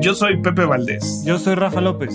Yo 0.00 0.14
soy 0.14 0.38
Pepe 0.38 0.64
Valdés. 0.64 1.24
Yo 1.26 1.38
soy 1.38 1.56
Rafa 1.56 1.82
López. 1.82 2.14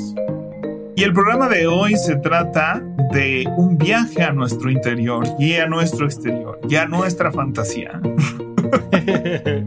Y 0.95 1.03
el 1.03 1.13
programa 1.13 1.47
de 1.49 1.67
hoy 1.67 1.95
se 1.97 2.15
trata 2.15 2.81
de 3.13 3.47
un 3.57 3.77
viaje 3.77 4.23
a 4.23 4.33
nuestro 4.33 4.71
interior 4.71 5.27
y 5.37 5.53
a 5.53 5.67
nuestro 5.67 6.07
exterior 6.07 6.59
y 6.67 6.77
a 6.77 6.87
nuestra 6.87 7.31
fantasía. 7.31 8.01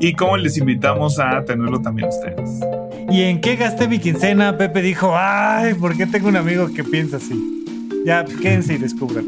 y 0.00 0.12
cómo 0.12 0.36
les 0.36 0.58
invitamos 0.58 1.18
a 1.18 1.42
tenerlo 1.46 1.80
también 1.80 2.08
ustedes. 2.08 2.60
¿Y 3.10 3.22
en 3.22 3.40
qué 3.40 3.56
gasté 3.56 3.88
mi 3.88 4.00
quincena? 4.00 4.58
Pepe 4.58 4.82
dijo, 4.82 5.14
ay, 5.16 5.72
¿por 5.72 5.96
qué 5.96 6.04
tengo 6.04 6.28
un 6.28 6.36
amigo 6.36 6.68
que 6.74 6.84
piensa 6.84 7.16
así? 7.16 7.64
Ya, 8.04 8.26
quédense 8.26 8.74
y 8.74 8.78
descubran. 8.78 9.24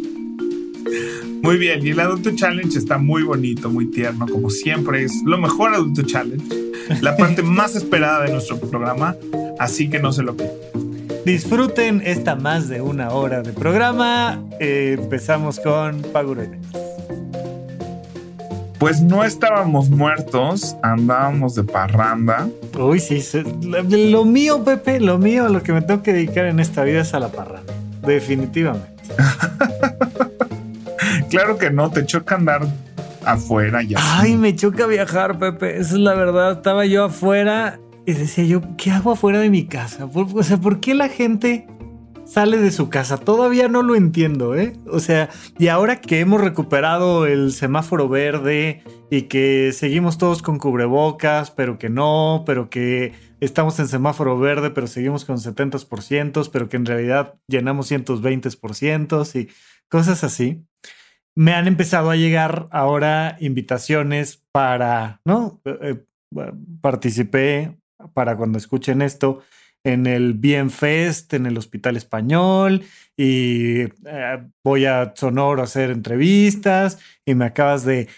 Muy 1.42 1.56
bien, 1.56 1.86
y 1.86 1.90
el 1.90 2.00
Adulto 2.00 2.30
Challenge 2.34 2.76
está 2.76 2.98
muy 2.98 3.22
bonito, 3.22 3.70
muy 3.70 3.86
tierno, 3.86 4.26
como 4.26 4.50
siempre. 4.50 5.04
Es 5.04 5.22
lo 5.24 5.38
mejor 5.38 5.74
Adulto 5.74 6.02
Challenge, 6.02 6.65
la 7.00 7.16
parte 7.16 7.42
más 7.42 7.76
esperada 7.76 8.24
de 8.24 8.32
nuestro 8.32 8.58
programa, 8.58 9.16
así 9.58 9.88
que 9.88 9.98
no 9.98 10.12
se 10.12 10.22
lo 10.22 10.36
pierdan. 10.36 10.56
Disfruten 11.24 12.02
esta 12.04 12.36
más 12.36 12.68
de 12.68 12.80
una 12.80 13.10
hora 13.10 13.42
de 13.42 13.52
programa. 13.52 14.40
Eh, 14.60 14.96
empezamos 14.96 15.58
con 15.58 16.02
Paguredes. 16.02 16.60
Pues 18.78 19.00
no 19.00 19.24
estábamos 19.24 19.88
muertos, 19.88 20.76
andábamos 20.82 21.54
de 21.54 21.64
parranda. 21.64 22.46
Uy, 22.78 23.00
sí, 23.00 23.22
lo 23.62 24.24
mío, 24.24 24.62
Pepe, 24.62 25.00
lo 25.00 25.18
mío, 25.18 25.48
lo 25.48 25.62
que 25.62 25.72
me 25.72 25.82
tengo 25.82 26.02
que 26.02 26.12
dedicar 26.12 26.44
en 26.44 26.60
esta 26.60 26.84
vida 26.84 27.00
es 27.00 27.14
a 27.14 27.18
la 27.18 27.28
parranda. 27.28 27.72
Definitivamente. 28.06 28.86
claro 31.30 31.58
que 31.58 31.70
no, 31.70 31.90
te 31.90 32.04
choca 32.04 32.34
andar 32.34 32.66
afuera 33.26 33.82
ya. 33.82 33.98
Ay, 34.00 34.36
me 34.36 34.54
choca 34.54 34.86
viajar, 34.86 35.38
Pepe. 35.38 35.78
Esa 35.78 35.94
es 35.94 36.00
la 36.00 36.14
verdad. 36.14 36.52
Estaba 36.52 36.86
yo 36.86 37.04
afuera 37.04 37.78
y 38.06 38.12
decía 38.12 38.44
yo, 38.44 38.62
¿qué 38.78 38.92
hago 38.92 39.12
afuera 39.12 39.40
de 39.40 39.50
mi 39.50 39.66
casa? 39.66 40.08
o 40.12 40.42
sea, 40.42 40.58
¿por 40.58 40.80
qué 40.80 40.94
la 40.94 41.08
gente 41.08 41.66
sale 42.24 42.56
de 42.56 42.70
su 42.70 42.88
casa? 42.88 43.18
Todavía 43.18 43.68
no 43.68 43.82
lo 43.82 43.96
entiendo, 43.96 44.54
¿eh? 44.54 44.74
O 44.90 45.00
sea, 45.00 45.28
y 45.58 45.68
ahora 45.68 46.00
que 46.00 46.20
hemos 46.20 46.40
recuperado 46.40 47.26
el 47.26 47.52
semáforo 47.52 48.08
verde 48.08 48.82
y 49.10 49.22
que 49.22 49.72
seguimos 49.72 50.18
todos 50.18 50.40
con 50.40 50.58
cubrebocas, 50.58 51.50
pero 51.50 51.78
que 51.78 51.90
no, 51.90 52.44
pero 52.46 52.70
que 52.70 53.12
estamos 53.40 53.78
en 53.80 53.88
semáforo 53.88 54.38
verde, 54.38 54.70
pero 54.70 54.86
seguimos 54.86 55.24
con 55.24 55.38
70%, 55.38 56.48
pero 56.52 56.68
que 56.68 56.76
en 56.76 56.86
realidad 56.86 57.34
llenamos 57.48 57.90
120% 57.90 59.34
y 59.34 59.48
cosas 59.88 60.22
así 60.22 60.64
me 61.36 61.52
han 61.52 61.68
empezado 61.68 62.10
a 62.10 62.16
llegar 62.16 62.66
ahora 62.72 63.36
invitaciones 63.40 64.42
para, 64.52 65.20
¿no? 65.24 65.60
Eh, 65.64 66.02
eh, 66.36 66.52
participé 66.80 67.76
para 68.14 68.36
cuando 68.36 68.58
escuchen 68.58 69.02
esto 69.02 69.42
en 69.84 70.06
el 70.06 70.34
Bienfest, 70.34 71.32
en 71.34 71.46
el 71.46 71.58
Hospital 71.58 71.96
Español, 71.96 72.82
y 73.16 73.82
eh, 73.82 74.48
voy 74.64 74.86
a 74.86 75.12
Sonoro 75.14 75.60
a 75.60 75.64
hacer 75.64 75.90
entrevistas, 75.90 76.98
y 77.24 77.34
me 77.34 77.44
acabas 77.44 77.84
de 77.84 78.08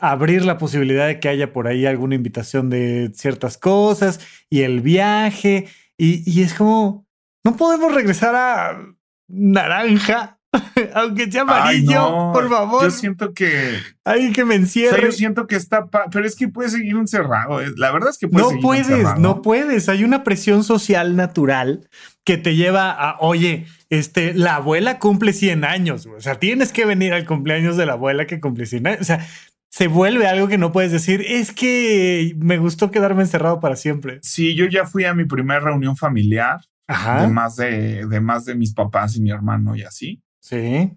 abrir 0.00 0.44
la 0.44 0.58
posibilidad 0.58 1.06
de 1.06 1.20
que 1.20 1.28
haya 1.28 1.52
por 1.52 1.68
ahí 1.68 1.86
alguna 1.86 2.16
invitación 2.16 2.70
de 2.70 3.12
ciertas 3.14 3.56
cosas, 3.56 4.18
y 4.50 4.62
el 4.62 4.80
viaje, 4.80 5.68
y, 5.96 6.28
y 6.28 6.42
es 6.42 6.54
como, 6.54 7.06
no 7.44 7.56
podemos 7.56 7.94
regresar 7.94 8.34
a 8.34 8.94
naranja 9.28 10.40
Aunque 10.94 11.30
sea 11.30 11.42
amarillo, 11.42 12.32
por 12.32 12.48
favor. 12.48 12.84
Yo 12.84 12.90
siento 12.90 13.32
que. 13.32 13.78
Ay, 14.04 14.32
que 14.32 14.44
me 14.44 14.54
encierre. 14.54 15.02
yo 15.02 15.12
siento 15.12 15.46
que 15.46 15.56
está. 15.56 15.86
Pero 16.10 16.26
es 16.26 16.36
que 16.36 16.48
puede 16.48 16.68
seguir 16.68 16.96
encerrado. 16.96 17.62
Eh, 17.62 17.72
la 17.76 17.90
verdad 17.90 18.10
es 18.10 18.18
que 18.18 18.28
puedes 18.28 18.52
No 18.52 18.60
puedes, 18.60 19.18
no 19.18 19.42
puedes. 19.42 19.88
Hay 19.88 20.04
una 20.04 20.24
presión 20.24 20.62
social 20.62 21.16
natural 21.16 21.88
que 22.24 22.36
te 22.36 22.54
lleva 22.54 22.90
a, 22.90 23.16
oye, 23.20 23.66
este, 23.88 24.34
la 24.34 24.56
abuela 24.56 24.98
cumple 24.98 25.32
100 25.32 25.64
años. 25.64 26.06
O 26.06 26.20
sea, 26.20 26.38
tienes 26.38 26.72
que 26.72 26.84
venir 26.84 27.14
al 27.14 27.24
cumpleaños 27.24 27.76
de 27.76 27.86
la 27.86 27.94
abuela 27.94 28.26
que 28.26 28.40
cumple 28.40 28.66
100 28.66 28.86
años. 28.86 29.00
O 29.00 29.04
sea, 29.04 29.26
se 29.70 29.88
vuelve 29.88 30.26
algo 30.26 30.48
que 30.48 30.58
no 30.58 30.70
puedes 30.70 30.92
decir. 30.92 31.24
Es 31.26 31.52
que 31.52 32.34
me 32.36 32.58
gustó 32.58 32.90
quedarme 32.90 33.22
encerrado 33.22 33.58
para 33.58 33.76
siempre. 33.76 34.18
Sí, 34.22 34.54
yo 34.54 34.66
ya 34.66 34.84
fui 34.84 35.04
a 35.04 35.14
mi 35.14 35.24
primera 35.24 35.60
reunión 35.60 35.96
familiar. 35.96 36.60
Ajá. 36.88 37.26
más 37.28 37.56
de, 37.56 38.06
de 38.06 38.20
más 38.20 38.44
de 38.44 38.54
mis 38.54 38.74
papás 38.74 39.16
y 39.16 39.22
mi 39.22 39.30
hermano 39.30 39.74
y 39.74 39.82
así. 39.82 40.20
Sí. 40.42 40.92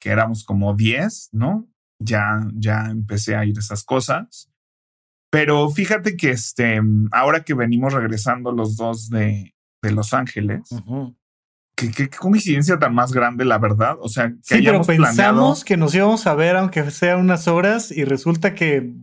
Que 0.00 0.10
éramos 0.10 0.44
como 0.44 0.74
10, 0.74 1.30
¿no? 1.32 1.68
Ya, 1.98 2.46
ya 2.54 2.86
empecé 2.86 3.36
a 3.36 3.44
ir 3.44 3.56
a 3.56 3.60
esas 3.60 3.84
cosas. 3.84 4.50
Pero 5.30 5.68
fíjate 5.68 6.16
que 6.16 6.30
este, 6.30 6.80
ahora 7.12 7.44
que 7.44 7.54
venimos 7.54 7.92
regresando 7.92 8.52
los 8.52 8.76
dos 8.76 9.10
de, 9.10 9.54
de 9.82 9.92
Los 9.92 10.14
Ángeles, 10.14 10.70
qué, 11.76 12.08
coincidencia 12.08 12.78
tan 12.78 12.94
más 12.94 13.12
grande, 13.12 13.44
la 13.44 13.58
verdad. 13.58 13.96
O 14.00 14.08
sea, 14.08 14.30
que 14.30 14.36
sí, 14.42 14.62
pero 14.64 14.82
pensamos 14.82 15.64
que 15.64 15.76
nos 15.76 15.94
íbamos 15.94 16.26
a 16.26 16.34
ver 16.34 16.56
aunque 16.56 16.90
sea 16.90 17.16
unas 17.16 17.48
horas 17.48 17.90
y 17.90 18.04
resulta 18.04 18.54
que, 18.54 18.94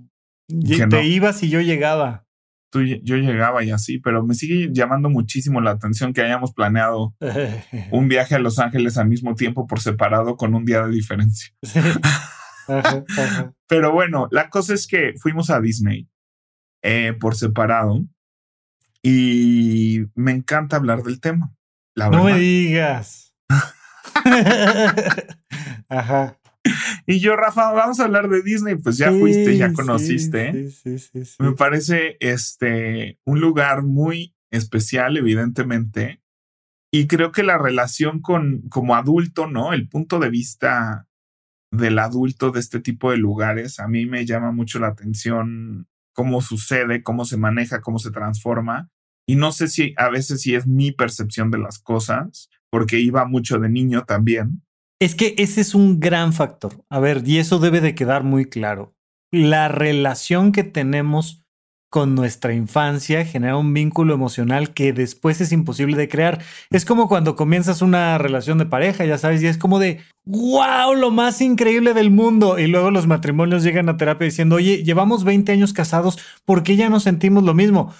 te 0.89 1.05
ibas 1.05 1.43
y 1.43 1.49
yo 1.49 1.61
llegaba 1.61 2.22
yo 2.81 3.17
llegaba 3.17 3.63
y 3.63 3.71
así, 3.71 3.99
pero 3.99 4.23
me 4.23 4.33
sigue 4.33 4.69
llamando 4.71 5.09
muchísimo 5.09 5.61
la 5.61 5.71
atención 5.71 6.13
que 6.13 6.21
hayamos 6.21 6.53
planeado 6.53 7.15
un 7.91 8.07
viaje 8.07 8.35
a 8.35 8.39
Los 8.39 8.59
Ángeles 8.59 8.97
al 8.97 9.07
mismo 9.07 9.35
tiempo 9.35 9.67
por 9.67 9.79
separado 9.79 10.37
con 10.37 10.55
un 10.55 10.65
día 10.65 10.85
de 10.85 10.91
diferencia. 10.91 11.53
Pero 13.67 13.91
bueno, 13.91 14.29
la 14.31 14.49
cosa 14.49 14.73
es 14.73 14.87
que 14.87 15.13
fuimos 15.19 15.49
a 15.49 15.59
Disney 15.59 16.07
eh, 16.81 17.13
por 17.19 17.35
separado 17.35 18.05
y 19.01 20.05
me 20.15 20.31
encanta 20.31 20.77
hablar 20.77 21.03
del 21.03 21.19
tema. 21.19 21.53
La 21.95 22.09
no 22.09 22.23
me 22.23 22.37
digas. 22.37 23.35
Ajá. 25.89 26.39
Y 27.05 27.19
yo, 27.19 27.35
Rafa, 27.35 27.71
vamos 27.71 27.99
a 27.99 28.05
hablar 28.05 28.29
de 28.29 28.41
Disney. 28.41 28.75
Pues 28.75 28.97
ya 28.97 29.11
fuiste, 29.11 29.57
ya 29.57 29.73
conociste. 29.73 30.71
Me 31.39 31.51
parece 31.53 32.17
este 32.19 33.19
un 33.25 33.39
lugar 33.39 33.83
muy 33.83 34.35
especial, 34.51 35.17
evidentemente. 35.17 36.21
Y 36.91 37.07
creo 37.07 37.31
que 37.31 37.43
la 37.43 37.57
relación 37.57 38.21
con 38.21 38.61
como 38.69 38.95
adulto, 38.95 39.47
¿no? 39.47 39.73
El 39.73 39.89
punto 39.89 40.19
de 40.19 40.29
vista 40.29 41.07
del 41.71 41.97
adulto 41.97 42.51
de 42.51 42.59
este 42.59 42.79
tipo 42.79 43.09
de 43.09 43.17
lugares, 43.17 43.79
a 43.79 43.87
mí 43.87 44.05
me 44.05 44.25
llama 44.25 44.51
mucho 44.51 44.79
la 44.79 44.87
atención 44.87 45.87
cómo 46.13 46.41
sucede, 46.41 47.01
cómo 47.01 47.25
se 47.25 47.37
maneja, 47.37 47.81
cómo 47.81 47.97
se 47.97 48.11
transforma. 48.11 48.91
Y 49.27 49.35
no 49.35 49.51
sé 49.51 49.67
si 49.67 49.93
a 49.97 50.09
veces 50.09 50.41
si 50.41 50.53
es 50.53 50.67
mi 50.67 50.91
percepción 50.91 51.49
de 51.49 51.57
las 51.57 51.79
cosas, 51.79 52.49
porque 52.69 52.99
iba 52.99 53.25
mucho 53.25 53.57
de 53.57 53.69
niño 53.69 54.03
también. 54.05 54.61
Es 55.03 55.15
que 55.15 55.35
ese 55.37 55.59
es 55.59 55.75
un 55.75 55.99
gran 55.99 56.31
factor. 56.31 56.81
A 56.89 56.97
ver, 57.01 57.23
y 57.25 57.39
eso 57.39 57.59
debe 57.59 57.81
de 57.81 57.93
quedar 57.93 58.23
muy 58.23 58.45
claro. 58.45 58.95
La 59.31 59.67
relación 59.67 60.53
que 60.53 60.63
tenemos 60.63 61.43
con 61.89 62.15
nuestra 62.15 62.53
infancia 62.53 63.25
genera 63.25 63.57
un 63.57 63.73
vínculo 63.73 64.13
emocional 64.13 64.73
que 64.73 64.93
después 64.93 65.41
es 65.41 65.51
imposible 65.51 65.97
de 65.97 66.07
crear. 66.07 66.41
Es 66.69 66.85
como 66.85 67.09
cuando 67.09 67.35
comienzas 67.35 67.81
una 67.81 68.17
relación 68.17 68.59
de 68.59 68.65
pareja, 68.65 69.03
ya 69.03 69.17
sabes, 69.17 69.43
y 69.43 69.47
es 69.47 69.57
como 69.57 69.77
de, 69.77 69.99
wow, 70.23 70.95
lo 70.95 71.11
más 71.11 71.41
increíble 71.41 71.93
del 71.93 72.09
mundo. 72.09 72.57
Y 72.57 72.67
luego 72.67 72.89
los 72.89 73.05
matrimonios 73.05 73.61
llegan 73.61 73.89
a 73.89 73.97
terapia 73.97 74.23
diciendo, 74.23 74.55
oye, 74.55 74.85
llevamos 74.85 75.25
20 75.25 75.51
años 75.51 75.73
casados, 75.73 76.17
¿por 76.45 76.63
qué 76.63 76.77
ya 76.77 76.87
no 76.87 77.01
sentimos 77.01 77.43
lo 77.43 77.53
mismo? 77.53 77.93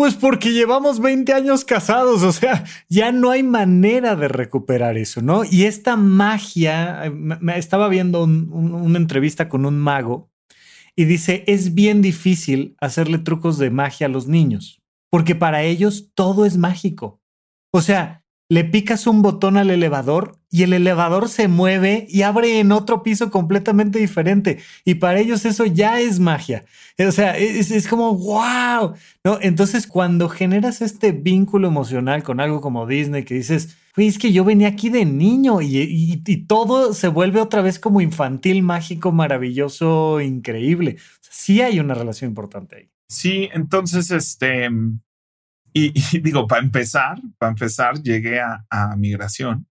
Pues 0.00 0.14
porque 0.14 0.52
llevamos 0.52 0.98
20 0.98 1.30
años 1.34 1.62
casados, 1.62 2.22
o 2.22 2.32
sea, 2.32 2.64
ya 2.88 3.12
no 3.12 3.30
hay 3.30 3.42
manera 3.42 4.16
de 4.16 4.28
recuperar 4.28 4.96
eso, 4.96 5.20
¿no? 5.20 5.44
Y 5.44 5.64
esta 5.64 5.94
magia, 5.94 7.04
eh, 7.04 7.10
me 7.10 7.58
estaba 7.58 7.86
viendo 7.88 8.24
una 8.24 8.96
entrevista 8.96 9.50
con 9.50 9.66
un 9.66 9.78
mago 9.78 10.30
y 10.96 11.04
dice, 11.04 11.44
es 11.46 11.74
bien 11.74 12.00
difícil 12.00 12.76
hacerle 12.80 13.18
trucos 13.18 13.58
de 13.58 13.68
magia 13.68 14.06
a 14.06 14.08
los 14.08 14.26
niños, 14.26 14.80
porque 15.10 15.34
para 15.34 15.64
ellos 15.64 16.12
todo 16.14 16.46
es 16.46 16.56
mágico. 16.56 17.20
O 17.70 17.82
sea, 17.82 18.19
le 18.50 18.64
picas 18.64 19.06
un 19.06 19.22
botón 19.22 19.56
al 19.56 19.70
elevador 19.70 20.36
y 20.50 20.64
el 20.64 20.72
elevador 20.72 21.28
se 21.28 21.46
mueve 21.46 22.08
y 22.10 22.22
abre 22.22 22.58
en 22.58 22.72
otro 22.72 23.04
piso 23.04 23.30
completamente 23.30 24.00
diferente. 24.00 24.58
Y 24.84 24.96
para 24.96 25.20
ellos 25.20 25.44
eso 25.44 25.66
ya 25.66 26.00
es 26.00 26.18
magia. 26.18 26.64
O 26.98 27.12
sea, 27.12 27.38
es, 27.38 27.86
como, 27.86 28.12
wow. 28.16 28.94
¿No? 29.22 29.38
Entonces, 29.40 29.86
cuando 29.86 30.28
generas 30.28 30.82
este 30.82 31.12
vínculo 31.12 31.68
emocional 31.68 32.24
con 32.24 32.40
algo 32.40 32.60
como 32.60 32.88
Disney, 32.88 33.22
que 33.24 33.34
dices, 33.34 33.76
es 33.96 34.18
que 34.18 34.32
yo 34.32 34.44
venía 34.44 34.66
aquí 34.66 34.88
de 34.88 35.04
niño 35.04 35.62
y, 35.62 36.16
todo 36.48 36.92
se 36.92 37.06
vuelve 37.06 37.40
otra 37.40 37.62
vez 37.62 37.78
como 37.78 38.00
infantil, 38.00 38.64
mágico, 38.64 39.12
maravilloso, 39.12 40.20
increíble. 40.20 40.96
sí 41.20 41.60
hay 41.60 41.78
una 41.78 41.94
relación 41.94 42.30
importante 42.30 42.76
ahí. 42.76 42.90
Sí, 43.06 43.48
entonces, 43.52 44.10
este, 44.10 44.68
y, 45.72 45.92
digo, 46.20 46.46
para 46.46 46.62
empezar, 46.62 47.18
para 47.38 47.50
empezar, 47.50 48.02
llegué 48.02 48.40
a, 48.40 48.96
migración 48.96 49.66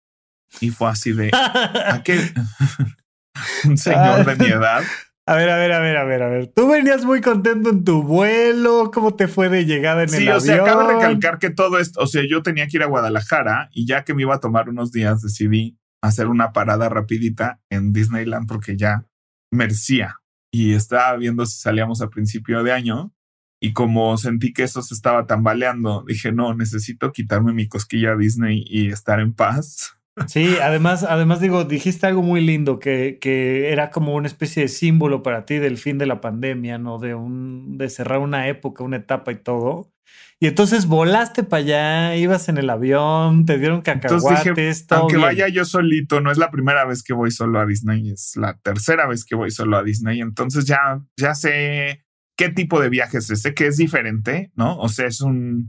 y 0.61 0.69
fue 0.69 0.89
así 0.89 1.11
de, 1.11 1.31
¿a 1.33 2.01
qué? 2.03 2.19
Un 3.65 3.77
señor 3.77 4.25
de 4.25 4.35
mi 4.35 4.51
edad. 4.51 4.83
A 5.27 5.35
ver, 5.35 5.49
a 5.49 5.57
ver, 5.57 5.71
a 5.71 5.79
ver, 5.79 5.97
a 5.97 6.03
ver, 6.03 6.21
a 6.21 6.29
ver. 6.29 6.47
Tú 6.55 6.69
venías 6.69 7.03
muy 7.03 7.19
contento 7.19 7.71
en 7.71 7.83
tu 7.83 8.03
vuelo. 8.03 8.91
¿Cómo 8.93 9.15
te 9.15 9.27
fue 9.27 9.49
de 9.49 9.65
llegada 9.65 10.03
en 10.03 10.09
el 10.09 10.15
avión? 10.15 10.41
Sí, 10.41 10.51
o 10.51 10.53
sea, 10.53 10.63
acabo 10.63 10.87
de 10.87 10.93
recalcar 10.93 11.39
que 11.39 11.49
todo 11.49 11.79
esto, 11.79 11.99
o 11.99 12.07
sea, 12.07 12.21
yo 12.29 12.43
tenía 12.43 12.67
que 12.67 12.77
ir 12.77 12.83
a 12.83 12.87
Guadalajara 12.87 13.69
y 13.73 13.87
ya 13.87 14.03
que 14.03 14.13
me 14.13 14.21
iba 14.21 14.35
a 14.35 14.39
tomar 14.39 14.69
unos 14.69 14.91
días, 14.91 15.21
decidí 15.21 15.79
hacer 16.03 16.27
una 16.27 16.53
parada 16.53 16.89
rapidita 16.89 17.59
en 17.69 17.91
Disneyland 17.91 18.47
porque 18.47 18.77
ya 18.77 19.05
merecía. 19.51 20.21
Y 20.53 20.73
estaba 20.73 21.17
viendo 21.17 21.45
si 21.47 21.59
salíamos 21.59 22.01
a 22.01 22.09
principio 22.09 22.63
de 22.63 22.71
año 22.71 23.11
y 23.59 23.73
como 23.73 24.17
sentí 24.17 24.53
que 24.53 24.63
eso 24.63 24.81
se 24.81 24.93
estaba 24.93 25.25
tambaleando, 25.25 26.03
dije, 26.07 26.31
no, 26.31 26.53
necesito 26.53 27.11
quitarme 27.11 27.53
mi 27.53 27.67
cosquilla 27.67 28.15
Disney 28.15 28.63
y 28.67 28.89
estar 28.89 29.19
en 29.19 29.33
paz. 29.33 29.91
Sí, 30.27 30.55
además, 30.61 31.03
además 31.03 31.41
digo, 31.41 31.65
dijiste 31.65 32.07
algo 32.07 32.21
muy 32.21 32.39
lindo 32.39 32.79
que, 32.79 33.17
que 33.19 33.73
era 33.73 33.89
como 33.89 34.15
una 34.15 34.27
especie 34.27 34.63
de 34.63 34.69
símbolo 34.69 35.21
para 35.23 35.45
ti 35.45 35.57
del 35.57 35.77
fin 35.77 35.97
de 35.97 36.05
la 36.05 36.21
pandemia, 36.21 36.77
¿no? 36.77 36.99
De 36.99 37.15
un, 37.15 37.77
de 37.77 37.89
cerrar 37.89 38.19
una 38.19 38.47
época, 38.47 38.85
una 38.85 38.95
etapa 38.95 39.33
y 39.33 39.35
todo. 39.35 39.91
Y 40.39 40.47
entonces 40.47 40.85
volaste 40.85 41.43
para 41.43 41.63
allá, 41.63 42.15
ibas 42.15 42.49
en 42.49 42.57
el 42.57 42.69
avión, 42.69 43.45
te 43.45 43.57
dieron 43.57 43.81
cacahuates, 43.81 44.87
todo 44.87 45.01
Aunque 45.01 45.17
vaya 45.17 45.49
yo 45.49 45.65
solito, 45.65 46.21
no 46.21 46.31
es 46.31 46.37
la 46.37 46.49
primera 46.51 46.85
vez 46.85 47.03
que 47.03 47.13
voy 47.13 47.31
solo 47.31 47.59
a 47.59 47.65
Disney, 47.65 48.09
es 48.11 48.37
la 48.37 48.57
tercera 48.57 49.07
vez 49.07 49.25
que 49.25 49.35
voy 49.35 49.51
solo 49.51 49.75
a 49.75 49.83
Disney. 49.83 50.21
Entonces 50.21 50.65
ya, 50.65 51.01
ya 51.17 51.35
sé 51.35 52.04
qué 52.35 52.49
tipo 52.49 52.81
de 52.81 52.89
viaje 52.89 53.17
es 53.17 53.29
ese, 53.29 53.53
que 53.53 53.67
es 53.67 53.77
diferente, 53.77 54.51
¿no? 54.55 54.77
O 54.77 54.89
sea, 54.89 55.07
es 55.07 55.21
un, 55.21 55.67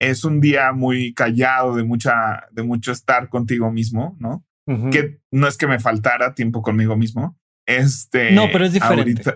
es 0.00 0.24
un 0.24 0.40
día 0.40 0.72
muy 0.72 1.14
callado, 1.14 1.74
de 1.76 1.84
mucha, 1.84 2.46
de 2.52 2.62
mucho 2.62 2.92
estar 2.92 3.28
contigo 3.28 3.70
mismo, 3.72 4.16
¿no? 4.20 4.44
Que 4.90 5.20
no 5.30 5.46
es 5.46 5.58
que 5.58 5.66
me 5.66 5.78
faltara 5.78 6.34
tiempo 6.34 6.62
conmigo 6.62 6.96
mismo. 6.96 7.38
Este. 7.66 8.32
No, 8.32 8.48
pero 8.50 8.64
es 8.64 8.72
diferente. 8.72 9.34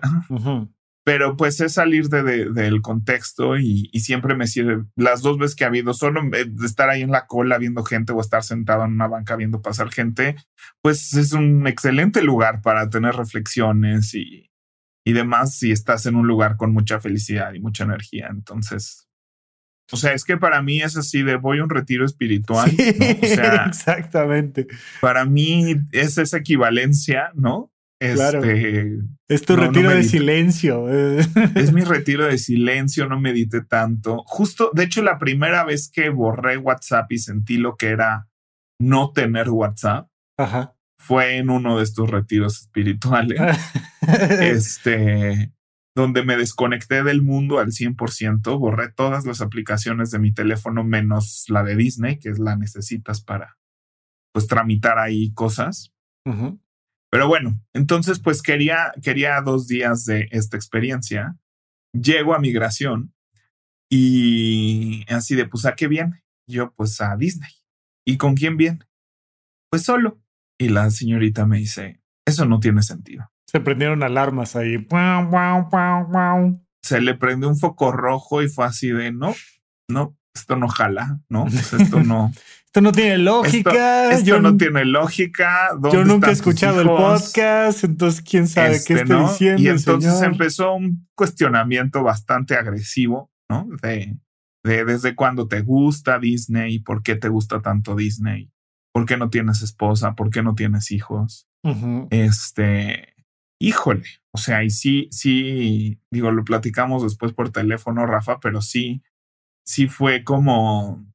Pero 1.05 1.37
pues 1.37 1.59
es 1.61 1.73
salir 1.73 2.09
de, 2.09 2.51
del 2.51 2.81
contexto 2.81 3.57
y, 3.57 3.89
y, 3.91 3.99
siempre 4.01 4.35
me 4.35 4.47
sirve. 4.47 4.85
Las 4.95 5.21
dos 5.21 5.37
veces 5.37 5.55
que 5.55 5.63
ha 5.63 5.67
habido, 5.67 5.93
solo 5.93 6.21
de 6.29 6.65
estar 6.65 6.89
ahí 6.89 7.01
en 7.01 7.11
la 7.11 7.25
cola 7.25 7.57
viendo 7.57 7.83
gente 7.83 8.11
o 8.11 8.19
estar 8.21 8.43
sentado 8.43 8.85
en 8.85 8.93
una 8.93 9.07
banca 9.07 9.35
viendo 9.35 9.61
pasar 9.61 9.91
gente, 9.91 10.35
pues 10.81 11.13
es 11.13 11.33
un 11.33 11.65
excelente 11.67 12.21
lugar 12.21 12.61
para 12.61 12.89
tener 12.89 13.15
reflexiones 13.15 14.13
y, 14.13 14.48
y 15.09 15.13
demás 15.13 15.55
si 15.55 15.71
estás 15.71 16.05
en 16.05 16.15
un 16.15 16.27
lugar 16.27 16.55
con 16.55 16.71
mucha 16.71 16.99
felicidad 16.99 17.53
y 17.53 17.59
mucha 17.59 17.83
energía. 17.83 18.27
Entonces, 18.29 19.07
o 19.91 19.97
sea, 19.97 20.13
es 20.13 20.23
que 20.23 20.37
para 20.37 20.61
mí 20.61 20.83
es 20.83 20.95
así 20.97 21.23
de 21.23 21.35
voy 21.35 21.57
a 21.57 21.63
un 21.63 21.71
retiro 21.71 22.05
espiritual. 22.05 22.69
O 22.69 23.25
sea, 23.25 23.65
exactamente. 23.67 24.67
Para 25.01 25.25
mí 25.25 25.77
es 25.91 26.19
esa 26.19 26.37
equivalencia, 26.37 27.31
¿no? 27.33 27.73
Claro. 27.99 28.43
Este, 28.43 28.99
es 29.27 29.41
tu 29.41 29.55
retiro 29.55 29.89
de 29.89 30.03
silencio. 30.03 30.87
es 31.55 31.73
mi 31.73 31.81
retiro 31.81 32.25
de 32.25 32.37
silencio, 32.37 33.09
no 33.09 33.19
medité 33.19 33.61
tanto. 33.61 34.21
Justo, 34.27 34.69
de 34.75 34.83
hecho, 34.83 35.01
la 35.01 35.17
primera 35.17 35.63
vez 35.63 35.89
que 35.91 36.09
borré 36.09 36.57
WhatsApp 36.57 37.11
y 37.11 37.17
sentí 37.17 37.57
lo 37.57 37.77
que 37.77 37.87
era 37.87 38.27
no 38.79 39.11
tener 39.11 39.49
WhatsApp, 39.49 40.07
Ajá 40.37 40.75
fue 40.99 41.37
en 41.37 41.49
uno 41.49 41.77
de 41.77 41.83
estos 41.83 42.09
retiros 42.09 42.59
espirituales, 42.61 43.39
este, 44.41 45.53
donde 45.95 46.23
me 46.23 46.37
desconecté 46.37 47.03
del 47.03 47.21
mundo 47.21 47.59
al 47.59 47.67
100%, 47.67 48.59
borré 48.59 48.91
todas 48.91 49.25
las 49.25 49.41
aplicaciones 49.41 50.11
de 50.11 50.19
mi 50.19 50.33
teléfono 50.33 50.83
menos 50.83 51.45
la 51.47 51.63
de 51.63 51.75
Disney, 51.75 52.19
que 52.19 52.29
es 52.29 52.37
la 52.37 52.57
necesitas 52.57 53.21
para, 53.21 53.57
pues, 54.33 54.47
tramitar 54.47 54.99
ahí 54.99 55.33
cosas. 55.33 55.93
Pero 57.11 57.27
bueno, 57.27 57.59
entonces, 57.73 58.19
pues 58.19 58.43
quería, 58.43 58.91
quería 59.01 59.41
dos 59.41 59.67
días 59.67 60.05
de 60.05 60.27
esta 60.29 60.57
experiencia. 60.57 61.39
Llego 61.91 62.35
a 62.35 62.39
migración 62.39 63.15
y 63.89 65.11
así 65.11 65.33
de, 65.33 65.47
pues, 65.47 65.65
¿a 65.65 65.75
qué 65.75 65.87
viene? 65.87 66.23
Yo, 66.47 66.71
pues, 66.75 67.01
a 67.01 67.15
Disney. 67.15 67.49
¿Y 68.05 68.17
con 68.17 68.35
quién 68.35 68.57
viene? 68.57 68.79
Pues 69.71 69.83
solo. 69.83 70.21
Y 70.61 70.69
la 70.69 70.89
señorita 70.91 71.45
me 71.45 71.57
dice, 71.57 72.01
eso 72.27 72.45
no 72.45 72.59
tiene 72.59 72.83
sentido. 72.83 73.31
Se 73.47 73.61
prendieron 73.61 74.03
alarmas 74.03 74.55
ahí. 74.55 74.85
Se 76.83 77.01
le 77.01 77.15
prendió 77.15 77.47
un 77.47 77.57
foco 77.57 77.91
rojo 77.91 78.43
y 78.43 78.49
fue 78.49 78.65
así 78.65 78.89
de, 78.89 79.11
no, 79.11 79.33
no, 79.89 80.17
esto 80.35 80.57
no 80.57 80.67
jala, 80.67 81.19
¿no? 81.29 81.47
esto 81.47 82.03
no. 82.03 82.31
esto 82.65 82.81
no 82.81 82.91
tiene 82.91 83.17
lógica. 83.17 84.11
Esto, 84.11 84.41
no 84.41 84.57
tiene 84.57 84.85
lógica. 84.85 85.69
Yo 85.91 86.03
nunca 86.03 86.29
he 86.29 86.33
escuchado 86.33 86.81
el 86.81 86.87
podcast, 86.87 87.83
entonces 87.85 88.21
quién 88.21 88.47
sabe 88.47 88.79
qué 88.85 88.93
está 88.95 89.21
diciendo. 89.21 89.61
Y 89.61 89.69
entonces 89.69 90.21
empezó 90.21 90.73
un 90.73 91.07
cuestionamiento 91.15 92.03
bastante 92.03 92.55
agresivo, 92.55 93.31
¿no? 93.49 93.67
De, 93.81 94.17
de 94.63 94.85
desde 94.85 95.15
cuándo 95.15 95.47
te 95.47 95.61
gusta 95.61 96.19
Disney, 96.19 96.79
por 96.79 97.01
qué 97.01 97.15
te 97.15 97.29
gusta 97.29 97.61
tanto 97.61 97.95
Disney. 97.95 98.51
¿Por 98.93 99.05
qué 99.05 99.17
no 99.17 99.29
tienes 99.29 99.61
esposa? 99.61 100.15
¿Por 100.15 100.29
qué 100.29 100.43
no 100.43 100.55
tienes 100.55 100.91
hijos? 100.91 101.47
Este, 102.09 103.15
híjole, 103.59 104.05
o 104.31 104.37
sea, 104.37 104.63
y 104.63 104.69
sí, 104.69 105.07
sí, 105.11 105.99
digo, 106.11 106.31
lo 106.31 106.43
platicamos 106.43 107.03
después 107.03 107.33
por 107.33 107.51
teléfono, 107.51 108.05
Rafa, 108.05 108.39
pero 108.39 108.61
sí, 108.61 109.03
sí 109.65 109.87
fue 109.87 110.23
como, 110.23 111.05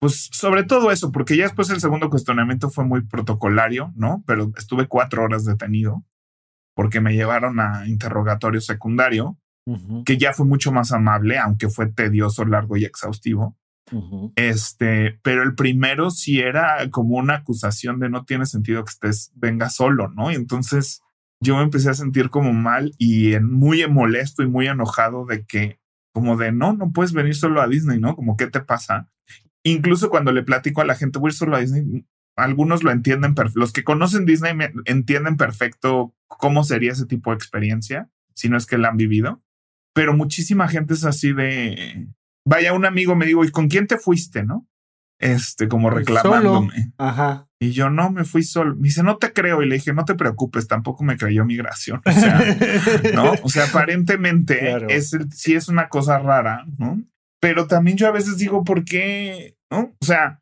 pues 0.00 0.30
sobre 0.32 0.62
todo 0.64 0.90
eso, 0.90 1.12
porque 1.12 1.36
ya 1.36 1.44
después 1.44 1.68
el 1.70 1.80
segundo 1.80 2.08
cuestionamiento 2.08 2.70
fue 2.70 2.84
muy 2.84 3.02
protocolario, 3.02 3.92
¿no? 3.96 4.22
Pero 4.26 4.52
estuve 4.56 4.86
cuatro 4.86 5.24
horas 5.24 5.44
detenido 5.44 6.04
porque 6.74 7.00
me 7.00 7.12
llevaron 7.12 7.60
a 7.60 7.86
interrogatorio 7.86 8.60
secundario, 8.60 9.36
que 10.04 10.16
ya 10.16 10.32
fue 10.32 10.46
mucho 10.46 10.72
más 10.72 10.92
amable, 10.92 11.38
aunque 11.38 11.68
fue 11.68 11.92
tedioso, 11.92 12.44
largo 12.44 12.76
y 12.76 12.84
exhaustivo. 12.84 13.56
Este, 14.36 15.18
pero 15.22 15.42
el 15.42 15.54
primero 15.54 16.10
sí 16.10 16.40
era 16.40 16.88
como 16.90 17.16
una 17.16 17.36
acusación 17.36 17.98
de 17.98 18.08
no 18.08 18.24
tiene 18.24 18.46
sentido 18.46 18.84
que 18.84 18.90
estés, 18.90 19.32
venga 19.34 19.68
solo, 19.70 20.08
¿no? 20.08 20.30
Y 20.30 20.34
entonces 20.34 21.02
yo 21.40 21.56
me 21.56 21.62
empecé 21.62 21.90
a 21.90 21.94
sentir 21.94 22.30
como 22.30 22.52
mal 22.52 22.92
y 22.98 23.38
muy 23.40 23.86
molesto 23.88 24.42
y 24.42 24.48
muy 24.48 24.68
enojado 24.68 25.24
de 25.24 25.44
que, 25.44 25.80
como 26.12 26.36
de 26.36 26.52
no, 26.52 26.74
no 26.74 26.92
puedes 26.92 27.12
venir 27.12 27.34
solo 27.34 27.62
a 27.62 27.68
Disney, 27.68 27.98
¿no? 27.98 28.14
Como, 28.14 28.36
¿qué 28.36 28.46
te 28.46 28.60
pasa? 28.60 29.08
Incluso 29.62 30.10
cuando 30.10 30.32
le 30.32 30.42
platico 30.42 30.80
a 30.80 30.86
la 30.86 30.94
gente, 30.94 31.18
voy 31.18 31.32
solo 31.32 31.56
a 31.56 31.60
Disney, 31.60 32.06
algunos 32.36 32.82
lo 32.82 32.90
entienden, 32.90 33.34
los 33.54 33.72
que 33.72 33.84
conocen 33.84 34.26
Disney 34.26 34.54
entienden 34.86 35.36
perfecto 35.36 36.14
cómo 36.26 36.64
sería 36.64 36.92
ese 36.92 37.06
tipo 37.06 37.30
de 37.30 37.36
experiencia, 37.36 38.10
si 38.34 38.48
no 38.48 38.56
es 38.56 38.66
que 38.66 38.78
la 38.78 38.88
han 38.88 38.96
vivido, 38.96 39.42
pero 39.92 40.14
muchísima 40.14 40.68
gente 40.68 40.94
es 40.94 41.04
así 41.04 41.32
de, 41.32 42.08
vaya, 42.50 42.72
un 42.72 42.84
amigo 42.84 43.14
me 43.14 43.26
dijo, 43.26 43.44
¿y 43.44 43.50
con 43.50 43.68
quién 43.68 43.86
te 43.86 43.96
fuiste, 43.96 44.44
no? 44.44 44.66
Este, 45.20 45.68
como 45.68 45.88
pues 45.88 46.06
reclamándome. 46.06 46.92
Ajá. 46.98 47.46
Y 47.60 47.70
yo 47.70 47.90
no 47.90 48.10
me 48.10 48.24
fui 48.24 48.42
solo. 48.42 48.74
Me 48.74 48.88
dice, 48.88 49.02
no 49.02 49.18
te 49.18 49.32
creo. 49.32 49.62
Y 49.62 49.68
le 49.68 49.76
dije, 49.76 49.92
no 49.92 50.04
te 50.04 50.16
preocupes, 50.16 50.66
tampoco 50.66 51.04
me 51.04 51.16
creyó 51.16 51.44
migración. 51.44 52.00
O 52.04 52.10
sea, 52.12 52.40
no, 53.14 53.34
o 53.42 53.48
sea, 53.48 53.66
aparentemente 53.66 54.76
es 54.88 55.16
sí 55.32 55.54
es 55.54 55.68
una 55.68 55.88
cosa 55.88 56.18
rara, 56.18 56.64
¿no? 56.78 57.00
Pero 57.40 57.66
también 57.66 57.96
yo 57.96 58.08
a 58.08 58.12
veces 58.12 58.38
digo, 58.38 58.64
¿por 58.64 58.84
qué? 58.84 59.56
¿No? 59.70 59.94
O 60.00 60.04
sea, 60.04 60.40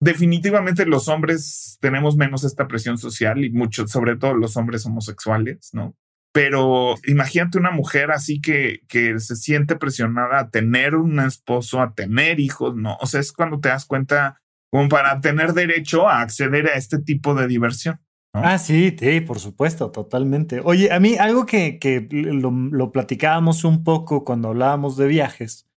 definitivamente 0.00 0.86
los 0.86 1.08
hombres 1.08 1.76
tenemos 1.80 2.16
menos 2.16 2.44
esta 2.44 2.66
presión 2.66 2.96
social 2.96 3.44
y 3.44 3.50
muchos, 3.50 3.90
sobre 3.90 4.16
todo 4.16 4.34
los 4.34 4.56
hombres 4.56 4.86
homosexuales, 4.86 5.70
¿no? 5.74 5.94
Pero 6.34 6.96
imagínate 7.06 7.58
una 7.58 7.70
mujer 7.70 8.10
así 8.10 8.40
que, 8.40 8.80
que 8.88 9.18
se 9.20 9.36
siente 9.36 9.76
presionada 9.76 10.40
a 10.40 10.50
tener 10.50 10.96
un 10.96 11.20
esposo, 11.20 11.80
a 11.80 11.94
tener 11.94 12.40
hijos, 12.40 12.74
¿no? 12.74 12.96
O 13.00 13.06
sea, 13.06 13.20
es 13.20 13.32
cuando 13.32 13.60
te 13.60 13.68
das 13.68 13.86
cuenta 13.86 14.42
como 14.70 14.88
para 14.88 15.20
tener 15.20 15.52
derecho 15.54 16.08
a 16.08 16.20
acceder 16.20 16.66
a 16.66 16.74
este 16.74 16.98
tipo 16.98 17.34
de 17.34 17.46
diversión. 17.46 18.00
Ah, 18.32 18.58
sí, 18.58 18.96
sí, 18.98 19.20
por 19.20 19.38
supuesto, 19.38 19.92
totalmente. 19.92 20.60
Oye, 20.64 20.92
a 20.92 20.98
mí 20.98 21.14
algo 21.16 21.46
que, 21.46 21.78
que 21.78 22.08
lo, 22.10 22.50
lo, 22.50 22.90
platicábamos 22.90 23.62
un 23.62 23.84
poco 23.84 24.24
cuando 24.24 24.48
hablábamos 24.48 24.96
de 24.96 25.06
viajes 25.06 25.68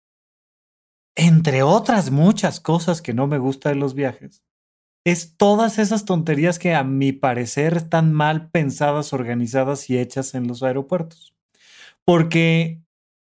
entre 1.18 1.64
otras 1.64 2.12
muchas 2.12 2.60
cosas 2.60 3.02
que 3.02 3.14
no 3.14 3.26
me 3.26 3.40
gusta 3.40 3.70
de 3.70 3.76
los 3.76 3.96
viajes, 3.96 4.44
es 5.08 5.38
todas 5.38 5.80
esas 5.80 6.04
tonterías 6.04 6.60
que 6.60 6.76
a 6.76 6.84
mi 6.84 7.14
parecer 7.14 7.78
están 7.78 8.12
mal 8.12 8.50
pensadas, 8.50 9.14
organizadas 9.14 9.90
y 9.90 9.98
hechas 9.98 10.36
en 10.36 10.50
los 10.50 10.64
aeropuertos. 10.64 11.34
Porque 12.06 12.82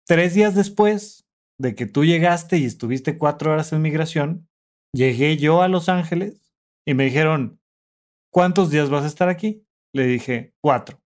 tres 0.05 0.35
días 0.35 0.57
después 0.57 1.29
de 1.61 1.77
que 1.77 1.87
tú 1.87 2.05
llegaste 2.05 2.59
y 2.59 2.65
estuviste 2.65 3.19
cuatro 3.19 3.53
horas 3.53 3.73
en 3.73 3.83
migración, 3.83 4.49
llegué 4.93 5.37
yo 5.37 5.63
a 5.63 5.69
Los 5.69 5.89
Ángeles 5.89 6.53
y 6.85 6.95
me 6.95 7.05
dijeron, 7.05 7.61
¿cuántos 8.33 8.71
días 8.71 8.91
vas 8.91 9.05
a 9.05 9.09
estar 9.09 9.29
aquí? 9.29 9.65
Le 9.95 10.07
dije, 10.07 10.53
cuatro. 10.61 11.01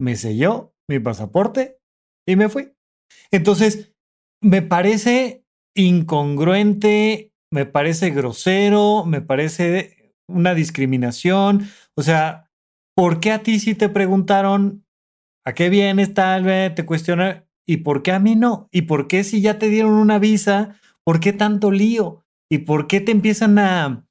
Me 0.00 0.16
selló 0.16 0.72
mi 0.88 1.00
pasaporte 1.00 1.80
y 2.26 2.36
me 2.36 2.48
fui. 2.48 2.72
Entonces, 3.30 3.92
me 4.42 4.62
parece 4.62 5.44
incongruente, 5.76 7.30
me 7.52 7.66
parece 7.66 8.08
grosero, 8.08 9.04
me 9.04 9.20
parece 9.20 9.97
una 10.28 10.54
discriminación. 10.54 11.68
O 11.94 12.02
sea, 12.02 12.50
¿por 12.94 13.20
qué 13.20 13.32
a 13.32 13.42
ti 13.42 13.58
sí 13.58 13.74
te 13.74 13.88
preguntaron 13.88 14.84
a 15.44 15.54
qué 15.54 15.68
vienes 15.68 16.14
tal 16.14 16.44
vez? 16.44 16.74
Te 16.74 16.86
cuestionan, 16.86 17.46
¿y 17.66 17.78
por 17.78 18.02
qué 18.02 18.12
a 18.12 18.18
mí 18.18 18.36
no? 18.36 18.68
¿Y 18.70 18.82
por 18.82 19.08
qué 19.08 19.24
si 19.24 19.40
ya 19.40 19.58
te 19.58 19.68
dieron 19.68 19.92
una 19.92 20.18
visa? 20.18 20.76
¿Por 21.04 21.20
qué 21.20 21.32
tanto 21.32 21.70
lío? 21.70 22.24
¿Y 22.50 22.58
por 22.58 22.86
qué 22.86 23.00
te 23.00 23.12
empiezan 23.12 23.58
a... 23.58 24.06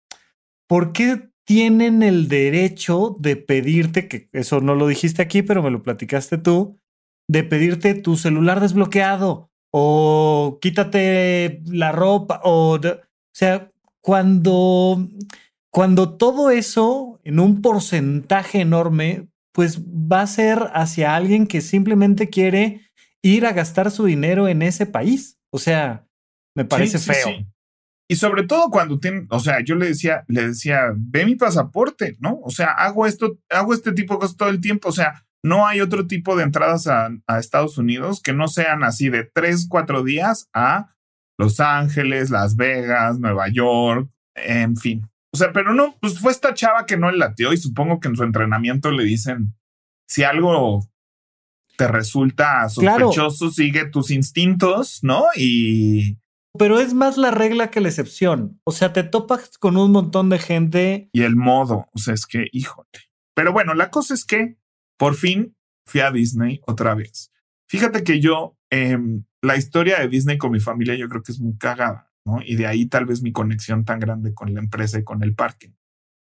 ¿Por 0.68 0.92
qué 0.92 1.30
tienen 1.46 2.04
el 2.04 2.28
derecho 2.28 3.16
de 3.20 3.38
pedirte, 3.38 4.10
que 4.10 4.28
eso 4.34 4.60
no 4.60 4.76
lo 4.76 4.86
dijiste 4.86 5.22
aquí, 5.22 5.44
pero 5.44 5.64
me 5.64 5.72
lo 5.72 5.82
platicaste 5.82 6.38
tú, 6.38 6.78
de 7.30 7.46
pedirte 7.46 7.94
tu 7.94 8.18
celular 8.18 8.60
desbloqueado 8.60 9.50
o 9.72 10.60
quítate 10.62 11.62
la 11.66 11.94
ropa 11.94 12.42
o, 12.44 12.76
o 12.76 13.00
sea, 13.34 13.72
cuando 14.02 15.08
cuando 15.78 16.18
todo 16.18 16.50
eso 16.50 17.22
en 17.24 17.40
un 17.40 17.62
porcentaje 17.62 18.62
enorme 18.62 19.28
pues 19.54 19.80
va 19.80 20.22
a 20.22 20.26
ser 20.26 20.72
hacia 20.74 21.16
alguien 21.16 21.46
que 21.46 21.62
simplemente 21.62 22.30
quiere 22.30 22.90
ir 23.22 23.46
a 23.46 23.54
gastar 23.54 23.92
su 23.92 24.06
dinero 24.06 24.48
en 24.48 24.64
ese 24.64 24.88
país. 24.88 25.38
O 25.52 25.60
sea, 25.60 26.08
me 26.56 26.66
parece 26.66 26.98
feo. 26.98 27.30
Y 28.10 28.16
sobre 28.16 28.48
todo 28.48 28.72
cuando 28.72 29.00
tienen, 29.00 29.28
o 29.30 29.40
sea, 29.40 29.64
yo 29.64 29.76
le 29.76 29.86
decía, 29.86 30.26
le 30.28 30.48
decía, 30.48 30.94
ve 30.96 31.28
mi 31.28 31.36
pasaporte, 31.36 32.18
¿no? 32.22 32.40
O 32.42 32.50
sea, 32.50 32.72
hago 32.72 33.06
esto, 33.06 33.38
hago 33.48 33.76
este 33.76 33.92
tipo 33.92 34.16
de 34.16 34.22
cosas 34.22 34.36
todo 34.36 34.50
el 34.50 34.62
tiempo. 34.62 34.90
O 34.90 34.94
sea, 34.94 35.28
no 35.44 35.68
hay 35.68 35.82
otro 35.82 36.08
tipo 36.08 36.36
de 36.36 36.42
entradas 36.42 36.88
a, 36.88 37.12
Estados 37.38 37.78
Unidos 37.78 38.20
que 38.24 38.34
no 38.34 38.48
sean 38.48 38.84
así 38.84 39.10
de 39.10 39.30
tres, 39.32 39.68
cuatro 39.70 40.04
días 40.04 40.50
a 40.56 40.96
Los 41.38 41.60
Ángeles, 41.60 42.32
Las 42.32 42.56
Vegas, 42.56 43.20
Nueva 43.20 43.48
York, 43.50 44.10
en 44.34 44.76
fin. 44.76 45.08
O 45.38 45.40
sea, 45.40 45.54
pero 45.54 45.72
no, 45.72 45.96
pues 46.02 46.20
fue 46.20 46.32
esta 46.32 46.56
chava 46.56 46.88
que 46.88 46.98
no 46.98 47.12
le 47.12 47.20
latió 47.20 47.54
y 47.54 47.58
supongo 47.58 48.00
que 48.00 48.08
en 48.08 48.16
su 48.16 48.24
entrenamiento 48.24 48.90
le 48.90 49.04
dicen, 49.04 49.56
si 50.08 50.24
algo 50.24 50.90
te 51.78 51.88
resulta 51.88 52.68
sospechoso, 52.70 53.52
sigue 53.52 53.86
tus 53.86 54.10
instintos, 54.10 55.04
¿no? 55.04 55.26
Y... 55.36 56.18
Pero 56.58 56.80
es 56.80 56.96
más 56.96 57.18
la 57.18 57.30
regla 57.30 57.70
que 57.70 57.82
la 57.82 57.90
excepción. 57.90 58.60
O 58.64 58.72
sea, 58.72 58.94
te 58.94 59.04
topas 59.04 59.60
con 59.60 59.78
un 59.78 59.92
montón 59.92 60.30
de 60.30 60.40
gente. 60.40 61.08
Y 61.14 61.22
el 61.22 61.36
modo, 61.36 61.88
o 61.94 62.00
sea, 62.00 62.16
es 62.16 62.26
que, 62.26 62.48
híjole. 62.52 62.88
Pero 63.36 63.54
bueno, 63.54 63.76
la 63.76 63.92
cosa 63.92 64.16
es 64.16 64.26
que 64.26 64.58
por 64.98 65.14
fin 65.14 65.56
fui 65.86 66.02
a 66.02 66.10
Disney 66.10 66.62
otra 66.66 66.96
vez. 66.96 67.32
Fíjate 67.70 68.04
que 68.04 68.20
yo, 68.20 68.58
em, 68.72 69.24
la 69.44 69.56
historia 69.56 70.00
de 70.00 70.08
Disney 70.08 70.40
con 70.40 70.50
mi 70.50 70.60
familia 70.60 70.96
yo 70.96 71.08
creo 71.08 71.22
que 71.22 71.32
es 71.32 71.40
muy 71.40 71.56
cagada, 71.60 72.07
Y 72.46 72.56
de 72.56 72.68
ahí 72.68 72.86
tal 72.86 73.06
vez 73.06 73.22
mi 73.22 73.32
conexión 73.32 73.86
tan 73.86 74.00
grande 74.00 74.34
con 74.34 74.54
la 74.54 74.60
empresa 74.60 75.00
y 75.00 75.04
con 75.04 75.24
el 75.24 75.36
parque. 75.36 75.74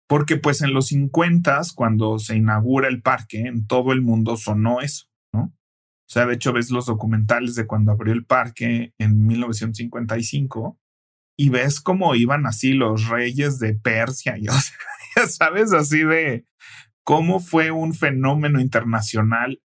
Porque 0.07 0.37
pues 0.37 0.61
en 0.61 0.73
los 0.73 0.87
50, 0.87 1.61
cuando 1.75 2.17
se 2.17 2.35
inaugura 2.37 2.87
el 2.87 3.01
parque, 3.01 3.41
en 3.41 3.67
todo 3.67 3.91
el 3.91 4.01
mundo 4.01 4.37
sonó 4.37 4.79
eso, 4.79 5.07
¿no? 5.33 5.41
O 5.41 6.09
sea, 6.09 6.25
de 6.25 6.35
hecho 6.35 6.53
ves 6.53 6.71
los 6.71 6.85
documentales 6.85 7.55
de 7.55 7.67
cuando 7.67 7.91
abrió 7.91 8.13
el 8.13 8.25
parque 8.25 8.93
en 8.97 9.27
1955 9.27 10.79
y 11.37 11.49
ves 11.49 11.81
cómo 11.81 12.15
iban 12.15 12.45
así 12.45 12.73
los 12.73 13.09
reyes 13.09 13.59
de 13.59 13.73
Persia 13.75 14.37
y, 14.37 14.45
ya 15.15 15.27
sabes, 15.27 15.73
así 15.73 16.03
de, 16.03 16.45
cómo 17.03 17.39
fue 17.39 17.71
un 17.71 17.93
fenómeno 17.93 18.59
internacional. 18.59 19.61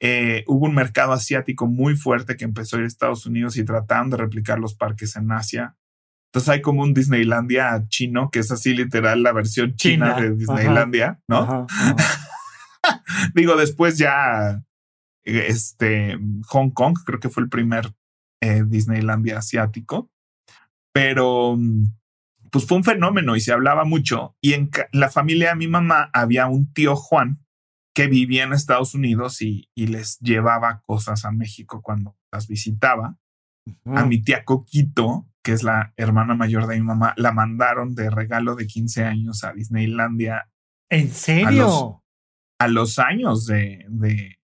Eh, 0.00 0.44
hubo 0.46 0.66
un 0.66 0.74
mercado 0.74 1.12
asiático 1.12 1.66
muy 1.66 1.94
fuerte 1.94 2.36
que 2.36 2.44
empezó 2.44 2.78
en 2.78 2.84
Estados 2.84 3.26
Unidos 3.26 3.56
y 3.56 3.64
trataron 3.64 4.10
de 4.10 4.16
replicar 4.16 4.58
los 4.58 4.74
parques 4.74 5.14
en 5.16 5.30
Asia. 5.30 5.76
Entonces 6.30 6.48
hay 6.48 6.62
como 6.62 6.82
un 6.82 6.94
Disneylandia 6.94 7.84
chino, 7.88 8.30
que 8.30 8.38
es 8.38 8.52
así 8.52 8.72
literal 8.72 9.22
la 9.22 9.32
versión 9.32 9.74
china, 9.74 10.14
de 10.20 10.36
Disneylandia, 10.36 11.20
¿no? 11.26 11.66
Digo, 13.34 13.56
después 13.56 13.98
ya 13.98 14.62
este 15.24 16.16
Hong 16.46 16.70
Kong, 16.70 16.96
creo 17.04 17.18
que 17.18 17.30
fue 17.30 17.42
el 17.42 17.48
primer 17.48 17.92
eh, 18.40 18.62
Disneylandia 18.64 19.38
asiático. 19.38 20.10
Pero 20.92 21.58
pues 22.50 22.66
fue 22.66 22.76
un 22.78 22.84
fenómeno 22.84 23.36
y 23.36 23.40
se 23.40 23.52
hablaba 23.52 23.84
mucho. 23.84 24.36
Y 24.40 24.54
en 24.54 24.70
la 24.92 25.10
familia 25.10 25.50
de 25.50 25.56
mi 25.56 25.68
mamá 25.68 26.10
había 26.12 26.46
un 26.46 26.72
tío 26.72 26.96
Juan 26.96 27.44
que 27.94 28.06
vivía 28.06 28.44
en 28.44 28.52
Estados 28.52 28.94
Unidos 28.94 29.42
y, 29.42 29.68
les 29.74 30.18
llevaba 30.20 30.80
cosas 30.82 31.24
a 31.24 31.32
México 31.32 31.82
cuando 31.82 32.16
las 32.32 32.46
visitaba. 32.46 33.18
A 33.84 34.04
mi 34.04 34.22
tía 34.22 34.44
Coquito, 34.44 35.29
que 35.50 35.54
es 35.54 35.64
la 35.64 35.92
hermana 35.96 36.36
mayor 36.36 36.68
de 36.68 36.76
mi 36.76 36.82
mamá, 36.82 37.12
la 37.16 37.32
mandaron 37.32 37.96
de 37.96 38.08
regalo 38.08 38.54
de 38.54 38.68
15 38.68 39.02
años 39.02 39.42
a 39.42 39.52
Disneylandia. 39.52 40.48
¿En 40.88 41.10
serio? 41.10 42.04
A 42.60 42.68
los, 42.68 43.00
años 43.00 43.46
de, 43.46 43.84
de, 43.88 44.38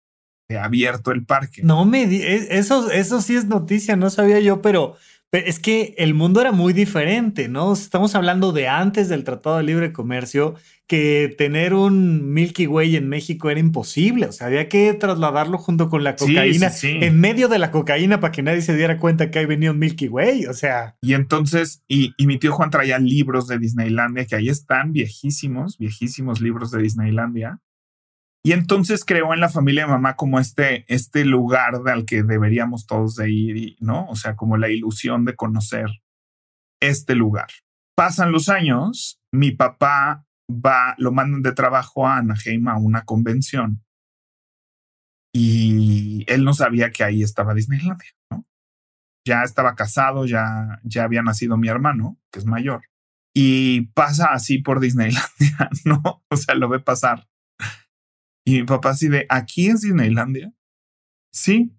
abierto 0.57 1.11
el 1.11 1.25
parque. 1.25 1.61
No 1.61 1.83
me 1.83 2.03
e, 2.03 2.57
eso, 2.57 2.89
eso 2.89 3.21
sí 3.21 3.35
es 3.35 3.43
noticia, 3.45 3.97
no 3.97 4.09
sabía 4.09 4.39
yo, 4.39 4.61
pero 4.61 4.95
es 5.33 5.59
que 5.59 5.93
el 5.97 6.13
mundo 6.13 6.39
era 6.39 6.53
muy 6.53 6.71
diferente, 6.71 7.49
¿no? 7.49 7.73
Estamos 7.73 8.15
hablando 8.15 8.53
de 8.53 8.69
antes 8.69 9.09
del 9.09 9.25
Tratado 9.25 9.57
de 9.57 9.63
Libre 9.63 9.91
Comercio, 9.91 10.55
que 10.93 11.33
tener 11.39 11.73
un 11.73 12.33
Milky 12.33 12.67
Way 12.67 12.97
en 12.97 13.09
México 13.09 13.49
era 13.49 13.59
imposible. 13.59 14.27
O 14.27 14.31
sea, 14.31 14.45
había 14.45 14.69
que 14.69 14.93
trasladarlo 14.93 15.57
junto 15.57 15.89
con 15.89 16.03
la 16.03 16.15
cocaína, 16.15 16.69
en 16.83 17.19
medio 17.19 17.47
de 17.47 17.57
la 17.57 17.71
cocaína, 17.71 18.19
para 18.19 18.31
que 18.31 18.43
nadie 18.43 18.61
se 18.61 18.75
diera 18.75 18.99
cuenta 18.99 19.31
que 19.31 19.39
hay 19.39 19.47
venido 19.47 19.73
un 19.73 19.79
Milky 19.79 20.07
Way. 20.07 20.45
O 20.45 20.53
sea. 20.53 20.95
Y 21.01 21.15
entonces, 21.15 21.83
y, 21.87 22.13
y 22.15 22.27
mi 22.27 22.37
tío 22.37 22.51
Juan 22.51 22.69
traía 22.69 22.99
libros 22.99 23.47
de 23.47 23.57
Disneylandia, 23.57 24.27
que 24.27 24.35
ahí 24.35 24.49
están 24.49 24.93
viejísimos, 24.93 25.79
viejísimos 25.79 26.41
libros 26.41 26.69
de 26.69 26.83
Disneylandia. 26.83 27.59
Y 28.45 28.51
entonces 28.51 29.03
creó 29.03 29.33
en 29.33 29.39
la 29.39 29.49
familia 29.49 29.85
de 29.85 29.93
mamá 29.93 30.15
como 30.15 30.39
este, 30.39 30.85
este 30.93 31.25
lugar 31.25 31.81
al 31.87 32.05
que 32.05 32.21
deberíamos 32.21 32.85
todos 32.85 33.15
de 33.15 33.31
ir, 33.31 33.77
¿no? 33.79 34.05
O 34.09 34.15
sea, 34.15 34.35
como 34.35 34.57
la 34.57 34.69
ilusión 34.69 35.25
de 35.25 35.35
conocer 35.35 35.87
este 36.79 37.15
lugar. 37.15 37.47
Pasan 37.95 38.31
los 38.31 38.47
años, 38.49 39.19
mi 39.31 39.49
papá 39.49 40.27
va, 40.53 40.95
lo 40.97 41.11
mandan 41.11 41.41
de 41.41 41.53
trabajo 41.53 42.07
a 42.07 42.17
Anaheim 42.17 42.67
a 42.67 42.77
una 42.77 43.03
convención 43.03 43.83
y 45.33 46.23
él 46.27 46.43
no 46.43 46.53
sabía 46.53 46.91
que 46.91 47.03
ahí 47.03 47.23
estaba 47.23 47.53
Disneylandia, 47.53 48.11
¿no? 48.29 48.45
Ya 49.25 49.43
estaba 49.43 49.75
casado, 49.75 50.25
ya, 50.25 50.79
ya 50.83 51.05
había 51.05 51.23
nacido 51.23 51.57
mi 51.57 51.69
hermano, 51.69 52.19
que 52.31 52.39
es 52.39 52.45
mayor, 52.45 52.83
y 53.33 53.87
pasa 53.93 54.33
así 54.33 54.59
por 54.59 54.79
Disneylandia, 54.79 55.69
¿no? 55.85 56.23
O 56.29 56.35
sea, 56.35 56.55
lo 56.55 56.69
ve 56.69 56.79
pasar 56.79 57.27
y 58.45 58.59
mi 58.59 58.63
papá 58.63 58.91
así 58.91 59.07
de, 59.07 59.25
¿aquí 59.29 59.69
es 59.69 59.81
Disneylandia? 59.81 60.53
Sí. 61.31 61.75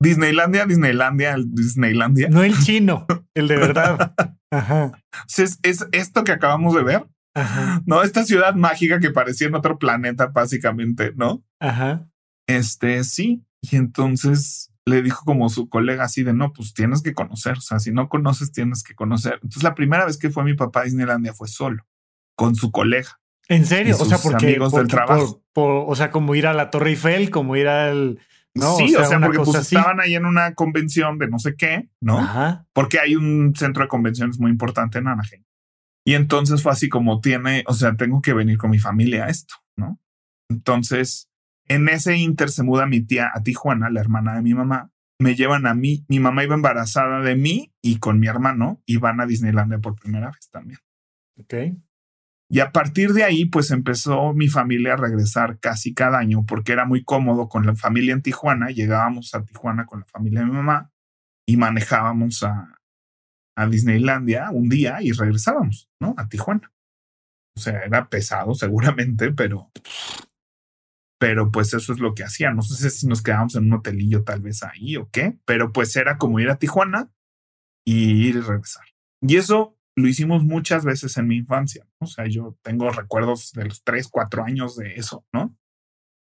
Disneylandia, 0.00 0.66
Disneylandia, 0.66 1.36
Disneylandia. 1.44 2.28
No 2.28 2.42
el 2.42 2.58
chino, 2.58 3.06
el 3.34 3.48
de 3.48 3.56
verdad. 3.56 4.14
Ajá. 4.50 4.92
Es, 5.36 5.58
es 5.62 5.86
esto 5.92 6.24
que 6.24 6.32
acabamos 6.32 6.74
de 6.74 6.82
ver. 6.82 7.08
No, 7.86 8.02
esta 8.02 8.24
ciudad 8.24 8.54
mágica 8.54 9.00
que 9.00 9.10
parecía 9.10 9.46
en 9.46 9.54
otro 9.54 9.78
planeta, 9.78 10.26
básicamente, 10.26 11.12
¿no? 11.16 11.42
Ajá. 11.60 12.08
Este, 12.46 13.02
sí. 13.04 13.44
Y 13.62 13.76
entonces 13.76 14.72
le 14.84 15.02
dijo 15.02 15.24
como 15.24 15.48
su 15.48 15.68
colega 15.68 16.04
así 16.04 16.22
de, 16.22 16.32
no, 16.32 16.52
pues 16.52 16.74
tienes 16.74 17.02
que 17.02 17.14
conocer. 17.14 17.58
O 17.58 17.60
sea, 17.60 17.78
si 17.78 17.92
no 17.92 18.08
conoces, 18.08 18.52
tienes 18.52 18.82
que 18.82 18.94
conocer. 18.94 19.34
Entonces 19.34 19.62
la 19.62 19.74
primera 19.74 20.04
vez 20.04 20.18
que 20.18 20.30
fue 20.30 20.44
mi 20.44 20.54
papá 20.54 20.80
a 20.80 20.84
Disneylandia 20.84 21.32
fue 21.32 21.48
solo, 21.48 21.86
con 22.36 22.54
su 22.54 22.70
colega. 22.70 23.20
¿En 23.48 23.66
serio? 23.66 23.96
O 23.98 24.04
sea, 24.04 24.18
porque, 24.18 24.46
amigos 24.46 24.72
del 24.72 24.88
trabajo. 24.88 25.42
o 25.54 25.94
sea, 25.96 26.10
como 26.10 26.34
ir 26.34 26.46
a 26.46 26.54
la 26.54 26.70
Torre 26.70 26.90
Eiffel, 26.90 27.30
como 27.30 27.56
ir 27.56 27.68
al. 27.68 28.18
¿no? 28.54 28.76
Sí, 28.76 28.94
o 28.94 29.04
sea, 29.04 29.18
porque 29.18 29.38
pues 29.38 29.54
estaban 29.54 30.00
ahí 30.00 30.14
en 30.14 30.26
una 30.26 30.54
convención 30.54 31.18
de 31.18 31.28
no 31.28 31.38
sé 31.38 31.54
qué, 31.56 31.88
¿no? 32.00 32.18
Ajá. 32.18 32.66
Porque 32.74 32.98
hay 33.00 33.16
un 33.16 33.54
centro 33.56 33.82
de 33.82 33.88
convenciones 33.88 34.38
muy 34.38 34.50
importante 34.50 34.98
en 34.98 35.08
Anaheim. 35.08 35.42
Y 36.04 36.14
entonces 36.14 36.62
fue 36.62 36.72
así 36.72 36.88
como 36.88 37.20
tiene, 37.20 37.64
o 37.66 37.74
sea, 37.74 37.94
tengo 37.96 38.20
que 38.22 38.32
venir 38.32 38.58
con 38.58 38.70
mi 38.70 38.78
familia 38.78 39.26
a 39.26 39.28
esto, 39.28 39.54
¿no? 39.76 40.00
Entonces, 40.50 41.28
en 41.68 41.88
ese 41.88 42.16
inter 42.16 42.50
se 42.50 42.62
muda 42.62 42.86
mi 42.86 43.00
tía 43.00 43.30
a 43.32 43.42
Tijuana, 43.42 43.90
la 43.90 44.00
hermana 44.00 44.34
de 44.34 44.42
mi 44.42 44.54
mamá, 44.54 44.90
me 45.18 45.36
llevan 45.36 45.66
a 45.66 45.74
mí, 45.74 46.04
mi 46.08 46.18
mamá 46.18 46.42
iba 46.44 46.54
embarazada 46.54 47.20
de 47.20 47.36
mí 47.36 47.72
y 47.80 47.98
con 47.98 48.18
mi 48.18 48.26
hermano 48.26 48.82
y 48.84 48.96
van 48.96 49.20
a 49.20 49.26
Disneylandia 49.26 49.78
por 49.78 49.94
primera 49.94 50.30
vez 50.30 50.50
también. 50.50 50.80
Ok. 51.38 51.54
Y 52.50 52.60
a 52.60 52.70
partir 52.70 53.14
de 53.14 53.24
ahí, 53.24 53.46
pues 53.46 53.70
empezó 53.70 54.34
mi 54.34 54.48
familia 54.48 54.92
a 54.92 54.96
regresar 54.96 55.58
casi 55.58 55.94
cada 55.94 56.18
año 56.18 56.44
porque 56.44 56.72
era 56.72 56.84
muy 56.84 57.02
cómodo 57.02 57.48
con 57.48 57.64
la 57.64 57.74
familia 57.74 58.12
en 58.12 58.20
Tijuana. 58.20 58.68
Llegábamos 58.68 59.34
a 59.34 59.42
Tijuana 59.44 59.86
con 59.86 60.00
la 60.00 60.06
familia 60.06 60.40
de 60.40 60.46
mi 60.46 60.52
mamá 60.52 60.90
y 61.46 61.56
manejábamos 61.56 62.42
a, 62.42 62.71
a 63.56 63.66
Disneylandia 63.66 64.50
un 64.50 64.68
día 64.68 65.02
y 65.02 65.12
regresábamos, 65.12 65.88
¿no? 66.00 66.14
A 66.16 66.28
Tijuana. 66.28 66.72
O 67.56 67.60
sea, 67.60 67.82
era 67.82 68.08
pesado 68.08 68.54
seguramente, 68.54 69.32
pero 69.32 69.70
pero 71.22 71.52
pues 71.52 71.72
eso 71.72 71.92
es 71.92 72.00
lo 72.00 72.14
que 72.14 72.24
hacía. 72.24 72.50
No 72.52 72.62
sé 72.62 72.90
si 72.90 73.06
nos 73.06 73.22
quedábamos 73.22 73.54
en 73.54 73.66
un 73.66 73.74
hotelillo 73.74 74.24
tal 74.24 74.40
vez 74.40 74.64
ahí 74.64 74.96
o 74.96 75.08
qué, 75.12 75.38
pero 75.44 75.72
pues 75.72 75.94
era 75.94 76.18
como 76.18 76.40
ir 76.40 76.50
a 76.50 76.56
Tijuana 76.56 77.12
y 77.86 78.26
ir 78.26 78.34
y 78.34 78.40
regresar. 78.40 78.86
Y 79.20 79.36
eso 79.36 79.78
lo 79.94 80.08
hicimos 80.08 80.42
muchas 80.42 80.84
veces 80.84 81.16
en 81.18 81.28
mi 81.28 81.36
infancia. 81.36 81.86
O 82.00 82.06
sea, 82.06 82.26
yo 82.26 82.58
tengo 82.62 82.90
recuerdos 82.90 83.52
de 83.52 83.66
los 83.66 83.84
tres, 83.84 84.08
cuatro 84.08 84.42
años 84.42 84.74
de 84.74 84.94
eso, 84.96 85.24
¿no? 85.32 85.56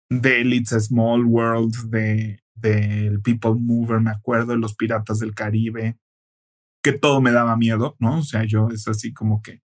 De 0.09 0.41
It's 0.41 0.71
Small 0.71 1.23
World, 1.23 1.89
de 1.89 2.43
del 2.55 3.21
People 3.21 3.55
Mover, 3.57 3.99
me 3.99 4.11
acuerdo, 4.11 4.53
de 4.53 4.57
los 4.57 4.75
Piratas 4.75 5.19
del 5.19 5.33
Caribe, 5.33 5.97
que 6.83 6.91
todo 6.91 7.21
me 7.21 7.31
daba 7.31 7.55
miedo, 7.55 7.95
¿no? 7.99 8.19
O 8.19 8.23
sea, 8.23 8.43
yo 8.43 8.67
es 8.69 8.87
así 8.87 9.13
como 9.13 9.41
que 9.41 9.61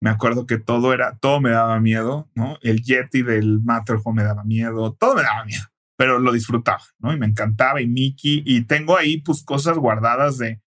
me 0.00 0.10
acuerdo 0.10 0.46
que 0.46 0.58
todo 0.58 0.92
era, 0.92 1.16
todo 1.16 1.40
me 1.40 1.50
daba 1.50 1.80
miedo, 1.80 2.28
¿no? 2.34 2.58
El 2.60 2.82
Yeti 2.82 3.22
del 3.22 3.60
Matterhorn 3.62 4.14
me 4.14 4.22
daba 4.22 4.44
miedo, 4.44 4.92
todo 4.92 5.14
me 5.14 5.22
daba 5.22 5.44
miedo, 5.44 5.64
pero 5.96 6.18
lo 6.18 6.32
disfrutaba, 6.32 6.82
¿no? 6.98 7.12
Y 7.12 7.18
me 7.18 7.26
encantaba 7.26 7.80
y 7.80 7.86
Mickey, 7.86 8.42
y 8.44 8.62
tengo 8.62 8.96
ahí 8.96 9.22
pues 9.22 9.42
cosas 9.42 9.78
guardadas 9.78 10.36
de, 10.36 10.60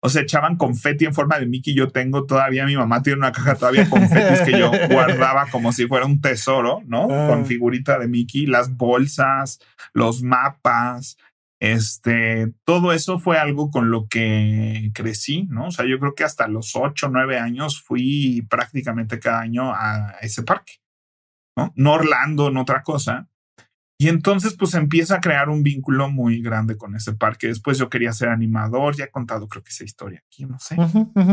o 0.00 0.10
sea, 0.10 0.20
echaban 0.20 0.56
confeti 0.56 1.06
en 1.06 1.14
forma 1.14 1.38
de 1.38 1.46
Mickey, 1.46 1.74
yo 1.74 1.88
tengo 1.88 2.26
todavía, 2.26 2.66
mi 2.66 2.76
mamá 2.76 3.02
tiene 3.02 3.18
una 3.18 3.32
caja 3.32 3.54
todavía 3.54 3.88
confetis 3.88 4.42
que 4.42 4.58
yo 4.58 4.70
guardaba 4.90 5.46
como 5.50 5.72
si 5.72 5.86
fuera 5.86 6.04
un 6.04 6.20
tesoro, 6.20 6.82
¿no? 6.84 7.08
Con 7.08 7.40
ah. 7.40 7.44
figurita 7.46 7.98
de 7.98 8.08
Mickey, 8.08 8.44
las 8.44 8.76
bolsas, 8.76 9.60
los 9.94 10.22
mapas, 10.22 11.16
este, 11.60 12.52
todo 12.64 12.92
eso 12.92 13.18
fue 13.18 13.38
algo 13.38 13.70
con 13.70 13.90
lo 13.90 14.06
que 14.08 14.90
crecí, 14.94 15.46
¿no? 15.50 15.68
O 15.68 15.70
sea, 15.70 15.86
yo 15.86 15.98
creo 15.98 16.14
que 16.14 16.24
hasta 16.24 16.48
los 16.48 16.76
ocho, 16.76 17.08
nueve 17.08 17.38
años 17.38 17.82
fui 17.82 18.46
prácticamente 18.50 19.18
cada 19.18 19.40
año 19.40 19.72
a 19.72 20.16
ese 20.20 20.42
parque, 20.42 20.74
¿no? 21.56 21.72
No 21.76 21.92
Orlando, 21.92 22.48
en 22.48 22.56
otra 22.56 22.82
cosa. 22.82 23.28
Y 23.96 24.08
entonces, 24.08 24.56
pues 24.56 24.74
empieza 24.74 25.16
a 25.16 25.20
crear 25.20 25.48
un 25.48 25.62
vínculo 25.62 26.10
muy 26.10 26.42
grande 26.42 26.76
con 26.76 26.96
ese 26.96 27.14
parque. 27.14 27.46
Después 27.46 27.78
yo 27.78 27.88
quería 27.88 28.12
ser 28.12 28.28
animador, 28.28 28.96
ya 28.96 29.04
he 29.04 29.10
contado 29.10 29.46
creo 29.46 29.62
que 29.62 29.70
esa 29.70 29.84
historia 29.84 30.22
aquí, 30.26 30.44
no 30.44 30.58
sé, 30.58 30.76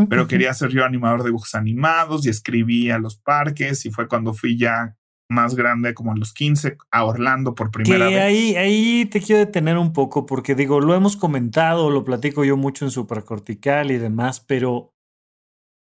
pero 0.10 0.28
quería 0.28 0.54
ser 0.54 0.70
yo 0.70 0.86
animador 0.86 1.24
de 1.24 1.30
dibujos 1.30 1.56
animados 1.56 2.26
y 2.26 2.30
escribía 2.30 3.00
los 3.00 3.18
parques 3.18 3.86
y 3.86 3.92
fue 3.92 4.08
cuando 4.08 4.34
fui 4.34 4.58
ya 4.58 4.96
más 5.32 5.56
grande, 5.56 5.94
como 5.94 6.12
en 6.12 6.20
los 6.20 6.34
15, 6.34 6.78
a 6.92 7.06
Orlando 7.06 7.56
por 7.56 7.72
primera 7.72 8.08
vez. 8.08 8.20
Ahí, 8.20 8.56
ahí 8.56 9.06
te 9.06 9.22
quiero 9.22 9.40
detener 9.40 9.78
un 9.78 9.94
poco, 9.94 10.26
porque 10.26 10.54
digo, 10.54 10.80
lo 10.80 10.94
hemos 10.94 11.18
comentado, 11.18 11.90
lo 11.90 12.04
platico 12.04 12.44
yo 12.44 12.58
mucho 12.58 12.86
en 12.86 12.92
Supercortical 12.92 13.92
y 13.92 13.98
demás, 13.98 14.42
pero 14.42 14.94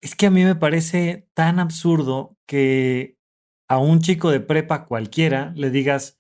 es 0.01 0.15
que 0.15 0.25
a 0.27 0.31
mí 0.31 0.43
me 0.43 0.55
parece 0.55 1.29
tan 1.33 1.59
absurdo 1.59 2.35
que 2.47 3.17
a 3.69 3.77
un 3.77 3.99
chico 3.99 4.31
de 4.31 4.39
prepa 4.39 4.85
cualquiera 4.85 5.53
le 5.55 5.69
digas, 5.69 6.19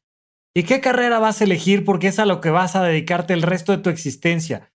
¿y 0.55 0.63
qué 0.63 0.79
carrera 0.79 1.19
vas 1.19 1.41
a 1.41 1.45
elegir? 1.45 1.83
Porque 1.83 2.07
es 2.07 2.19
a 2.19 2.25
lo 2.25 2.39
que 2.41 2.49
vas 2.49 2.75
a 2.75 2.83
dedicarte 2.83 3.33
el 3.33 3.41
resto 3.41 3.71
de 3.71 3.79
tu 3.79 3.89
existencia 3.89 4.71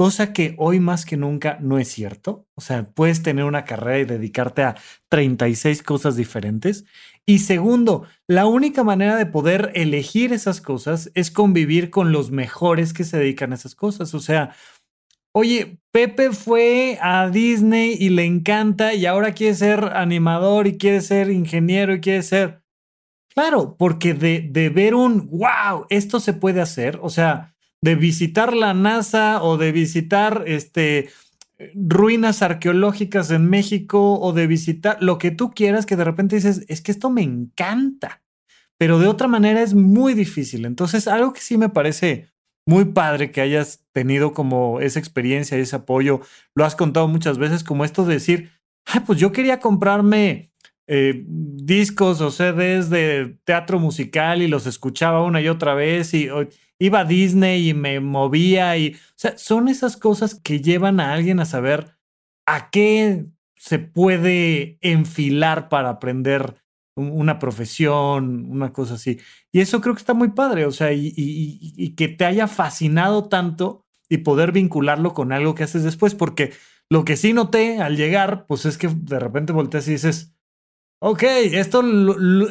cosa 0.00 0.32
que 0.32 0.54
hoy 0.56 0.80
más 0.80 1.04
que 1.04 1.18
nunca 1.18 1.58
no 1.60 1.78
es 1.78 1.88
cierto. 1.88 2.48
O 2.54 2.62
sea, 2.62 2.90
puedes 2.90 3.22
tener 3.22 3.44
una 3.44 3.66
carrera 3.66 3.98
y 3.98 4.04
dedicarte 4.06 4.62
a 4.62 4.76
36 5.10 5.82
cosas 5.82 6.16
diferentes. 6.16 6.86
Y 7.30 7.38
segundo, 7.38 8.06
la 8.26 8.46
única 8.46 8.82
manera 8.82 9.14
de 9.14 9.24
poder 9.24 9.70
elegir 9.76 10.32
esas 10.32 10.60
cosas 10.60 11.12
es 11.14 11.30
convivir 11.30 11.88
con 11.88 12.10
los 12.10 12.32
mejores 12.32 12.92
que 12.92 13.04
se 13.04 13.18
dedican 13.18 13.52
a 13.52 13.54
esas 13.54 13.76
cosas. 13.76 14.14
O 14.14 14.18
sea, 14.18 14.56
oye, 15.32 15.78
Pepe 15.92 16.32
fue 16.32 16.98
a 17.00 17.30
Disney 17.30 17.96
y 17.96 18.08
le 18.08 18.24
encanta 18.24 18.94
y 18.94 19.06
ahora 19.06 19.32
quiere 19.32 19.54
ser 19.54 19.92
animador 19.94 20.66
y 20.66 20.76
quiere 20.76 21.02
ser 21.02 21.30
ingeniero 21.30 21.94
y 21.94 22.00
quiere 22.00 22.24
ser... 22.24 22.64
Claro, 23.32 23.76
porque 23.78 24.12
de, 24.12 24.48
de 24.50 24.68
ver 24.68 24.96
un, 24.96 25.28
wow, 25.30 25.86
esto 25.88 26.18
se 26.18 26.32
puede 26.32 26.60
hacer, 26.60 26.98
o 27.00 27.10
sea, 27.10 27.54
de 27.80 27.94
visitar 27.94 28.54
la 28.54 28.74
NASA 28.74 29.40
o 29.40 29.56
de 29.56 29.70
visitar 29.70 30.42
este, 30.48 31.10
ruinas 31.74 32.42
arqueológicas 32.42 33.30
en 33.30 33.48
México 33.48 34.18
o 34.20 34.32
de 34.32 34.46
visitar 34.46 34.96
lo 35.00 35.18
que 35.18 35.30
tú 35.30 35.50
quieras 35.50 35.86
que 35.86 35.96
de 35.96 36.04
repente 36.04 36.36
dices, 36.36 36.64
es 36.68 36.80
que 36.80 36.92
esto 36.92 37.10
me 37.10 37.22
encanta, 37.22 38.22
pero 38.78 38.98
de 38.98 39.08
otra 39.08 39.28
manera 39.28 39.62
es 39.62 39.74
muy 39.74 40.14
difícil. 40.14 40.64
Entonces, 40.64 41.08
algo 41.08 41.32
que 41.32 41.40
sí 41.40 41.58
me 41.58 41.68
parece 41.68 42.28
muy 42.66 42.86
padre 42.86 43.30
que 43.30 43.40
hayas 43.40 43.84
tenido 43.92 44.32
como 44.32 44.80
esa 44.80 44.98
experiencia 44.98 45.58
y 45.58 45.62
ese 45.62 45.76
apoyo, 45.76 46.20
lo 46.54 46.64
has 46.64 46.76
contado 46.76 47.08
muchas 47.08 47.38
veces 47.38 47.64
como 47.64 47.84
esto 47.84 48.04
de 48.04 48.14
decir, 48.14 48.50
Ay, 48.86 49.00
pues 49.06 49.18
yo 49.18 49.32
quería 49.32 49.60
comprarme 49.60 50.52
eh, 50.86 51.24
discos 51.26 52.20
o 52.20 52.30
CDs 52.30 52.90
de 52.90 53.38
teatro 53.44 53.78
musical 53.78 54.42
y 54.42 54.48
los 54.48 54.66
escuchaba 54.66 55.22
una 55.22 55.40
y 55.40 55.48
otra 55.48 55.74
vez 55.74 56.14
y 56.14 56.28
iba 56.80 57.00
a 57.00 57.04
Disney 57.04 57.68
y 57.68 57.74
me 57.74 58.00
movía 58.00 58.76
y, 58.76 58.94
o 58.94 59.12
sea, 59.14 59.38
son 59.38 59.68
esas 59.68 59.96
cosas 59.96 60.34
que 60.34 60.60
llevan 60.60 60.98
a 60.98 61.12
alguien 61.12 61.38
a 61.38 61.44
saber 61.44 61.96
a 62.46 62.70
qué 62.70 63.26
se 63.54 63.78
puede 63.78 64.78
enfilar 64.80 65.68
para 65.68 65.90
aprender 65.90 66.56
una 66.96 67.38
profesión, 67.38 68.50
una 68.50 68.72
cosa 68.72 68.94
así. 68.94 69.20
Y 69.52 69.60
eso 69.60 69.80
creo 69.80 69.94
que 69.94 70.00
está 70.00 70.14
muy 70.14 70.30
padre, 70.30 70.64
o 70.64 70.72
sea, 70.72 70.92
y, 70.92 71.12
y, 71.16 71.94
que 71.94 72.08
te 72.08 72.24
haya 72.24 72.48
fascinado 72.48 73.28
tanto 73.28 73.86
y 74.08 74.18
poder 74.18 74.52
vincularlo 74.52 75.14
con 75.14 75.32
algo 75.32 75.54
que 75.54 75.64
haces 75.64 75.84
después, 75.84 76.14
porque 76.14 76.52
lo 76.88 77.04
que 77.04 77.16
sí 77.16 77.32
noté 77.32 77.80
al 77.80 77.96
llegar, 77.96 78.46
pues 78.46 78.64
es 78.64 78.78
que 78.78 78.88
de 78.88 79.20
repente 79.20 79.52
volteas 79.52 79.86
y 79.88 79.92
dices, 79.92 80.34
Ok, 81.02 81.22
esto 81.22 81.82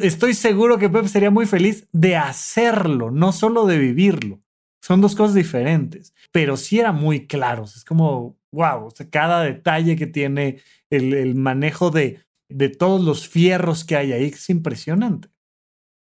estoy 0.00 0.34
seguro 0.34 0.76
que 0.78 0.90
Pep 0.90 1.06
sería 1.06 1.30
muy 1.30 1.46
feliz 1.46 1.88
de 1.92 2.16
hacerlo, 2.16 3.12
no 3.12 3.30
solo 3.30 3.64
de 3.64 3.78
vivirlo. 3.78 4.42
Son 4.82 5.00
dos 5.00 5.14
cosas 5.14 5.36
diferentes, 5.36 6.14
pero 6.32 6.56
sí 6.56 6.80
era 6.80 6.90
muy 6.90 7.28
claro. 7.28 7.62
Es 7.62 7.84
como, 7.84 8.36
wow, 8.52 8.86
o 8.86 8.90
sea, 8.90 9.08
cada 9.08 9.42
detalle 9.42 9.94
que 9.94 10.08
tiene 10.08 10.60
el, 10.90 11.36
manejo 11.36 11.92
de, 11.92 12.24
de 12.48 12.68
todos 12.70 13.04
los 13.04 13.28
fierros 13.28 13.84
que 13.84 13.94
hay 13.94 14.12
ahí 14.12 14.24
es 14.24 14.50
impresionante. 14.50 15.28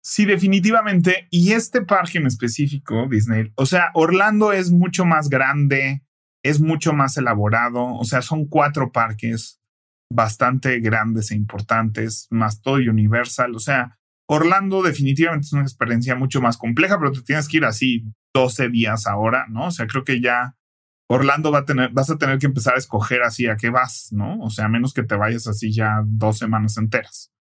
Sí, 0.00 0.24
definitivamente. 0.24 1.26
Y 1.30 1.52
este 1.54 1.82
parque 1.82 2.18
en 2.18 2.28
específico, 2.28 3.08
Disney, 3.10 3.52
o 3.56 3.66
sea, 3.66 3.90
Orlando 3.94 4.52
es 4.52 4.70
mucho 4.70 5.04
más 5.04 5.28
grande, 5.28 6.04
es 6.44 6.60
mucho 6.60 6.92
más 6.92 7.16
elaborado, 7.16 7.84
o 7.84 8.04
sea, 8.04 8.22
son 8.22 8.46
cuatro 8.46 8.92
parques 8.92 9.57
bastante 10.10 10.80
grandes 10.80 11.30
e 11.30 11.36
importantes, 11.36 12.26
más 12.30 12.60
todo 12.60 12.76
Universal. 12.76 13.54
O 13.54 13.58
sea, 13.58 13.98
Orlando 14.28 14.82
definitivamente 14.82 15.46
es 15.46 15.52
una 15.52 15.62
experiencia 15.62 16.14
mucho 16.14 16.40
más 16.40 16.56
compleja, 16.56 16.98
pero 16.98 17.12
te 17.12 17.22
tienes 17.22 17.48
que 17.48 17.58
ir 17.58 17.64
así 17.64 18.04
12 18.34 18.68
días 18.68 19.06
ahora, 19.06 19.46
¿no? 19.48 19.66
O 19.66 19.70
sea, 19.70 19.86
creo 19.86 20.04
que 20.04 20.20
ya 20.20 20.56
Orlando 21.08 21.50
va 21.50 21.60
a 21.60 21.64
tener, 21.64 21.90
vas 21.92 22.10
a 22.10 22.18
tener 22.18 22.38
que 22.38 22.46
empezar 22.46 22.74
a 22.74 22.78
escoger 22.78 23.22
así 23.22 23.46
a 23.46 23.56
qué 23.56 23.70
vas, 23.70 24.08
¿no? 24.12 24.38
O 24.40 24.50
sea, 24.50 24.66
a 24.66 24.68
menos 24.68 24.92
que 24.92 25.02
te 25.02 25.16
vayas 25.16 25.46
así 25.46 25.72
ya 25.72 26.02
dos 26.04 26.38
semanas 26.38 26.76
enteras, 26.76 27.32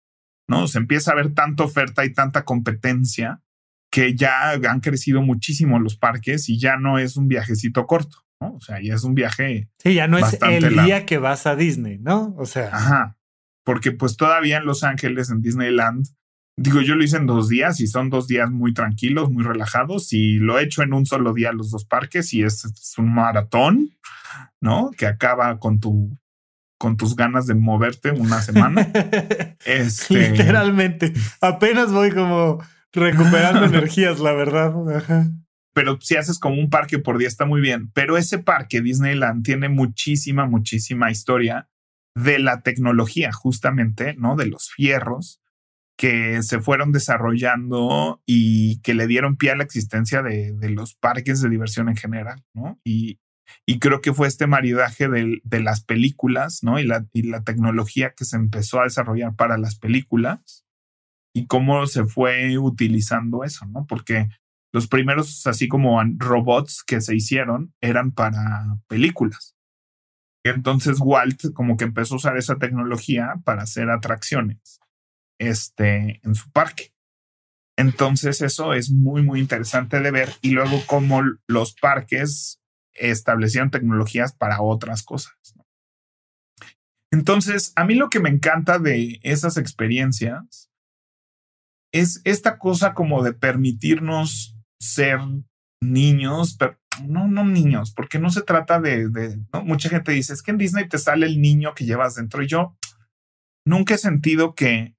¿no? 0.49 0.69
Se 0.69 0.79
empieza 0.79 1.13
a 1.13 1.17
ver 1.17 1.35
tanta 1.35 1.65
oferta 1.65 2.05
y 2.05 2.13
tanta 2.13 2.45
competencia 2.45 3.43
que 3.91 4.15
ya 4.15 4.53
han 4.53 4.81
crecido 4.81 5.23
muchísimo 5.23 5.81
los 5.81 5.97
parques 5.97 6.49
y 6.49 6.59
ya 6.59 6.77
no 6.77 6.99
es 6.99 7.17
un 7.17 7.29
viajecito 7.29 7.87
corto. 7.87 8.26
O 8.40 8.61
sea, 8.61 8.81
ya 8.83 8.94
es 8.94 9.05
un 9.05 9.14
viaje. 9.14 9.70
Sí, 9.79 9.94
ya 9.94 10.09
no 10.09 10.18
es 10.18 10.38
el 10.42 10.75
día 10.85 11.07
que 11.07 11.18
vas 11.18 11.46
a 11.46 11.57
Disney, 11.57 11.99
¿no? 11.99 12.35
O 12.38 12.46
sea. 12.46 12.68
Ajá. 12.75 13.16
Porque 13.64 13.92
pues 13.92 14.16
todavía 14.16 14.59
en 14.59 14.66
Los 14.66 14.85
Ángeles, 14.85 15.31
en 15.31 15.40
Disneyland, 15.40 16.07
digo, 16.57 16.81
yo 16.83 16.94
lo 16.94 17.03
hice 17.03 17.16
en 17.16 17.27
dos 17.27 17.49
días 17.49 17.81
y 17.81 17.87
son 17.87 18.11
dos 18.11 18.29
días 18.29 18.51
muy 18.51 18.72
tranquilos, 18.75 19.31
muy 19.31 19.42
relajados 19.42 20.12
y 20.12 20.38
lo 20.38 20.59
he 20.59 20.64
hecho 20.64 20.83
en 20.83 20.92
un 20.92 21.05
solo 21.07 21.33
día 21.33 21.53
los 21.53 21.70
dos 21.70 21.85
parques 21.85 22.33
y 22.33 22.42
es, 22.42 22.64
un 22.99 23.12
maratón, 23.12 23.90
¿no? 24.61 24.90
Que 24.96 25.07
acaba 25.07 25.59
con 25.59 25.81
tu 25.81 26.16
con 26.79 26.99
tus 26.99 27.16
ganas 27.16 27.46
de 27.46 27.55
moverte 27.55 28.11
una 28.11 28.42
semana. 28.42 28.83
este... 29.64 30.31
Literalmente. 30.31 31.14
Apenas 31.40 31.90
voy 31.90 32.12
como 32.12 32.62
recuperando 32.92 33.64
energías, 33.64 34.20
la 34.20 34.33
verdad. 34.33 34.75
Ajá 34.94 35.27
pero 35.77 35.99
si 36.01 36.17
haces 36.17 36.39
como 36.39 36.59
un 36.59 36.71
parque 36.71 36.99
por 36.99 37.19
día 37.19 37.29
está 37.29 37.45
muy 37.45 37.61
bien. 37.61 37.91
Pero 37.93 38.17
ese 38.17 38.39
parque 38.39 38.81
Disneyland 38.81 39.45
tiene 39.45 39.69
muchísima, 39.69 40.47
muchísima 40.47 41.11
historia 41.11 41.69
de 42.15 42.39
la 42.39 42.62
tecnología, 42.62 43.31
justamente, 43.31 44.15
¿no? 44.15 44.37
De 44.37 44.47
los 44.47 44.71
fierros. 44.71 45.43
que 45.99 46.43
se 46.43 46.61
fueron 46.61 46.93
desarrollando 46.93 48.23
y 48.25 48.81
que 48.81 48.95
le 48.95 49.07
dieron 49.07 49.37
pie 49.37 49.51
a 49.51 49.57
la 49.57 49.65
existencia 49.65 50.23
de, 50.23 50.57
los 50.71 50.95
parques 50.95 51.43
de 51.43 51.51
diversión 51.51 51.91
en 51.91 51.97
general, 51.97 52.43
¿no? 52.55 52.81
Y, 52.83 53.19
y 53.67 53.79
creo 53.79 54.01
que 54.01 54.15
fue 54.15 54.29
este 54.29 54.47
maridaje 54.47 55.09
de, 55.09 55.41
de 55.45 55.61
las 55.61 55.83
películas, 55.85 56.61
¿no? 56.62 56.79
Y 56.81 56.85
la, 56.85 57.07
y 57.12 57.25
la 57.25 57.45
tecnología 57.45 58.15
que 58.17 58.25
se 58.25 58.37
empezó 58.37 58.81
a 58.81 58.85
desarrollar 58.85 59.37
para 59.37 59.59
las 59.59 59.79
películas 59.79 60.65
y 61.35 61.47
cómo 61.47 61.87
se 61.87 62.07
fue 62.07 62.57
utilizando 62.57 63.45
eso, 63.45 63.67
¿no? 63.67 63.87
Porque 63.87 64.29
los 64.77 64.89
primeros, 64.89 65.47
así 65.47 65.69
como 65.69 65.99
robots 66.19 66.85
que 66.87 67.01
se 67.01 67.17
hicieron, 67.17 67.75
eran 67.81 68.12
para 68.12 68.77
películas. 68.89 69.57
Entonces 70.45 70.99
Walt 71.01 71.55
como 71.55 71.79
que 71.79 71.85
empezó 71.85 72.12
a 72.12 72.17
usar 72.19 72.37
esa 72.37 72.57
tecnología 72.57 73.37
para 73.43 73.62
hacer 73.62 73.89
atracciones 73.89 74.79
este, 75.41 76.21
en 76.23 76.35
su 76.35 76.51
parque. 76.51 76.93
Entonces 77.79 78.43
eso 78.43 78.75
es 78.75 78.91
muy, 78.91 79.23
muy 79.23 79.41
interesante 79.41 80.01
de 80.01 80.11
ver. 80.11 80.29
Y 80.43 80.51
luego 80.51 80.83
cómo 80.87 81.23
los 81.47 81.73
parques 81.73 82.61
establecieron 82.93 83.71
tecnologías 83.71 84.35
para 84.35 84.61
otras 84.61 85.03
cosas. 85.03 85.33
Entonces, 87.11 87.73
a 87.77 87.87
mí 87.87 87.95
lo 87.95 88.11
que 88.11 88.21
me 88.21 88.29
encanta 88.29 88.79
de 88.79 89.21
esas 89.23 89.57
experiencias 89.57 90.71
es 91.93 92.21
esta 92.25 92.59
cosa 92.59 92.93
como 92.93 93.23
de 93.23 93.33
permitirnos 93.33 94.56
ser 94.81 95.21
niños, 95.83 96.57
pero 96.59 96.79
no, 97.07 97.29
no 97.29 97.45
niños, 97.45 97.93
porque 97.93 98.19
no 98.19 98.31
se 98.31 98.43
trata 98.43 98.81
de, 98.81 99.09
de 99.09 99.39
mucha 99.65 99.89
gente 99.89 100.12
dice, 100.12 100.33
es 100.33 100.43
que 100.43 100.51
en 100.51 100.59
Disney 100.59 100.89
te 100.89 100.99
sale 100.99 101.27
el 101.27 101.41
niño 101.41 101.75
que 101.75 101.85
llevas 101.85 102.15
dentro. 102.15 102.43
Y 102.43 102.49
yo 102.49 102.77
nunca 103.67 103.95
he 103.95 103.99
sentido 103.99 104.55
que 104.55 104.97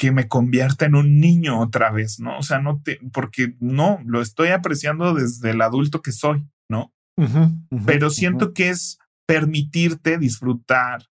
que 0.00 0.12
me 0.12 0.28
convierta 0.28 0.86
en 0.86 0.94
un 0.94 1.20
niño 1.20 1.60
otra 1.60 1.90
vez, 1.90 2.20
¿no? 2.20 2.38
O 2.38 2.42
sea, 2.42 2.58
no 2.58 2.80
te, 2.82 2.98
porque 3.12 3.54
no, 3.60 4.00
lo 4.06 4.22
estoy 4.22 4.48
apreciando 4.48 5.12
desde 5.12 5.50
el 5.50 5.60
adulto 5.60 6.00
que 6.00 6.10
soy, 6.10 6.48
¿no? 6.70 6.94
Pero 7.84 8.08
siento 8.08 8.54
que 8.54 8.70
es 8.70 8.98
permitirte 9.28 10.16
disfrutar 10.16 11.10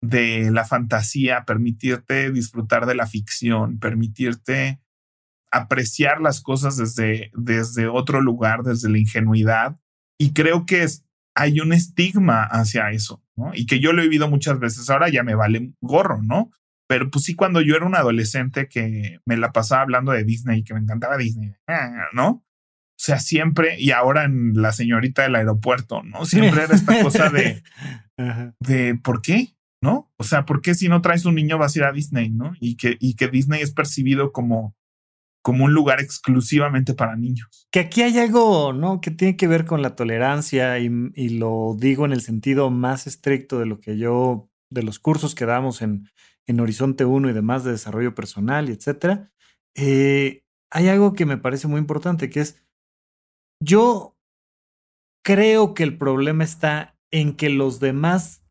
de 0.00 0.52
la 0.52 0.64
fantasía, 0.64 1.44
permitirte 1.46 2.30
disfrutar 2.30 2.86
de 2.86 2.94
la 2.94 3.08
ficción, 3.08 3.80
permitirte 3.80 4.80
apreciar 5.50 6.20
las 6.20 6.40
cosas 6.40 6.76
desde, 6.76 7.30
desde 7.34 7.88
otro 7.88 8.20
lugar, 8.20 8.62
desde 8.62 8.90
la 8.90 8.98
ingenuidad. 8.98 9.78
Y 10.18 10.32
creo 10.32 10.66
que 10.66 10.82
es, 10.82 11.04
hay 11.34 11.60
un 11.60 11.72
estigma 11.72 12.42
hacia 12.42 12.90
eso, 12.90 13.22
¿no? 13.36 13.52
Y 13.54 13.66
que 13.66 13.80
yo 13.80 13.92
lo 13.92 14.02
he 14.02 14.08
vivido 14.08 14.28
muchas 14.28 14.58
veces. 14.58 14.90
Ahora 14.90 15.08
ya 15.08 15.22
me 15.22 15.34
vale 15.34 15.72
gorro, 15.80 16.22
¿no? 16.22 16.50
Pero 16.88 17.10
pues 17.10 17.24
sí, 17.24 17.34
cuando 17.34 17.60
yo 17.60 17.76
era 17.76 17.86
un 17.86 17.94
adolescente 17.94 18.66
que 18.68 19.20
me 19.26 19.36
la 19.36 19.52
pasaba 19.52 19.82
hablando 19.82 20.12
de 20.12 20.24
Disney 20.24 20.60
y 20.60 20.64
que 20.64 20.74
me 20.74 20.80
encantaba 20.80 21.18
Disney, 21.18 21.54
¿no? 22.14 22.28
O 22.30 23.00
sea, 23.00 23.20
siempre, 23.20 23.78
y 23.78 23.92
ahora 23.92 24.24
en 24.24 24.54
La 24.54 24.72
Señorita 24.72 25.22
del 25.22 25.36
Aeropuerto, 25.36 26.02
¿no? 26.02 26.24
Siempre 26.24 26.64
era 26.64 26.74
esta 26.74 27.00
cosa 27.00 27.28
de, 27.28 27.62
de 28.58 28.96
¿por 28.96 29.22
qué? 29.22 29.54
¿No? 29.80 30.10
O 30.16 30.24
sea, 30.24 30.44
¿por 30.44 30.62
qué 30.62 30.74
si 30.74 30.88
no 30.88 31.00
traes 31.00 31.24
un 31.24 31.36
niño 31.36 31.58
vas 31.58 31.76
a 31.76 31.78
ir 31.78 31.84
a 31.84 31.92
Disney, 31.92 32.30
¿no? 32.30 32.54
Y 32.58 32.76
que, 32.76 32.96
y 32.98 33.14
que 33.14 33.28
Disney 33.28 33.60
es 33.60 33.70
percibido 33.70 34.32
como, 34.32 34.74
como 35.42 35.64
un 35.64 35.72
lugar 35.72 36.00
exclusivamente 36.00 36.94
para 36.94 37.16
niños. 37.16 37.66
Que 37.70 37.80
aquí 37.80 38.02
hay 38.02 38.18
algo, 38.18 38.72
¿no? 38.72 39.00
Que 39.00 39.10
tiene 39.10 39.36
que 39.36 39.46
ver 39.46 39.64
con 39.64 39.82
la 39.82 39.96
tolerancia 39.96 40.78
y, 40.78 40.88
lo 41.30 41.76
digo 41.78 42.04
en 42.04 42.12
el 42.12 42.20
sentido 42.20 42.70
más 42.70 43.06
estricto 43.06 43.58
de 43.58 43.66
lo 43.66 43.80
que 43.80 43.96
yo, 43.96 44.50
de 44.70 44.82
los 44.82 44.98
cursos 44.98 45.34
que 45.34 45.46
damos 45.46 45.82
en, 45.82 46.08
en 46.46 46.60
Horizonte 46.60 47.04
1 47.04 47.30
y 47.30 47.32
demás 47.32 47.64
de 47.64 47.72
desarrollo 47.72 48.14
personal 48.14 48.68
y 48.68 48.72
etcétera, 48.72 49.30
eh, 49.76 50.42
hay 50.70 50.88
algo 50.88 51.14
que 51.14 51.26
me 51.26 51.38
parece 51.38 51.68
muy 51.68 51.78
importante, 51.78 52.30
que 52.30 52.40
es, 52.40 52.62
yo 53.62 54.16
creo 55.24 55.74
que 55.74 55.82
el 55.82 55.96
problema 55.96 56.44
está 56.44 56.96
en 57.10 57.36
que 57.36 57.48
los 57.48 57.80
demás 57.80 58.42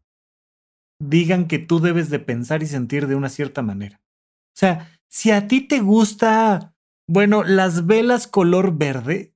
digan 1.00 1.48
que 1.48 1.60
tú 1.60 1.80
debes 1.80 2.10
de 2.10 2.20
pensar 2.20 2.64
y 2.64 2.68
sentir 2.68 3.08
de 3.08 3.16
una 3.16 3.30
cierta 3.30 3.62
manera. 3.62 4.02
O 4.02 4.60
sea, 4.60 5.00
si 5.10 5.32
a 5.32 5.48
ti 5.48 5.62
te 5.62 5.80
gusta, 5.80 6.76
bueno, 7.08 7.44
las 7.44 7.86
velas 7.86 8.28
color 8.28 8.78
verde, 8.78 9.34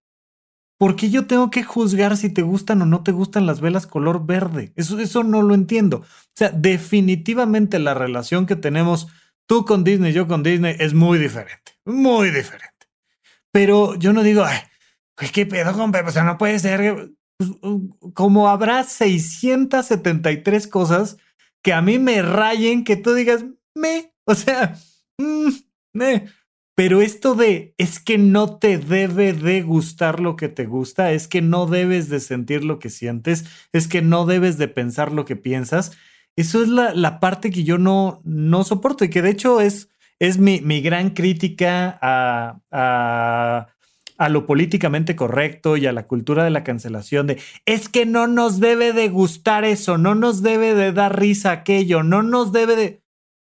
¿Por 0.81 0.95
qué 0.95 1.11
yo 1.11 1.27
tengo 1.27 1.51
que 1.51 1.61
juzgar 1.61 2.17
si 2.17 2.31
te 2.33 2.41
gustan 2.41 2.81
o 2.81 2.87
no 2.87 3.03
te 3.03 3.11
gustan 3.11 3.45
las 3.45 3.61
velas 3.61 3.85
color 3.85 4.25
verde? 4.25 4.73
Eso, 4.75 4.97
eso 4.97 5.23
no 5.23 5.43
lo 5.43 5.53
entiendo. 5.53 5.97
O 5.97 6.33
sea, 6.35 6.49
definitivamente 6.49 7.77
la 7.77 7.93
relación 7.93 8.47
que 8.47 8.55
tenemos 8.55 9.07
tú 9.45 9.63
con 9.63 9.83
Disney, 9.83 10.11
yo 10.11 10.27
con 10.27 10.41
Disney, 10.41 10.75
es 10.79 10.95
muy 10.95 11.19
diferente. 11.19 11.73
Muy 11.85 12.31
diferente. 12.31 12.87
Pero 13.51 13.93
yo 13.93 14.11
no 14.11 14.23
digo, 14.23 14.43
ay, 14.43 14.57
¿qué 15.31 15.45
pedo 15.45 15.73
con? 15.73 15.95
O 15.95 16.09
sea, 16.09 16.23
no 16.23 16.39
puede 16.39 16.57
ser. 16.57 17.11
Pues, 17.37 17.51
como 18.15 18.49
habrá 18.49 18.83
673 18.83 20.65
cosas 20.65 21.17
que 21.63 21.73
a 21.73 21.83
mí 21.83 21.99
me 21.99 22.23
rayen 22.23 22.83
que 22.83 22.95
tú 22.95 23.13
digas, 23.13 23.45
me, 23.75 24.15
o 24.25 24.33
sea, 24.33 24.75
mm, 25.19 25.49
me. 25.93 26.25
Pero 26.75 27.01
esto 27.01 27.35
de 27.35 27.73
es 27.77 27.99
que 27.99 28.17
no 28.17 28.57
te 28.57 28.77
debe 28.77 29.33
de 29.33 29.61
gustar 29.61 30.19
lo 30.19 30.35
que 30.35 30.49
te 30.49 30.65
gusta, 30.65 31.11
es 31.11 31.27
que 31.27 31.41
no 31.41 31.65
debes 31.65 32.09
de 32.09 32.19
sentir 32.19 32.63
lo 32.63 32.79
que 32.79 32.89
sientes, 32.89 33.45
es 33.73 33.87
que 33.87 34.01
no 34.01 34.25
debes 34.25 34.57
de 34.57 34.67
pensar 34.67 35.11
lo 35.11 35.25
que 35.25 35.35
piensas, 35.35 35.91
eso 36.35 36.63
es 36.63 36.69
la, 36.69 36.93
la 36.93 37.19
parte 37.19 37.51
que 37.51 37.63
yo 37.63 37.77
no, 37.77 38.21
no 38.23 38.63
soporto 38.63 39.03
y 39.03 39.09
que 39.09 39.21
de 39.21 39.31
hecho 39.31 39.59
es, 39.59 39.89
es 40.19 40.37
mi, 40.37 40.61
mi 40.61 40.81
gran 40.81 41.09
crítica 41.11 41.99
a, 42.01 42.61
a, 42.71 43.67
a 44.17 44.29
lo 44.29 44.45
políticamente 44.45 45.15
correcto 45.15 45.77
y 45.77 45.87
a 45.87 45.93
la 45.93 46.07
cultura 46.07 46.43
de 46.43 46.51
la 46.51 46.63
cancelación 46.63 47.27
de 47.27 47.41
es 47.65 47.89
que 47.89 48.05
no 48.05 48.27
nos 48.27 48.59
debe 48.59 48.93
de 48.93 49.09
gustar 49.09 49.65
eso, 49.65 49.97
no 49.97 50.15
nos 50.15 50.41
debe 50.41 50.73
de 50.73 50.93
dar 50.93 51.19
risa 51.19 51.51
aquello, 51.51 52.03
no 52.03 52.23
nos 52.23 52.51
debe 52.51 52.75
de... 52.75 53.00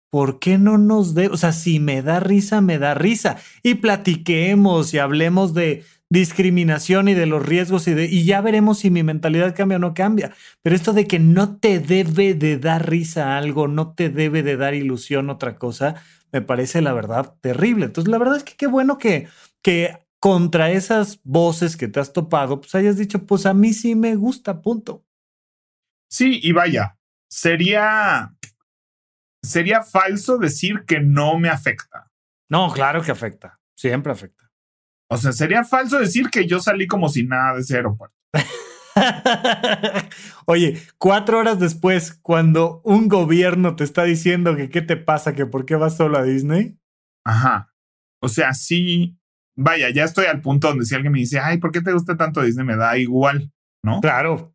¿por 0.09 0.39
qué 0.39 0.57
no 0.57 0.77
nos 0.77 1.13
de, 1.13 1.27
o 1.27 1.37
sea, 1.37 1.51
si 1.51 1.79
me 1.79 2.01
da 2.01 2.19
risa, 2.19 2.61
me 2.61 2.77
da 2.79 2.93
risa 2.93 3.37
y 3.63 3.75
platiquemos 3.75 4.93
y 4.93 4.99
hablemos 4.99 5.53
de 5.53 5.83
discriminación 6.09 7.09
y 7.09 7.13
de 7.13 7.25
los 7.25 7.45
riesgos 7.45 7.87
y, 7.87 7.93
de, 7.93 8.05
y 8.05 8.23
ya 8.23 8.39
veremos 8.41 8.79
si 8.79 8.89
mi 8.89 9.03
mentalidad 9.03 9.55
cambia 9.55 9.77
o 9.77 9.79
no 9.79 9.93
cambia. 9.93 10.33
Pero 10.61 10.75
esto 10.75 10.93
de 10.93 11.07
que 11.07 11.19
no 11.19 11.57
te 11.57 11.79
debe 11.79 12.33
de 12.33 12.57
dar 12.57 12.89
risa 12.89 13.37
algo, 13.37 13.67
no 13.67 13.93
te 13.93 14.09
debe 14.09 14.43
de 14.43 14.57
dar 14.57 14.73
ilusión 14.73 15.29
otra 15.29 15.57
cosa, 15.57 15.95
me 16.31 16.41
parece 16.41 16.81
la 16.81 16.93
verdad 16.93 17.35
terrible. 17.41 17.85
Entonces, 17.85 18.09
la 18.09 18.17
verdad 18.17 18.37
es 18.37 18.43
que 18.43 18.55
qué 18.55 18.67
bueno 18.67 18.97
que, 18.97 19.27
que 19.61 20.05
contra 20.19 20.71
esas 20.71 21.19
voces 21.23 21.75
que 21.75 21.87
te 21.87 21.99
has 21.99 22.13
topado, 22.13 22.61
pues 22.61 22.73
hayas 22.75 22.97
dicho, 22.97 23.25
pues 23.25 23.45
a 23.45 23.53
mí 23.53 23.73
sí 23.73 23.95
me 23.95 24.15
gusta, 24.15 24.61
punto. 24.61 25.03
Sí, 26.09 26.39
y 26.41 26.53
vaya, 26.53 26.97
sería 27.29 28.36
sería 29.43 29.83
falso 29.83 30.37
decir 30.37 30.83
que 30.85 30.99
no 30.99 31.37
me 31.37 31.49
afecta. 31.49 32.11
No, 32.49 32.71
claro 32.71 33.01
que 33.01 33.11
afecta. 33.11 33.59
Siempre 33.75 34.11
afecta. 34.11 34.49
O 35.09 35.17
sea, 35.17 35.31
sería 35.31 35.63
falso 35.63 35.99
decir 35.99 36.29
que 36.29 36.47
yo 36.47 36.59
salí 36.59 36.87
como 36.87 37.09
si 37.09 37.23
nada 37.23 37.55
de 37.55 37.61
ese 37.61 37.75
aeropuerto. 37.75 38.15
Oye, 40.45 40.81
cuatro 40.97 41.39
horas 41.39 41.59
después, 41.59 42.13
cuando 42.21 42.81
un 42.83 43.07
gobierno 43.07 43.75
te 43.75 43.83
está 43.83 44.03
diciendo 44.03 44.55
que 44.55 44.69
qué 44.69 44.81
te 44.81 44.97
pasa, 44.97 45.33
que 45.33 45.45
por 45.45 45.65
qué 45.65 45.75
vas 45.75 45.95
solo 45.95 46.17
a 46.17 46.23
Disney. 46.23 46.77
Ajá. 47.25 47.73
O 48.21 48.27
sea, 48.27 48.53
sí, 48.53 49.17
vaya, 49.55 49.89
ya 49.89 50.03
estoy 50.03 50.25
al 50.25 50.41
punto 50.41 50.67
donde 50.69 50.85
si 50.85 50.95
alguien 50.95 51.13
me 51.13 51.19
dice, 51.19 51.39
ay, 51.39 51.59
¿por 51.59 51.71
qué 51.71 51.81
te 51.81 51.93
gusta 51.93 52.17
tanto 52.17 52.41
Disney? 52.41 52.65
Me 52.65 52.75
da 52.75 52.97
igual, 52.97 53.51
¿no? 53.83 54.01
Claro. 54.01 54.53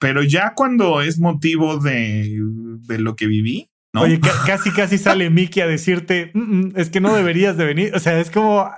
Pero 0.00 0.22
ya 0.22 0.54
cuando 0.54 1.02
es 1.02 1.20
motivo 1.20 1.78
de, 1.78 2.40
de 2.86 2.98
lo 2.98 3.16
que 3.16 3.26
viví, 3.26 3.69
Oye, 3.94 4.20
casi, 4.46 4.70
casi 4.72 4.98
sale 4.98 5.30
Mickey 5.30 5.62
a 5.62 5.66
decirte, 5.66 6.30
mm, 6.34 6.38
mm, 6.40 6.72
es 6.76 6.90
que 6.90 7.00
no 7.00 7.14
deberías 7.14 7.56
de 7.56 7.64
venir. 7.64 7.94
O 7.94 7.98
sea, 7.98 8.20
es 8.20 8.30
como. 8.30 8.70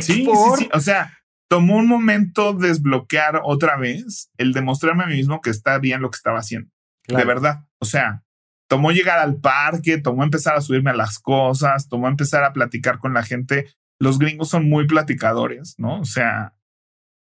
Sí, 0.00 0.24
sí, 0.24 0.28
sí. 0.58 0.68
O 0.72 0.80
sea, 0.80 1.12
tomó 1.48 1.76
un 1.76 1.86
momento 1.86 2.54
desbloquear 2.54 3.40
otra 3.44 3.76
vez 3.76 4.30
el 4.38 4.52
demostrarme 4.52 5.04
a 5.04 5.06
mí 5.06 5.14
mismo 5.14 5.40
que 5.40 5.50
está 5.50 5.78
bien 5.78 6.00
lo 6.00 6.10
que 6.10 6.16
estaba 6.16 6.38
haciendo. 6.38 6.70
De 7.06 7.24
verdad. 7.24 7.66
O 7.78 7.84
sea, 7.84 8.24
tomó 8.68 8.90
llegar 8.92 9.18
al 9.18 9.36
parque, 9.36 9.98
tomó 9.98 10.24
empezar 10.24 10.56
a 10.56 10.60
subirme 10.60 10.90
a 10.90 10.96
las 10.96 11.18
cosas, 11.18 11.88
tomó 11.88 12.08
empezar 12.08 12.42
a 12.42 12.52
platicar 12.52 12.98
con 12.98 13.14
la 13.14 13.22
gente. 13.22 13.68
Los 13.98 14.18
gringos 14.18 14.48
son 14.48 14.68
muy 14.68 14.86
platicadores, 14.86 15.74
¿no? 15.78 16.00
O 16.00 16.04
sea, 16.04 16.55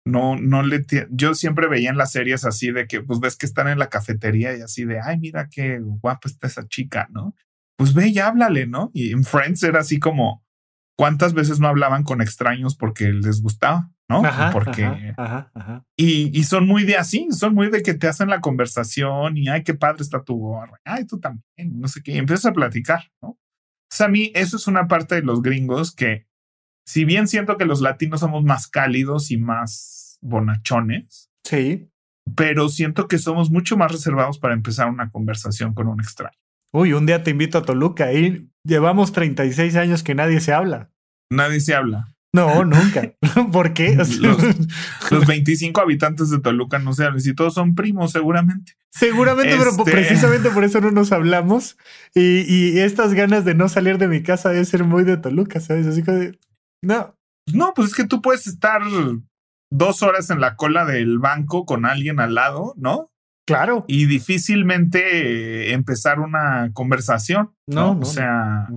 no, 0.05 0.35
no 0.35 0.61
le, 0.61 0.85
yo 1.09 1.33
siempre 1.33 1.67
veía 1.67 1.89
en 1.89 1.97
las 1.97 2.11
series 2.11 2.45
así 2.45 2.71
de 2.71 2.87
que, 2.87 3.01
pues 3.01 3.19
ves 3.19 3.35
que 3.35 3.47
están 3.47 3.67
en 3.67 3.79
la 3.79 3.89
cafetería 3.89 4.55
y 4.55 4.61
así 4.61 4.85
de, 4.85 4.99
ay, 5.01 5.17
mira 5.17 5.49
qué 5.49 5.79
guapa 5.79 6.29
está 6.29 6.47
esa 6.47 6.67
chica, 6.67 7.07
¿no? 7.11 7.35
Pues 7.75 7.93
ve 7.93 8.07
y 8.07 8.19
háblale, 8.19 8.67
¿no? 8.67 8.91
Y 8.93 9.11
en 9.11 9.23
Friends 9.23 9.63
era 9.63 9.79
así 9.79 9.99
como, 9.99 10.45
¿cuántas 10.95 11.33
veces 11.33 11.59
no 11.59 11.67
hablaban 11.67 12.03
con 12.03 12.21
extraños 12.21 12.75
porque 12.75 13.11
les 13.11 13.41
gustaba, 13.41 13.91
¿no? 14.07 14.21
porque... 14.53 15.13
Y, 15.97 16.37
y, 16.37 16.43
son 16.43 16.67
muy 16.67 16.83
de 16.83 16.97
así, 16.97 17.27
son 17.31 17.55
muy 17.55 17.71
de 17.71 17.81
que 17.81 17.95
te 17.95 18.07
hacen 18.07 18.29
la 18.29 18.41
conversación 18.41 19.37
y, 19.37 19.49
ay, 19.49 19.63
qué 19.63 19.73
padre 19.73 20.03
está 20.03 20.23
tu 20.23 20.37
gorra, 20.37 20.79
ay, 20.85 21.05
tú 21.05 21.19
también, 21.19 21.43
no 21.79 21.87
sé 21.87 22.01
qué, 22.03 22.13
y 22.13 22.17
empiezas 22.17 22.45
a 22.45 22.53
platicar, 22.53 23.11
¿no? 23.21 23.29
O 23.29 24.03
a 24.03 24.07
mí 24.07 24.31
eso 24.35 24.57
es 24.57 24.67
una 24.67 24.87
parte 24.87 25.15
de 25.15 25.21
los 25.21 25.41
gringos 25.41 25.93
que, 25.93 26.27
si 26.85 27.05
bien 27.05 27.27
siento 27.27 27.57
que 27.57 27.65
los 27.65 27.81
latinos 27.81 28.19
somos 28.19 28.43
más 28.43 28.67
cálidos 28.67 29.31
y 29.31 29.37
más 29.37 30.19
bonachones. 30.21 31.29
Sí. 31.43 31.89
Pero 32.35 32.69
siento 32.69 33.07
que 33.07 33.19
somos 33.19 33.51
mucho 33.51 33.77
más 33.77 33.91
reservados 33.91 34.39
para 34.39 34.53
empezar 34.53 34.89
una 34.89 35.11
conversación 35.11 35.73
con 35.73 35.87
un 35.87 35.99
extraño. 35.99 36.37
Uy, 36.71 36.93
un 36.93 37.05
día 37.05 37.23
te 37.23 37.31
invito 37.31 37.57
a 37.57 37.61
Toluca 37.63 38.11
y 38.13 38.49
llevamos 38.63 39.11
36 39.11 39.75
años 39.75 40.03
que 40.03 40.15
nadie 40.15 40.41
se 40.41 40.53
habla. 40.53 40.89
Nadie 41.29 41.59
se 41.59 41.73
habla. 41.75 42.15
No, 42.33 42.65
nunca. 42.65 43.13
¿Por 43.51 43.73
qué? 43.73 43.95
Los, 43.95 44.19
25 45.27 45.79
habitantes 45.79 46.29
de 46.29 46.39
Toluca 46.39 46.79
no 46.79 46.91
se 46.93 47.05
hablan. 47.05 47.21
Si 47.21 47.33
todos 47.33 47.53
son 47.53 47.75
primos, 47.75 48.11
seguramente. 48.11 48.73
Seguramente, 48.91 49.55
pero 49.57 49.69
este 49.71 49.91
precisamente 49.91 50.49
por 50.53 50.65
eso 50.65 50.81
no 50.81 50.91
nos 50.91 51.13
hablamos. 51.13 51.77
Y, 52.13 52.79
estas 52.79 53.13
ganas 53.13 53.45
de 53.45 53.55
no 53.55 53.69
salir 53.69 53.97
de 53.97 54.09
mi 54.09 54.21
casa 54.21 54.49
debe 54.49 54.65
ser 54.65 54.83
muy 54.83 55.05
de 55.05 55.15
Toluca, 55.15 55.61
¿sabes? 55.61 55.87
Así 55.87 56.03
que 56.03 56.37
no. 56.81 57.15
No, 57.53 57.73
pues 57.75 57.89
es 57.89 57.95
que 57.95 58.07
tú 58.07 58.21
puedes 58.21 58.47
estar 58.47 58.81
dos 59.71 60.01
horas 60.01 60.29
en 60.29 60.41
la 60.41 60.55
cola 60.55 60.85
del 60.85 61.19
banco 61.19 61.65
con 61.65 61.85
alguien 61.85 62.19
al 62.19 62.35
lado, 62.35 62.73
¿no? 62.77 63.11
Claro. 63.45 63.85
Y 63.87 64.05
difícilmente 64.05 65.73
empezar 65.73 66.19
una 66.19 66.71
conversación. 66.73 67.51
No, 67.67 67.99
o 67.99 68.05
sea, 68.05 68.67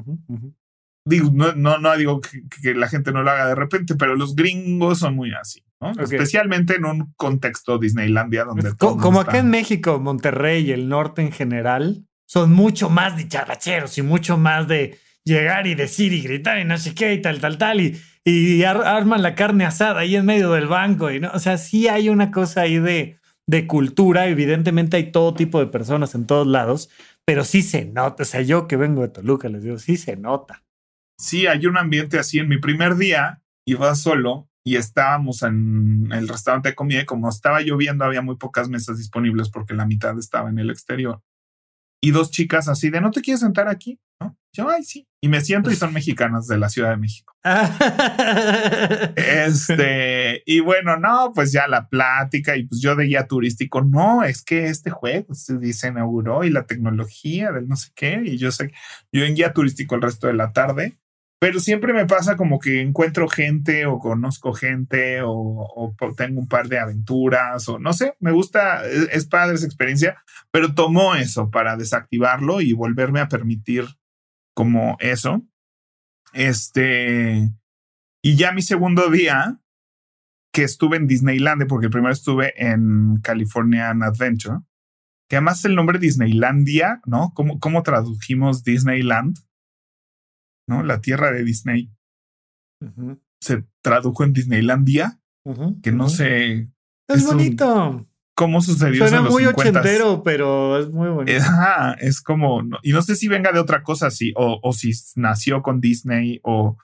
digo, 1.06 1.30
no, 1.32 1.78
no, 1.78 1.96
digo 1.96 2.20
que, 2.20 2.74
la 2.74 2.88
gente 2.88 3.12
no 3.12 3.22
lo 3.22 3.30
haga 3.30 3.46
de 3.46 3.54
repente, 3.54 3.94
pero 3.94 4.14
los 4.14 4.36
gringos 4.36 4.98
son 4.98 5.14
muy 5.14 5.32
así, 5.32 5.64
¿no? 5.80 5.92
Especialmente 5.92 6.76
en 6.76 6.84
un 6.84 7.14
contexto 7.16 7.78
Disneylandia 7.78 8.44
donde... 8.44 8.74
como 8.76 9.20
acá 9.20 9.38
en 9.38 9.48
México, 9.48 9.98
Monterrey 9.98 10.66
y 10.66 10.72
el 10.72 10.88
norte 10.88 11.22
en 11.22 11.32
general, 11.32 12.06
son 12.26 12.52
mucho 12.52 12.90
más 12.90 13.16
dicharacheros 13.16 13.96
y 13.96 14.02
mucho 14.02 14.36
más 14.36 14.68
de 14.68 14.98
llegar 15.28 15.66
y 15.66 15.74
decir 15.74 16.12
y 16.12 16.22
gritar 16.22 16.58
y 16.58 16.64
no 16.64 16.78
sé 16.78 16.94
qué 16.94 17.14
y 17.14 17.22
tal, 17.22 17.40
tal, 17.40 17.58
tal, 17.58 17.80
y, 17.80 18.00
y 18.24 18.64
arman 18.64 19.22
la 19.22 19.34
carne 19.34 19.64
asada 19.64 20.00
ahí 20.00 20.16
en 20.16 20.26
medio 20.26 20.52
del 20.52 20.66
banco, 20.66 21.10
y 21.10 21.20
no, 21.20 21.30
o 21.32 21.38
sea, 21.38 21.58
sí 21.58 21.88
hay 21.88 22.08
una 22.08 22.30
cosa 22.30 22.62
ahí 22.62 22.78
de, 22.78 23.18
de 23.46 23.66
cultura, 23.66 24.26
evidentemente 24.26 24.96
hay 24.96 25.12
todo 25.12 25.34
tipo 25.34 25.60
de 25.60 25.66
personas 25.66 26.14
en 26.14 26.26
todos 26.26 26.46
lados, 26.46 26.90
pero 27.24 27.44
sí 27.44 27.62
se 27.62 27.84
nota, 27.84 28.22
o 28.22 28.26
sea, 28.26 28.42
yo 28.42 28.66
que 28.66 28.76
vengo 28.76 29.02
de 29.02 29.08
Toluca, 29.08 29.48
les 29.48 29.62
digo, 29.62 29.78
sí 29.78 29.96
se 29.96 30.16
nota 30.16 30.64
sí 31.18 31.46
hay 31.46 31.66
un 31.66 31.76
ambiente 31.76 32.18
así. 32.18 32.38
En 32.38 32.48
mi 32.48 32.58
primer 32.58 32.96
día 32.96 33.42
iba 33.66 33.94
solo 33.94 34.48
y 34.64 34.76
estábamos 34.76 35.42
en 35.42 36.10
el 36.12 36.28
restaurante 36.28 36.70
de 36.70 36.74
comida 36.74 37.02
y 37.02 37.06
como 37.06 37.28
estaba 37.28 37.60
lloviendo 37.60 38.04
había 38.04 38.22
muy 38.22 38.36
pocas 38.36 38.68
mesas 38.68 38.98
disponibles 38.98 39.50
porque 39.50 39.74
la 39.74 39.86
mitad 39.86 40.18
estaba 40.18 40.48
en 40.48 40.58
el 40.58 40.70
exterior. 40.70 41.22
Y 42.02 42.12
dos 42.12 42.30
chicas 42.30 42.68
así 42.68 42.90
de, 42.90 43.00
¿no 43.00 43.10
te 43.10 43.20
quieres 43.20 43.40
sentar 43.40 43.68
aquí? 43.68 43.98
¿No? 44.20 44.36
Yo, 44.52 44.68
ay, 44.68 44.82
sí. 44.84 45.06
Y 45.20 45.28
me 45.28 45.40
siento 45.40 45.70
y 45.70 45.76
son 45.76 45.92
mexicanas 45.92 46.46
de 46.46 46.58
la 46.58 46.68
Ciudad 46.68 46.90
de 46.90 46.96
México. 46.96 47.34
este, 49.16 50.42
y 50.46 50.60
bueno, 50.60 50.96
no, 50.96 51.32
pues 51.34 51.52
ya 51.52 51.66
la 51.68 51.88
plática 51.88 52.56
y 52.56 52.64
pues 52.66 52.80
yo 52.80 52.96
de 52.96 53.04
guía 53.04 53.26
turístico, 53.26 53.82
no, 53.82 54.24
es 54.24 54.42
que 54.42 54.66
este 54.66 54.90
juego 54.90 55.34
se, 55.34 55.72
se 55.72 55.88
inauguró 55.88 56.44
y 56.44 56.50
la 56.50 56.66
tecnología 56.66 57.52
del 57.52 57.68
no 57.68 57.76
sé 57.76 57.90
qué. 57.94 58.20
Y 58.24 58.38
yo 58.38 58.50
sé, 58.50 58.72
yo 59.12 59.24
en 59.24 59.34
guía 59.34 59.52
turístico 59.52 59.94
el 59.94 60.02
resto 60.02 60.26
de 60.26 60.34
la 60.34 60.52
tarde 60.52 60.98
pero 61.40 61.60
siempre 61.60 61.92
me 61.92 62.06
pasa 62.06 62.36
como 62.36 62.58
que 62.58 62.80
encuentro 62.80 63.28
gente 63.28 63.86
o 63.86 63.98
conozco 63.98 64.52
gente 64.52 65.20
o, 65.22 65.94
tengo 66.16 66.40
un 66.40 66.48
par 66.48 66.68
de 66.68 66.78
aventuras 66.78 67.68
o 67.68 67.78
no 67.78 67.92
sé, 67.92 68.14
me 68.18 68.32
gusta, 68.32 68.84
es, 68.84 69.08
es, 69.12 69.26
padre 69.26 69.54
esa 69.54 69.66
experiencia, 69.66 70.22
pero 70.50 70.74
tomó 70.74 71.14
eso 71.14 71.50
para 71.50 71.76
desactivarlo 71.76 72.60
y 72.60 72.72
volverme 72.72 73.20
a 73.20 73.28
permitir 73.28 73.86
como 74.58 74.96
eso. 74.98 75.46
Este, 76.32 77.48
y 78.24 78.34
ya 78.34 78.50
mi 78.50 78.62
segundo 78.62 79.08
día 79.08 79.60
que 80.52 80.64
estuve 80.64 80.96
en 80.96 81.06
Disneyland, 81.06 81.68
porque 81.68 81.88
primero 81.88 82.12
estuve 82.12 82.54
en 82.56 83.20
Californian 83.22 84.02
Adventure, 84.02 84.58
que 85.28 85.36
además 85.36 85.64
el 85.64 85.76
nombre 85.76 86.00
Disneylandia, 86.00 87.00
¿no? 87.06 87.30
¿Cómo, 87.36 87.60
cómo 87.60 87.84
tradujimos 87.84 88.64
Disneyland? 88.64 89.38
¿no? 90.66 90.82
La 90.82 91.00
tierra 91.00 91.30
de 91.30 91.44
Disney. 91.44 91.92
Se 93.40 93.64
tradujo 93.80 94.24
en 94.24 94.32
Disneylandia, 94.32 95.20
que 95.84 95.92
no 95.92 96.08
sé. 96.08 96.68
Es, 97.06 97.26
bonito. 97.26 98.04
¿Cómo 98.38 98.62
sucedió 98.62 99.06
Suena 99.06 99.28
muy 99.28 99.44
ochentero, 99.46 100.22
pero 100.22 100.78
es 100.78 100.88
muy 100.90 101.08
bonito. 101.08 101.42
es 101.98 102.20
como, 102.20 102.62
y 102.82 102.92
no 102.92 103.02
sé 103.02 103.16
si 103.16 103.26
venga 103.26 103.50
de 103.50 103.58
otra 103.58 103.82
cosa, 103.82 104.10
sí, 104.10 104.32
o, 104.36 104.60
o 104.62 104.72
si 104.72 104.92
nació 105.16 105.60
con 105.62 105.80
Disney, 105.80 106.40
o 106.44 106.76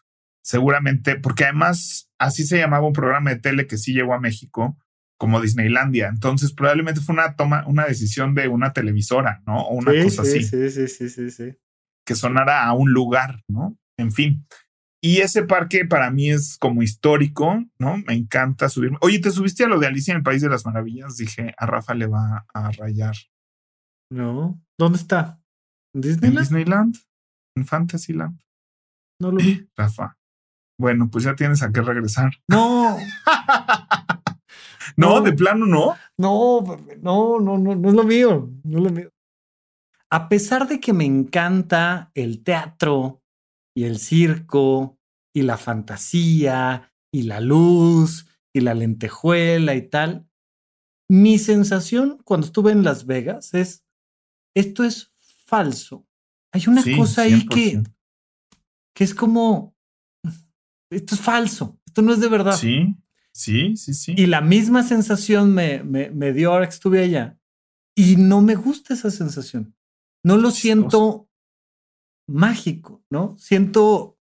seguramente, 0.43 1.17
porque 1.17 1.45
además 1.45 2.11
así 2.19 2.45
se 2.45 2.59
llamaba 2.59 2.87
un 2.87 2.93
programa 2.93 3.31
de 3.31 3.41
tele 3.41 3.67
que 3.67 3.79
sí 3.79 3.95
llegó 3.95 4.15
a 4.15 4.21
México, 4.21 4.77
como 5.17 5.41
Disneylandia. 5.41 6.09
Entonces, 6.09 6.53
probablemente 6.53 7.01
fue 7.01 7.15
una 7.15 7.37
toma, 7.37 7.65
una 7.69 7.87
decisión 7.87 8.35
de 8.35 8.49
una 8.49 8.73
televisora, 8.73 9.41
¿no? 9.47 9.61
O 9.61 9.75
una 9.75 9.93
cosa 10.03 10.25
sí, 10.25 10.39
así. 10.39 10.43
Sí, 10.43 10.71
sí, 10.71 10.89
sí, 10.89 11.09
sí, 11.09 11.31
sí 11.31 11.57
que 12.05 12.15
sonara 12.15 12.65
a 12.65 12.73
un 12.73 12.93
lugar, 12.93 13.43
¿no? 13.49 13.79
En 13.97 14.13
fin. 14.13 14.47
Y 15.05 15.21
ese 15.21 15.43
parque 15.43 15.85
para 15.85 16.11
mí 16.11 16.31
es 16.31 16.57
como 16.57 16.83
histórico, 16.83 17.63
¿no? 17.79 17.99
Me 18.07 18.15
encanta 18.15 18.71
subirme. 18.71 18.97
Oye, 19.03 19.19
¿te 19.19 19.31
subiste 19.31 19.63
a 19.63 19.69
lo 19.69 19.79
de 19.79 19.87
Alicia 19.87 20.13
en 20.13 20.17
el 20.17 20.23
País 20.23 20.41
de 20.41 20.49
las 20.49 20.65
Maravillas? 20.65 21.19
Dije, 21.19 21.55
a 21.59 21.67
Rafa 21.67 21.93
le 21.93 22.07
va 22.07 22.47
a 22.55 22.71
rayar. 22.71 23.15
No. 24.11 24.59
¿Dónde 24.79 24.97
está? 24.97 25.43
¿En 25.95 26.01
Disneyland? 26.01 26.39
En 26.39 26.43
Disneyland. 26.43 26.97
En 27.55 27.67
Fantasyland. 27.67 28.41
No 29.21 29.31
lo 29.31 29.37
vi. 29.37 29.69
Rafa. 29.77 30.17
Bueno, 30.81 31.11
pues 31.11 31.25
ya 31.25 31.37
tienes 31.37 31.63
a 31.63 31.71
qué 31.71 31.83
regresar. 31.83 32.33
No. 34.97 35.19
no, 35.19 35.21
de 35.23 35.33
plano 35.33 35.67
no. 35.67 35.97
No, 36.17 36.63
no, 37.03 37.41
no, 37.41 37.59
no, 37.59 37.75
no 37.75 37.89
es 37.89 37.95
lo 37.95 38.05
mío. 38.05 38.51
No 38.63 38.79
es 38.79 38.85
lo 38.85 38.91
mío 38.91 39.11
a 40.15 40.29
pesar 40.29 40.69
de 40.69 40.79
que 40.79 40.93
me 40.93 41.05
encanta 41.05 42.13
el 42.15 42.45
teatro 42.45 43.24
y 43.77 43.85
el 43.85 43.99
circo 43.99 44.99
y 45.35 45.43
la 45.43 45.57
fantasía 45.57 46.93
y 47.13 47.23
la 47.23 47.41
luz 47.41 48.27
y 48.53 48.61
la 48.61 48.75
lentejuela 48.75 49.75
y 49.75 49.89
tal, 49.89 50.29
mi 51.09 51.39
sensación 51.39 52.19
cuando 52.25 52.47
estuve 52.47 52.73
en 52.73 52.85
Las 52.85 53.07
Vegas 53.07 53.53
es, 53.55 53.85
esto 54.55 54.85
es 54.85 55.13
falso. 55.17 56.07
Hay 56.53 56.63
una 56.69 56.83
cosa 56.97 57.23
ahí 57.23 57.47
que, 57.47 57.83
que 58.95 59.05
es 59.05 59.15
como, 59.15 59.77
esto 60.91 61.15
es 61.17 61.21
falso, 61.21 61.81
esto 61.87 62.03
no 62.03 62.13
es 62.13 62.21
de 62.21 62.29
verdad. 62.29 62.57
Sí, 62.57 62.95
sí, 63.33 63.77
sí, 63.77 63.93
sí. 63.93 64.15
Y 64.17 64.27
la 64.27 64.41
misma 64.41 64.85
sensación 64.85 65.53
me, 65.53 65.83
me, 65.83 66.11
me 66.11 66.33
dio 66.33 66.53
ahora 66.53 66.67
que 66.67 66.75
estuve 66.75 67.03
allá. 67.03 67.39
Y 67.97 68.17
no 68.17 68.41
me 68.41 68.55
gusta 68.55 68.95
esa 68.95 69.11
sensación 69.11 69.75
no 70.25 70.39
lo 70.39 70.51
siento 70.51 71.29
mágico, 72.27 73.03
¿no? 73.11 73.37
Siento, 73.39 74.19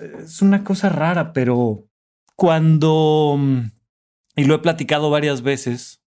eh, 0.00 0.22
es 0.24 0.42
una 0.42 0.64
cosa 0.64 0.88
rara, 0.88 1.32
pero 1.32 1.88
cuando, 2.36 3.36
mm, 3.38 3.60
y 4.36 4.44
lo 4.44 4.54
he 4.54 4.58
platicado 4.58 5.10
varias 5.10 5.42
veces, 5.42 6.02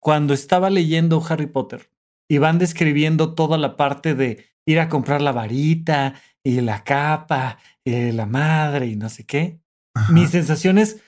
cuando 0.00 0.34
estaba 0.34 0.70
leyendo 0.70 1.22
Harry 1.28 1.46
Potter 1.46 1.90
y 2.28 2.38
van 2.38 2.58
describiendo 2.58 3.34
toda 3.34 3.58
la 3.58 3.76
parte 3.76 4.14
de 4.14 4.46
ir 4.66 4.80
a 4.80 4.88
comprar 4.88 5.20
la 5.20 5.32
varita 5.32 6.14
y 6.42 6.60
la 6.60 6.84
capa 6.84 7.58
y 7.84 8.12
la 8.12 8.26
madre 8.26 8.86
y 8.86 8.96
no 8.96 9.08
sé 9.08 9.24
qué, 9.24 9.60
mi 10.10 10.26
sensación 10.26 10.78
es, 10.78 11.00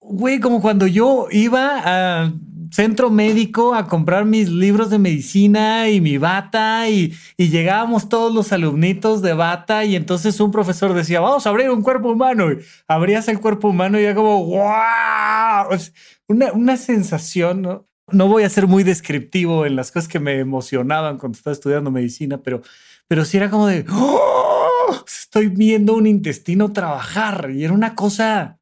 güey, 0.00 0.40
como 0.40 0.60
cuando 0.60 0.86
yo 0.86 1.28
iba 1.30 1.82
a 1.84 2.32
centro 2.70 3.10
médico 3.10 3.74
a 3.74 3.86
comprar 3.86 4.24
mis 4.24 4.48
libros 4.48 4.90
de 4.90 4.98
medicina 4.98 5.88
y 5.88 6.00
mi 6.00 6.18
bata 6.18 6.88
y, 6.88 7.12
llegábamos 7.36 8.08
todos 8.08 8.34
los 8.34 8.52
alumnitos 8.52 9.22
de 9.22 9.32
bata 9.32 9.84
y 9.84 9.96
entonces 9.96 10.40
un 10.40 10.50
profesor 10.50 10.94
decía, 10.94 11.20
vamos 11.20 11.46
a 11.46 11.50
abrir 11.50 11.70
un 11.70 11.82
cuerpo 11.82 12.10
humano 12.10 12.52
y 12.52 12.58
abrías 12.88 13.28
el 13.28 13.40
cuerpo 13.40 13.68
humano 13.68 14.00
y 14.00 14.04
era 14.04 14.14
como, 14.14 14.40
una, 16.28 16.52
una 16.52 16.76
sensación, 16.76 17.62
¿no? 17.62 17.88
No 18.12 18.28
voy 18.28 18.44
a 18.44 18.50
ser 18.50 18.66
muy 18.66 18.84
descriptivo 18.84 19.66
en 19.66 19.74
las 19.74 19.90
cosas 19.90 20.08
que 20.08 20.20
me 20.20 20.38
emocionaban 20.38 21.18
cuando 21.18 21.36
estaba 21.36 21.52
estudiando 21.52 21.90
medicina, 21.90 22.40
pero, 22.42 22.62
pero 23.08 23.24
sí 23.24 23.36
era 23.36 23.50
como 23.50 23.66
de, 23.66 23.84
¡Oh! 23.90 25.04
estoy 25.06 25.48
viendo 25.48 25.94
un 25.94 26.06
intestino 26.06 26.72
trabajar 26.72 27.50
y 27.52 27.64
era 27.64 27.72
una 27.72 27.94
cosa 27.94 28.58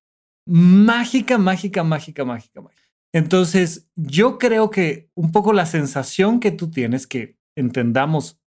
mágica, 0.46 1.38
mágica, 1.38 1.82
mágica, 1.84 2.24
mágica, 2.24 2.60
mágica. 2.60 2.83
Entonces, 3.14 3.88
yo 3.94 4.38
creo 4.38 4.70
que 4.70 5.08
un 5.14 5.30
poco 5.30 5.52
la 5.52 5.66
sensación 5.66 6.40
que 6.40 6.50
tú 6.50 6.72
tienes, 6.72 7.06
que 7.06 7.38
entendamos, 7.56 8.40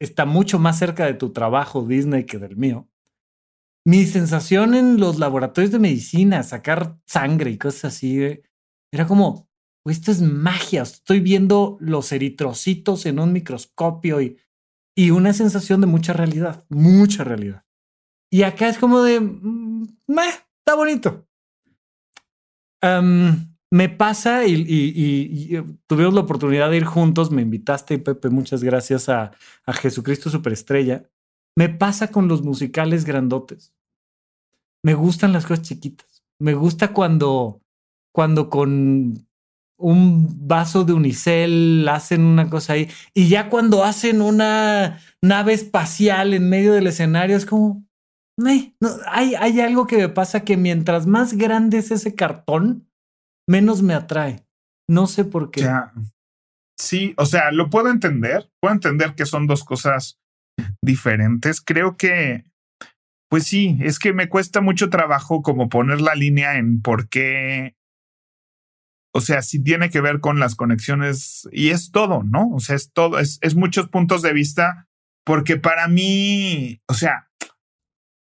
está 0.00 0.26
mucho 0.26 0.60
más 0.60 0.78
cerca 0.78 1.06
de 1.06 1.14
tu 1.14 1.32
trabajo 1.32 1.84
Disney 1.84 2.24
que 2.24 2.38
del 2.38 2.56
mío. 2.56 2.88
Mi 3.84 4.04
sensación 4.06 4.74
en 4.74 5.00
los 5.00 5.18
laboratorios 5.18 5.72
de 5.72 5.80
medicina, 5.80 6.44
sacar 6.44 7.00
sangre 7.04 7.50
y 7.50 7.58
cosas 7.58 7.86
así, 7.86 8.22
eh, 8.22 8.42
era 8.92 9.08
como, 9.08 9.48
esto 9.86 10.12
es 10.12 10.20
magia, 10.20 10.82
estoy 10.82 11.18
viendo 11.18 11.76
los 11.80 12.12
eritrocitos 12.12 13.06
en 13.06 13.18
un 13.18 13.32
microscopio 13.32 14.20
y, 14.20 14.38
y 14.96 15.10
una 15.10 15.32
sensación 15.32 15.80
de 15.80 15.88
mucha 15.88 16.12
realidad, 16.12 16.64
mucha 16.68 17.24
realidad. 17.24 17.64
Y 18.30 18.44
acá 18.44 18.68
es 18.68 18.78
como 18.78 19.02
de, 19.02 19.18
mm, 19.18 19.96
está 20.08 20.76
bonito. 20.76 21.26
Me 23.72 23.88
pasa 23.88 24.46
y, 24.46 25.56
eh, 25.56 25.64
tuvimos 25.86 26.12
la 26.12 26.20
oportunidad 26.20 26.68
de 26.68 26.76
ir 26.76 26.84
juntos, 26.84 27.30
me 27.30 27.40
invitaste, 27.40 27.98
Pepe, 27.98 28.28
muchas 28.28 28.62
gracias 28.62 29.08
a, 29.08 29.32
Jesucristo 29.66 30.28
Superestrella. 30.28 31.08
Me 31.56 31.70
pasa 31.70 32.08
con 32.08 32.28
los 32.28 32.42
musicales 32.42 33.06
grandotes. 33.06 33.72
Me 34.82 34.92
gustan 34.92 35.32
las 35.32 35.46
cosas 35.46 35.62
chiquitas. 35.66 36.22
Me 36.38 36.52
gusta 36.52 36.92
cuando, 36.92 37.62
cuando 38.12 38.50
con 38.50 39.26
un 39.78 40.46
vaso 40.46 40.84
de 40.84 40.92
unicel 40.92 41.88
hacen 41.88 42.26
una 42.26 42.50
cosa 42.50 42.74
ahí. 42.74 42.90
Y 43.14 43.28
ya 43.28 43.48
cuando 43.48 43.84
hacen 43.84 44.20
una 44.20 44.98
nave 45.22 45.54
espacial 45.54 46.34
en 46.34 46.46
medio 46.46 46.74
del 46.74 46.88
escenario, 46.88 47.38
es 47.38 47.46
como, 47.46 47.82
no, 48.36 48.50
hay, 49.06 49.34
hay 49.34 49.60
algo 49.60 49.86
que 49.86 49.96
me 49.96 50.08
pasa 50.10 50.44
que 50.44 50.58
mientras 50.58 51.06
más 51.06 51.32
grande 51.32 51.78
es 51.78 51.90
ese 51.90 52.14
cartón, 52.14 52.86
menos 53.48 53.82
me 53.82 53.94
atrae. 53.94 54.46
No 54.88 55.06
sé 55.06 55.24
por 55.24 55.50
qué. 55.50 55.68
Sí, 56.78 57.14
o 57.16 57.26
sea, 57.26 57.52
lo 57.52 57.70
puedo 57.70 57.88
entender. 57.88 58.50
Puedo 58.60 58.74
entender 58.74 59.14
que 59.14 59.26
son 59.26 59.46
dos 59.46 59.64
cosas 59.64 60.20
diferentes. 60.82 61.60
Creo 61.60 61.96
que, 61.96 62.44
pues 63.30 63.44
sí, 63.44 63.78
es 63.80 63.98
que 63.98 64.12
me 64.12 64.28
cuesta 64.28 64.60
mucho 64.60 64.90
trabajo 64.90 65.42
como 65.42 65.68
poner 65.68 66.00
la 66.00 66.14
línea 66.14 66.58
en 66.58 66.82
por 66.82 67.08
qué. 67.08 67.76
O 69.14 69.20
sea, 69.20 69.42
si 69.42 69.62
tiene 69.62 69.90
que 69.90 70.00
ver 70.00 70.20
con 70.20 70.40
las 70.40 70.54
conexiones 70.54 71.48
y 71.52 71.70
es 71.70 71.90
todo, 71.90 72.22
¿no? 72.22 72.48
O 72.50 72.60
sea, 72.60 72.76
es 72.76 72.92
todo, 72.92 73.18
es, 73.18 73.38
es 73.42 73.54
muchos 73.54 73.88
puntos 73.88 74.22
de 74.22 74.32
vista, 74.32 74.88
porque 75.24 75.58
para 75.58 75.86
mí, 75.86 76.80
o 76.88 76.94
sea, 76.94 77.28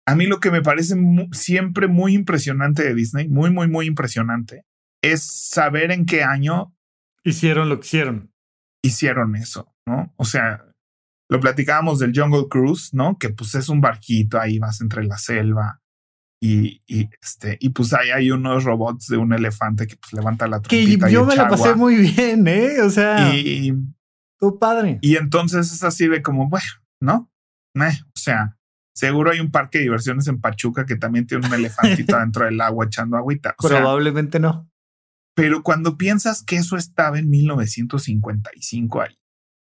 a 0.07 0.15
mí 0.15 0.25
lo 0.25 0.39
que 0.39 0.51
me 0.51 0.61
parece 0.61 0.95
siempre 1.33 1.87
muy 1.87 2.15
impresionante 2.15 2.83
de 2.83 2.95
Disney, 2.95 3.27
muy, 3.27 3.51
muy, 3.51 3.67
muy 3.67 3.85
impresionante, 3.85 4.65
es 5.01 5.49
saber 5.49 5.91
en 5.91 6.05
qué 6.05 6.23
año 6.23 6.75
hicieron 7.23 7.69
lo 7.69 7.79
que 7.79 7.88
hicieron. 7.88 8.33
Hicieron 8.81 9.35
eso, 9.35 9.75
¿no? 9.85 10.13
O 10.17 10.25
sea, 10.25 10.65
lo 11.29 11.39
platicábamos 11.39 11.99
del 11.99 12.13
Jungle 12.15 12.47
Cruise, 12.49 12.93
¿no? 12.93 13.17
Que 13.17 13.29
pues 13.29 13.55
es 13.55 13.69
un 13.69 13.81
barquito, 13.81 14.39
ahí 14.39 14.57
vas 14.57 14.81
entre 14.81 15.03
la 15.03 15.17
selva 15.17 15.81
y, 16.41 16.81
y 16.88 17.09
este, 17.21 17.57
y 17.59 17.69
pues 17.69 17.93
ahí 17.93 18.12
hay 18.12 18.31
unos 18.31 18.63
robots 18.63 19.07
de 19.07 19.17
un 19.17 19.33
elefante 19.33 19.85
que 19.85 19.97
pues 19.97 20.13
levanta 20.13 20.47
la 20.47 20.62
trompita. 20.62 21.07
Que 21.07 21.13
yo 21.13 21.25
me 21.25 21.35
la 21.35 21.49
pasé 21.49 21.75
muy 21.75 21.95
bien, 21.95 22.47
¿eh? 22.47 22.81
O 22.81 22.89
sea, 22.89 23.35
y, 23.35 23.73
tu 24.39 24.57
padre. 24.57 24.99
Y 25.01 25.17
entonces 25.17 25.71
es 25.71 25.83
así 25.83 26.07
de 26.07 26.21
como, 26.21 26.47
bueno, 26.47 26.67
¿no? 27.01 27.29
o 27.75 28.19
sea, 28.19 28.59
Seguro 28.99 29.31
hay 29.31 29.39
un 29.39 29.49
parque 29.49 29.77
de 29.77 29.85
diversiones 29.85 30.27
en 30.27 30.41
Pachuca 30.41 30.85
que 30.85 30.97
también 30.97 31.25
tiene 31.25 31.47
un 31.47 31.53
elefantito 31.53 32.17
dentro 32.19 32.43
del 32.43 32.59
agua 32.59 32.85
echando 32.85 33.15
agüita. 33.15 33.55
Probablemente 33.57 34.41
no. 34.41 34.68
Pero 35.39 35.63
cuando 35.63 35.95
piensas 35.95 36.43
que 36.43 36.58
eso 36.58 36.75
estaba 36.75 37.17
en 37.17 37.30
1955 37.30 39.02
ahí. 39.02 39.17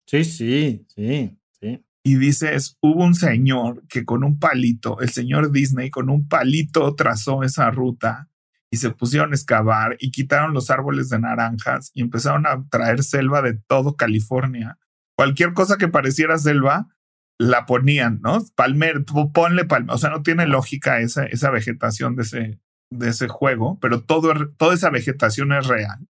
Sí, 0.07 0.23
sí, 0.23 0.87
sí, 0.95 1.37
sí. 1.61 1.85
Y 2.05 2.15
dices, 2.15 2.79
hubo 2.81 3.05
un 3.05 3.17
señor 3.17 3.85
que 3.89 4.05
con 4.05 4.23
un 4.23 4.39
palito, 4.39 5.01
el 5.01 5.11
señor 5.11 5.51
Disney 5.51 5.91
con 5.91 6.09
un 6.09 6.29
palito 6.29 6.95
trazó 6.95 7.43
esa 7.43 7.69
ruta 7.73 8.31
y 8.71 8.77
se 8.77 8.91
pusieron 8.91 9.33
a 9.33 9.35
excavar 9.35 9.97
y 9.99 10.13
quitaron 10.13 10.55
los 10.55 10.71
árboles 10.71 11.09
de 11.09 11.19
naranjas 11.19 11.91
y 11.95 12.03
empezaron 12.03 12.47
a 12.47 12.65
traer 12.71 13.03
selva 13.03 13.43
de 13.43 13.55
todo 13.55 13.97
California. 13.97 14.79
Cualquier 15.17 15.53
cosa 15.53 15.79
que 15.79 15.89
pareciera 15.89 16.39
selva, 16.39 16.87
la 17.39 17.67
ponían, 17.67 18.21
¿no? 18.23 18.39
Palmer, 18.55 19.05
ponle 19.35 19.65
palmer, 19.65 19.93
o 19.93 19.99
sea, 19.99 20.11
no 20.11 20.23
tiene 20.23 20.47
lógica 20.47 21.01
esa, 21.01 21.27
esa 21.27 21.51
vegetación 21.51 22.15
de 22.15 22.23
ese, 22.23 22.61
de 22.99 23.11
ese 23.11 23.29
juego, 23.29 23.79
pero 23.81 24.03
todo, 24.03 24.33
toda 24.57 24.75
esa 24.75 24.91
vegetación 24.91 25.53
es 25.53 25.67
real. 25.67 26.09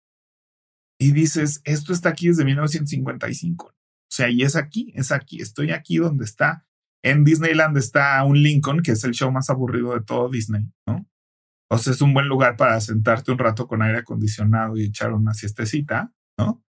Y 0.99 1.13
dices, 1.13 1.61
esto 1.65 1.93
está 1.93 2.11
aquí 2.11 2.29
desde 2.29 2.45
1955. 2.45 3.67
O 3.67 3.73
sea, 4.11 4.31
y 4.31 4.43
es 4.43 4.57
aquí, 4.57 4.93
es 4.95 5.13
aquí, 5.13 5.41
estoy 5.41 5.73
aquí 5.73 5.97
donde 5.99 6.25
está. 6.25 6.67
En 7.05 7.25
Disneyland 7.25 7.77
está 7.77 8.23
un 8.25 8.43
Lincoln, 8.43 8.83
que 8.83 8.93
es 8.93 9.05
el 9.05 9.13
show 9.13 9.31
más 9.31 9.51
aburrido 9.51 9.95
de 9.95 10.03
todo 10.03 10.29
Disney, 10.31 10.71
¿no? 10.87 11.07
O 11.71 11.79
sea, 11.79 11.93
es 11.93 12.01
un 12.01 12.15
buen 12.15 12.29
lugar 12.29 12.57
para 12.57 12.81
sentarte 12.81 13.33
un 13.33 13.39
rato 13.39 13.67
con 13.67 13.83
aire 13.83 13.99
acondicionado 13.99 14.77
y 14.77 14.85
echar 14.85 15.13
una 15.13 15.35
siestecita, 15.35 16.13
¿no? 16.39 16.65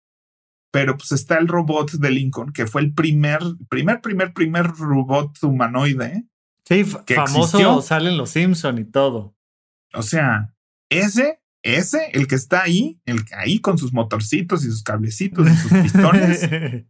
pero 0.74 0.96
pues 0.96 1.12
está 1.12 1.38
el 1.38 1.46
robot 1.46 1.92
de 1.92 2.10
Lincoln, 2.10 2.52
que 2.52 2.66
fue 2.66 2.80
el 2.80 2.92
primer, 2.92 3.38
primer, 3.68 4.00
primer, 4.00 4.32
primer 4.32 4.66
robot 4.66 5.40
humanoide. 5.44 6.26
Sí, 6.68 6.84
que 7.06 7.14
famoso 7.14 7.80
salen 7.80 8.16
los 8.16 8.30
Simpson 8.30 8.78
y 8.78 8.84
todo. 8.84 9.36
O 9.94 10.02
sea, 10.02 10.54
ese, 10.90 11.40
ese, 11.62 12.10
el 12.12 12.26
que 12.26 12.34
está 12.34 12.62
ahí, 12.62 13.00
el 13.06 13.24
que 13.24 13.34
ahí 13.34 13.60
con 13.60 13.78
sus 13.78 13.92
motorcitos 13.92 14.64
y 14.64 14.70
sus 14.70 14.82
cablecitos 14.82 15.50
y 15.50 15.56
sus 15.56 15.72
pistones, 15.72 16.48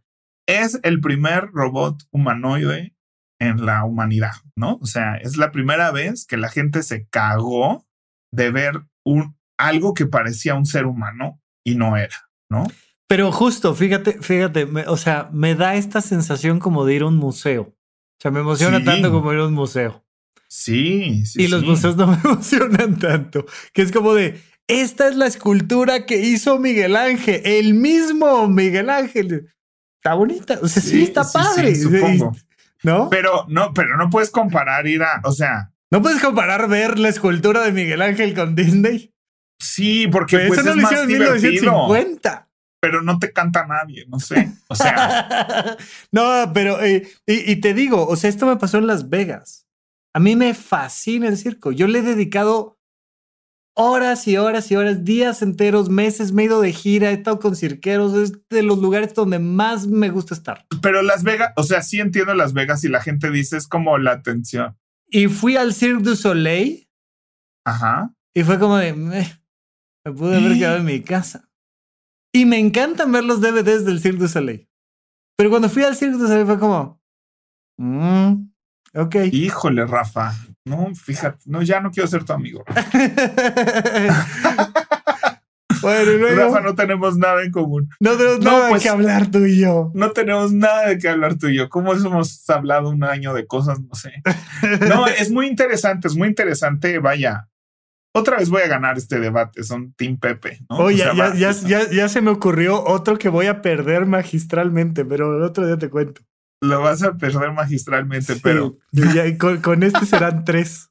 es 0.47 0.79
el 0.83 1.01
primer 1.01 1.49
robot 1.51 2.03
humanoide 2.11 2.95
en 3.39 3.65
la 3.65 3.83
humanidad, 3.83 4.33
¿no? 4.55 4.77
O 4.81 4.85
sea, 4.85 5.15
es 5.15 5.37
la 5.37 5.51
primera 5.51 5.91
vez 5.91 6.25
que 6.25 6.37
la 6.37 6.49
gente 6.49 6.83
se 6.83 7.07
cagó 7.07 7.85
de 8.31 8.51
ver 8.51 8.85
un, 9.05 9.37
algo 9.57 9.93
que 9.93 10.05
parecía 10.05 10.55
un 10.55 10.65
ser 10.65 10.85
humano 10.85 11.41
y 11.65 11.75
no 11.75 11.97
era, 11.97 12.29
¿no? 12.49 12.67
Pero 13.07 13.31
justo, 13.31 13.75
fíjate, 13.75 14.21
fíjate, 14.21 14.65
o 14.87 14.97
sea, 14.97 15.29
me 15.31 15.55
da 15.55 15.75
esta 15.75 16.01
sensación 16.01 16.59
como 16.59 16.85
de 16.85 16.95
ir 16.95 17.01
a 17.03 17.07
un 17.07 17.17
museo. 17.17 17.61
O 17.63 18.21
sea, 18.21 18.31
me 18.31 18.39
emociona 18.39 18.83
tanto 18.83 19.11
como 19.11 19.31
ir 19.33 19.39
a 19.39 19.47
un 19.47 19.53
museo. 19.53 20.04
Sí, 20.57 21.25
sí. 21.25 21.43
Y 21.43 21.47
los 21.49 21.63
museos 21.63 21.97
no 21.97 22.07
me 22.07 22.15
emocionan 22.23 22.97
tanto. 22.97 23.45
Que 23.73 23.81
es 23.81 23.91
como 23.91 24.13
de, 24.13 24.41
esta 24.67 25.09
es 25.09 25.17
la 25.17 25.27
escultura 25.27 26.05
que 26.05 26.17
hizo 26.17 26.59
Miguel 26.59 26.95
Ángel, 26.95 27.41
el 27.43 27.73
mismo 27.73 28.47
Miguel 28.47 28.89
Ángel. 28.89 29.49
Está 29.97 30.13
bonita, 30.13 30.57
o 30.61 30.67
sea, 30.69 30.81
sí, 30.81 31.03
está 31.03 31.23
padre. 31.29 31.75
supongo. 31.75 32.33
¿No? 32.83 33.09
Pero 33.09 33.45
no, 33.49 33.73
pero 33.73 33.97
no 33.97 34.09
puedes 34.09 34.29
comparar 34.29 34.87
ir 34.87 35.03
a, 35.03 35.19
o 35.25 35.33
sea. 35.33 35.73
No 35.91 36.01
puedes 36.01 36.21
comparar 36.21 36.69
ver 36.69 36.99
la 36.99 37.09
escultura 37.09 37.61
de 37.61 37.73
Miguel 37.73 38.01
Ángel 38.01 38.33
con 38.33 38.55
Disney. 38.55 39.13
Sí, 39.59 40.07
porque 40.07 40.37
pues, 40.47 40.61
eso 40.61 40.69
es 40.69 40.75
lo 40.77 40.83
hicieron 40.83 41.11
en 41.11 41.17
1950 41.19 42.47
pero 42.79 43.01
no 43.01 43.17
te 43.17 43.33
canta 43.33 43.65
nadie, 43.65 44.05
no 44.07 44.19
sé. 44.19 44.51
O 44.67 44.75
sea. 44.75 45.75
no, 46.11 46.51
pero, 46.53 46.79
eh, 46.83 47.07
y, 47.25 47.55
te 47.55 47.73
digo, 47.73 48.05
o 48.05 48.15
sea, 48.15 48.29
esto 48.29 48.45
me 48.45 48.57
pasó 48.57 48.77
en 48.77 48.85
Las 48.85 49.09
Vegas. 49.09 49.64
A 50.15 50.19
mí 50.21 50.37
me 50.37 50.53
fascina 50.53 51.27
el 51.27 51.35
circo. 51.35 51.73
Yo 51.73 51.87
le 51.87 51.99
he 51.99 52.01
dedicado 52.01 52.79
horas 53.75 54.29
y 54.29 54.37
horas 54.37 54.71
y 54.71 54.77
horas, 54.77 55.03
días 55.03 55.41
enteros, 55.41 55.89
meses, 55.89 56.31
me 56.31 56.43
he 56.43 56.45
ido 56.45 56.61
de 56.61 56.71
gira, 56.71 57.09
he 57.09 57.15
estado 57.15 57.37
con 57.37 57.57
cirqueros, 57.57 58.13
es 58.13 58.31
de 58.49 58.63
los 58.63 58.79
lugares 58.79 59.13
donde 59.13 59.39
más 59.39 59.87
me 59.87 60.09
gusta 60.09 60.33
estar. 60.33 60.65
Pero 60.81 61.01
Las 61.01 61.23
Vegas, 61.23 61.51
o 61.57 61.63
sea, 61.63 61.81
sí 61.81 61.99
entiendo 61.99 62.33
Las 62.33 62.53
Vegas 62.53 62.85
y 62.85 62.87
la 62.87 63.01
gente 63.01 63.29
dice 63.29 63.57
es 63.57 63.67
como 63.67 63.97
la 63.97 64.13
atención. 64.13 64.77
Y 65.09 65.27
fui 65.27 65.57
al 65.57 65.73
Cirque 65.73 66.03
du 66.03 66.15
Soleil. 66.15 66.89
Ajá. 67.65 68.15
Y 68.33 68.43
fue 68.43 68.57
como 68.57 68.77
de, 68.77 68.93
me 68.93 70.13
pude 70.13 70.37
haber 70.37 70.57
quedado 70.57 70.77
en 70.77 70.85
mi 70.85 71.01
casa. 71.01 71.49
Y 72.33 72.45
me 72.45 72.57
encantan 72.57 73.11
ver 73.11 73.25
los 73.25 73.41
DVDs 73.41 73.83
del 73.83 73.99
Cirque 73.99 74.19
du 74.19 74.29
Soleil. 74.29 74.69
Pero 75.35 75.49
cuando 75.49 75.67
fui 75.67 75.83
al 75.83 75.97
Cirque 75.97 76.17
du 76.17 76.25
Soleil 76.25 76.45
fue 76.45 76.57
como, 76.57 77.01
mm, 77.75 78.54
ok. 78.95 79.15
Híjole, 79.31 79.85
Rafa. 79.85 80.33
No, 80.65 80.93
fíjate, 80.95 81.37
no, 81.45 81.61
ya 81.61 81.79
no 81.79 81.91
quiero 81.91 82.07
ser 82.07 82.23
tu 82.23 82.33
amigo. 82.33 82.63
bueno, 85.81 86.27
Rafa, 86.35 86.61
no 86.61 86.73
tenemos 86.73 87.17
nada 87.17 87.43
en 87.43 87.51
común. 87.51 87.89
No 87.99 88.17
tenemos 88.17 88.39
nada 88.39 88.69
pues, 88.69 88.81
que 88.81 88.89
hablar 88.89 89.29
tú 89.29 89.45
y 89.45 89.59
yo. 89.59 89.91
No 89.93 90.11
tenemos 90.11 90.53
nada 90.53 90.87
de 90.87 90.97
qué 90.97 91.09
hablar 91.09 91.37
tú 91.37 91.47
y 91.47 91.57
yo. 91.57 91.69
¿Cómo 91.69 91.93
hemos 91.93 92.49
hablado 92.49 92.89
un 92.89 93.03
año 93.03 93.33
de 93.33 93.45
cosas? 93.45 93.79
No 93.81 93.93
sé. 93.93 94.23
No, 94.87 95.05
es 95.19 95.31
muy 95.31 95.47
interesante, 95.47 96.07
es 96.07 96.15
muy 96.15 96.27
interesante. 96.27 96.97
Vaya, 96.97 97.47
otra 98.17 98.37
vez 98.37 98.49
voy 98.49 98.61
a 98.61 98.67
ganar 98.67 98.97
este 98.97 99.19
debate, 99.19 99.61
son 99.63 99.91
Team 99.91 100.17
Pepe. 100.17 100.59
¿no? 100.69 100.77
Oye, 100.77 101.03
ya, 101.35 101.51
ya, 101.91 102.07
se 102.07 102.21
me 102.21 102.31
ocurrió 102.31 102.81
otro 102.81 103.17
que 103.17 103.27
voy 103.27 103.47
a 103.47 103.61
perder 103.61 104.05
magistralmente, 104.05 105.03
pero 105.03 105.35
el 105.35 105.43
otro 105.43 105.67
día 105.67 105.77
te 105.77 105.89
cuento. 105.89 106.21
Lo 106.61 106.81
vas 106.81 107.03
a 107.03 107.17
perder 107.17 107.51
magistralmente, 107.51 108.35
pero. 108.41 108.75
con, 109.61 109.83
este 109.83 110.05
serán 110.05 110.45
tres. 110.45 110.89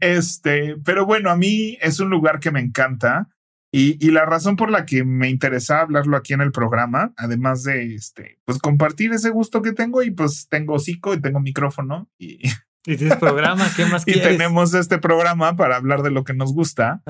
este, 0.00 0.76
pero 0.84 1.06
bueno, 1.06 1.30
a 1.30 1.36
mí 1.36 1.78
es 1.80 2.00
un 2.00 2.10
lugar 2.10 2.40
que 2.40 2.50
me 2.50 2.60
encanta. 2.60 3.28
Y, 3.72 4.04
y, 4.04 4.10
la 4.10 4.24
razón 4.24 4.56
por 4.56 4.68
la 4.68 4.84
que 4.84 5.04
me 5.04 5.30
interesa 5.30 5.80
hablarlo 5.80 6.16
aquí 6.16 6.32
en 6.32 6.40
el 6.40 6.50
programa, 6.50 7.12
además 7.16 7.62
de 7.62 7.94
este, 7.94 8.40
pues 8.44 8.58
compartir 8.58 9.12
ese 9.12 9.30
gusto 9.30 9.62
que 9.62 9.72
tengo, 9.72 10.02
y 10.02 10.10
pues 10.10 10.48
tengo 10.48 10.74
hocico 10.74 11.14
y 11.14 11.20
tengo 11.20 11.38
micrófono, 11.38 12.10
y 12.18 12.40
y 12.86 12.96
tienes 12.96 13.18
programa, 13.18 13.66
¿qué 13.76 13.84
más 13.86 14.04
quieres? 14.06 14.24
Y 14.24 14.28
tenemos 14.28 14.74
este 14.74 14.98
programa 14.98 15.56
para 15.56 15.76
hablar 15.76 16.02
de 16.02 16.10
lo 16.10 16.24
que 16.24 16.34
nos 16.34 16.52
gusta. 16.52 17.02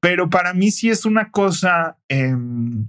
Pero 0.00 0.28
para 0.30 0.54
mí 0.54 0.70
sí 0.70 0.90
es 0.90 1.04
una 1.04 1.30
cosa 1.30 1.98
em, 2.08 2.88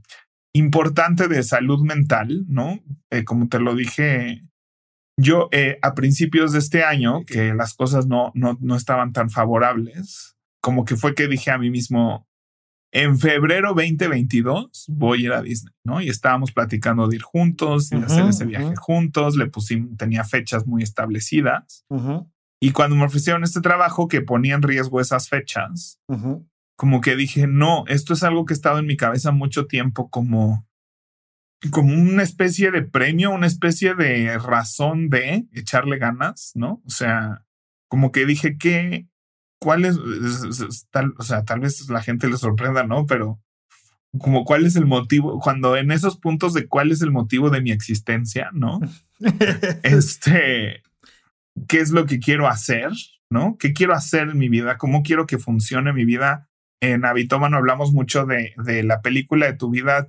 importante 0.56 1.28
de 1.28 1.43
salud 1.43 1.82
mental, 1.82 2.45
¿no? 2.47 2.80
Eh, 3.12 3.24
como 3.24 3.47
te 3.47 3.60
lo 3.60 3.76
dije 3.76 4.41
yo 5.18 5.47
eh, 5.51 5.80
a 5.82 5.93
principios 5.95 6.51
de 6.51 6.60
este 6.60 6.84
año, 6.84 7.24
que 7.26 7.53
las 7.53 7.74
cosas 7.74 8.08
no, 8.08 8.32
no, 8.36 8.58
no 8.60 8.76
estaban 8.76 9.14
tan 9.14 9.30
favorables, 9.30 10.36
como 10.62 10.84
que 10.84 10.95
fue 10.97 11.16
que 11.16 11.28
dije 11.28 11.51
a 11.51 11.58
mí 11.58 11.70
mismo, 11.70 12.28
en 12.91 13.18
febrero 13.18 13.74
2022 13.74 14.86
voy 14.89 15.20
a 15.20 15.26
ir 15.26 15.34
a 15.34 15.41
Disney, 15.41 15.74
¿no? 15.86 16.01
Y 16.01 16.10
estábamos 16.10 16.51
platicando 16.51 17.08
de 17.08 17.18
ir 17.18 17.22
juntos, 17.22 17.89
de 17.89 17.97
hacer 17.97 18.26
ese 18.26 18.45
viaje 18.45 18.76
juntos, 18.76 19.36
le 19.36 19.47
pusimos, 19.47 19.97
tenía 19.97 20.24
fechas 20.24 20.66
muy 20.66 20.84
establecidas. 20.84 21.86
Y 22.62 22.72
cuando 22.72 22.95
me 22.95 23.06
ofrecieron 23.06 23.43
este 23.43 23.62
trabajo 23.62 24.08
que 24.08 24.22
ponía 24.22 24.56
en 24.56 24.62
riesgo 24.62 25.01
esas 25.01 25.28
fechas, 25.28 25.99
como 26.76 27.02
que 27.02 27.16
dije, 27.16 27.48
no, 27.48 27.86
esto 27.88 28.14
es 28.14 28.24
algo 28.24 28.46
que 28.46 28.54
ha 28.54 28.56
estado 28.56 28.80
en 28.80 28.86
mi 28.86 28.98
cabeza 28.98 29.32
mucho 29.32 29.68
tiempo 29.68 30.10
como 30.10 30.66
como 31.72 31.94
una 31.94 32.24
especie 32.24 32.72
de 32.72 32.84
premio, 32.84 33.32
una 33.32 33.48
especie 33.48 33.96
de 33.96 34.38
razón 34.38 35.10
de 35.10 35.48
echarle 35.54 35.98
ganas, 35.98 36.52
¿no? 36.54 36.82
O 36.86 36.90
sea, 36.90 37.44
como 37.88 38.12
que 38.12 38.26
dije 38.26 38.58
que, 38.58 39.08
¿cuál 39.60 39.86
es, 39.86 39.98
tal, 40.92 41.14
o 41.18 41.24
sea, 41.24 41.44
tal 41.44 41.62
vez 41.62 41.90
la 41.90 42.02
gente 42.02 42.28
le 42.28 42.38
sorprenda, 42.38 42.84
¿no? 42.84 43.06
Pero 43.06 43.42
como 44.20 44.46
cuál 44.46 44.66
es 44.66 44.76
el 44.76 44.86
motivo, 44.86 45.40
cuando 45.40 45.76
en 45.76 45.92
esos 45.92 46.18
puntos 46.18 46.54
de 46.54 46.68
cuál 46.68 46.92
es 46.92 47.02
el 47.02 47.12
motivo 47.12 47.50
de 47.50 47.62
mi 47.62 47.72
existencia, 47.72 48.50
¿no? 48.54 48.80
este, 49.84 50.84
¿qué 51.68 51.80
es 51.80 51.92
lo 51.92 52.06
que 52.06 52.20
quiero 52.20 52.48
hacer? 52.48 52.92
¿No? 53.28 53.58
¿Qué 53.58 53.74
quiero 53.74 53.96
hacer 53.96 54.30
en 54.30 54.38
mi 54.38 54.50
vida? 54.50 54.78
¿Cómo 54.78 55.02
quiero 55.02 55.26
que 55.26 55.40
funcione 55.40 55.94
mi 55.94 56.06
vida? 56.06 56.48
En 56.82 57.06
Habitómano 57.06 57.58
hablamos 57.58 57.94
mucho 57.94 58.26
de, 58.26 58.54
de 58.64 58.84
la 58.84 59.02
película 59.02 59.46
de 59.46 59.54
tu 59.54 59.70
vida, 59.70 60.06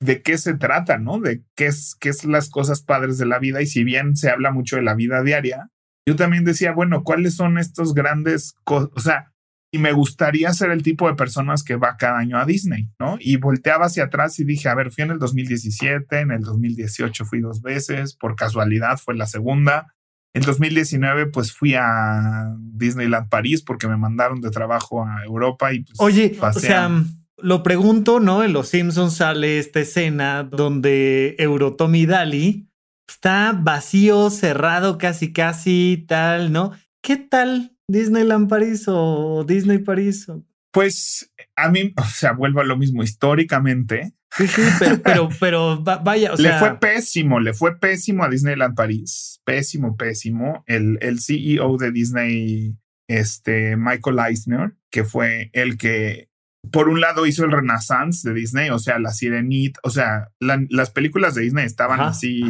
de 0.00 0.22
qué 0.22 0.38
se 0.38 0.54
trata, 0.54 0.98
¿no? 0.98 1.20
De 1.20 1.42
qué 1.56 1.66
es, 1.66 1.96
qué 1.98 2.08
es 2.10 2.24
las 2.24 2.50
cosas 2.50 2.82
padres 2.82 3.18
de 3.18 3.26
la 3.26 3.38
vida. 3.38 3.62
Y 3.62 3.66
si 3.66 3.84
bien 3.84 4.16
se 4.16 4.30
habla 4.30 4.50
mucho 4.50 4.76
de 4.76 4.82
la 4.82 4.94
vida 4.94 5.22
diaria, 5.22 5.70
yo 6.06 6.16
también 6.16 6.44
decía, 6.44 6.72
bueno, 6.72 7.02
¿cuáles 7.04 7.36
son 7.36 7.58
estos 7.58 7.94
grandes 7.94 8.54
cosas? 8.64 8.90
O 8.94 9.00
sea, 9.00 9.32
y 9.70 9.78
me 9.78 9.92
gustaría 9.92 10.52
ser 10.54 10.70
el 10.70 10.82
tipo 10.82 11.08
de 11.08 11.14
personas 11.14 11.62
que 11.62 11.76
va 11.76 11.98
cada 11.98 12.18
año 12.18 12.38
a 12.38 12.46
Disney, 12.46 12.90
¿no? 12.98 13.18
Y 13.20 13.36
volteaba 13.36 13.86
hacia 13.86 14.04
atrás 14.04 14.38
y 14.38 14.44
dije, 14.44 14.68
a 14.68 14.74
ver, 14.74 14.90
fui 14.90 15.04
en 15.04 15.10
el 15.10 15.18
2017, 15.18 16.20
en 16.20 16.30
el 16.30 16.40
2018 16.40 17.24
fui 17.26 17.40
dos 17.40 17.60
veces, 17.60 18.16
por 18.16 18.34
casualidad 18.34 18.96
fue 18.96 19.14
la 19.14 19.26
segunda. 19.26 19.94
En 20.34 20.42
2019 20.42 21.26
pues 21.26 21.52
fui 21.52 21.74
a 21.74 22.54
Disneyland 22.58 23.28
París 23.28 23.62
porque 23.62 23.88
me 23.88 23.96
mandaron 23.96 24.40
de 24.40 24.50
trabajo 24.50 25.04
a 25.04 25.24
Europa 25.24 25.72
y 25.72 25.80
pues 25.80 25.98
Oye, 25.98 26.36
o 26.40 26.52
sea, 26.52 26.90
lo 27.38 27.62
pregunto, 27.62 28.20
¿no? 28.20 28.44
En 28.44 28.52
Los 28.52 28.68
Simpsons 28.68 29.16
sale 29.16 29.58
esta 29.58 29.80
escena 29.80 30.42
donde 30.42 31.36
Eurotommy 31.38 32.06
Dali 32.06 32.68
está 33.08 33.52
vacío, 33.58 34.30
cerrado, 34.30 34.98
casi, 34.98 35.32
casi, 35.32 36.04
tal, 36.06 36.52
¿no? 36.52 36.72
¿Qué 37.02 37.16
tal 37.16 37.76
Disneyland 37.88 38.48
París 38.48 38.84
o 38.86 39.44
Disney 39.46 39.78
París? 39.78 40.26
Pues 40.72 41.32
a 41.56 41.70
mí, 41.70 41.94
o 41.96 42.04
sea, 42.04 42.32
vuelvo 42.32 42.60
a 42.60 42.64
lo 42.64 42.76
mismo 42.76 43.02
históricamente. 43.02 44.12
Sí, 44.36 44.46
sí, 44.46 44.62
pero, 45.02 45.28
pero, 45.40 45.82
vaya, 46.04 46.32
o 46.32 46.36
sea. 46.36 46.52
Le 46.52 46.58
fue 46.58 46.78
pésimo, 46.78 47.40
le 47.40 47.52
fue 47.54 47.78
pésimo 47.78 48.24
a 48.24 48.28
Disneyland 48.28 48.74
París. 48.74 49.40
Pésimo, 49.44 49.96
pésimo. 49.96 50.64
El, 50.66 50.98
el 51.00 51.20
CEO 51.20 51.76
de 51.76 51.92
Disney, 51.92 52.76
este 53.08 53.76
Michael 53.76 54.18
Eisner, 54.18 54.74
que 54.90 55.04
fue 55.04 55.50
el 55.52 55.78
que 55.78 56.28
por 56.70 56.88
un 56.88 57.00
lado 57.00 57.26
hizo 57.26 57.44
el 57.44 57.52
Renaissance 57.52 58.28
de 58.28 58.34
Disney, 58.34 58.70
o 58.70 58.78
sea, 58.78 58.98
la 58.98 59.10
Sirenita, 59.10 59.80
o 59.82 59.90
sea, 59.90 60.28
las 60.40 60.90
películas 60.90 61.34
de 61.34 61.42
Disney 61.42 61.64
estaban 61.64 62.00
así 62.00 62.42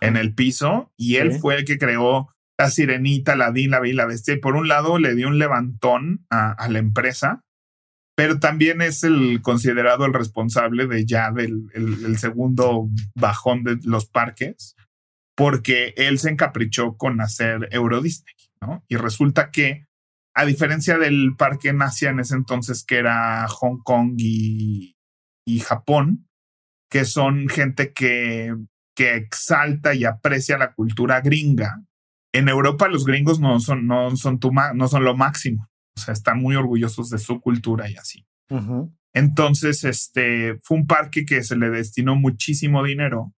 en 0.00 0.16
el 0.16 0.34
piso 0.34 0.92
y 0.96 1.16
él 1.16 1.32
fue 1.32 1.56
el 1.56 1.64
que 1.64 1.78
creó 1.78 2.28
la 2.58 2.70
Sirenita, 2.70 3.34
la 3.34 3.50
Din, 3.50 3.70
la 3.70 3.80
Bella 3.80 3.92
y 3.92 3.96
la 3.96 4.06
Bestia. 4.06 4.34
Y 4.34 4.38
por 4.38 4.54
un 4.54 4.68
lado 4.68 4.98
le 4.98 5.14
dio 5.14 5.28
un 5.28 5.38
levantón 5.38 6.26
a, 6.30 6.68
la 6.68 6.78
empresa, 6.78 7.42
pero 8.14 8.38
también 8.38 8.82
es 8.82 9.04
el 9.04 9.40
considerado 9.42 10.04
el 10.04 10.12
responsable 10.12 10.86
de 10.86 11.06
ya 11.06 11.30
del 11.30 11.66
el 11.74 12.18
segundo 12.18 12.88
bajón 13.14 13.64
de 13.64 13.78
los 13.84 14.06
parques, 14.06 14.76
porque 15.36 15.94
él 15.96 16.18
se 16.18 16.30
encaprichó 16.30 16.96
con 16.96 17.20
hacer 17.20 17.68
Euro 17.72 18.00
Disney, 18.00 18.34
¿no? 18.60 18.84
Y 18.88 18.96
resulta 18.96 19.50
que 19.50 19.86
a 20.34 20.44
diferencia 20.44 20.98
del 20.98 21.34
parque 21.36 21.68
en 21.68 21.80
en 21.82 22.20
ese 22.20 22.34
entonces 22.34 22.84
que 22.84 22.96
era 22.96 23.46
Hong 23.48 23.78
Kong 23.82 24.14
y, 24.16 24.96
Japón, 25.60 26.28
que 26.90 27.04
son 27.04 27.48
gente 27.48 27.92
que, 27.92 28.54
que 28.96 29.16
exalta 29.16 29.94
y 29.94 30.04
aprecia 30.04 30.58
la 30.58 30.72
cultura 30.72 31.20
gringa. 31.20 31.82
En 32.32 32.48
Europa 32.48 32.88
los 32.88 33.04
gringos 33.04 33.40
no 33.40 33.60
son, 33.60 33.86
no 33.86 34.16
son, 34.16 34.40
no 34.74 34.88
son 34.88 35.04
lo 35.04 35.16
máximo, 35.16 35.68
o 35.96 36.00
sea, 36.00 36.12
están 36.12 36.40
muy 36.40 36.56
orgullosos 36.56 37.10
de 37.10 37.18
su 37.18 37.40
cultura 37.40 37.90
y 37.90 37.96
así. 37.96 38.26
Entonces, 39.14 39.84
este 39.84 40.58
fue 40.62 40.78
un 40.78 40.86
parque 40.86 41.24
que 41.24 41.42
se 41.42 41.56
le 41.56 41.70
destinó 41.70 42.16
muchísimo 42.16 42.84
dinero 42.84 43.32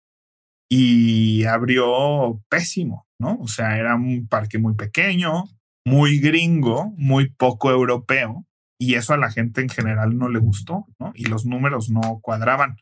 y 0.70 1.46
abrió 1.46 2.42
pésimo, 2.50 3.08
¿no? 3.20 3.38
O 3.40 3.48
sea, 3.48 3.78
era 3.78 3.96
un 3.96 4.28
parque 4.28 4.58
muy 4.58 4.76
pequeño, 4.76 5.46
muy 5.86 6.20
gringo, 6.20 6.94
muy 6.98 7.30
poco 7.30 7.70
europeo, 7.70 8.46
y 8.80 8.96
eso 8.96 9.14
a 9.14 9.18
la 9.18 9.32
gente 9.32 9.62
en 9.62 9.70
general 9.70 10.18
no 10.18 10.30
le 10.30 10.40
gustó, 10.40 10.88
¿no? 11.00 11.12
Y 11.16 11.26
los 11.26 11.46
números 11.46 11.90
no 11.90 12.20
cuadraban. 12.22 12.78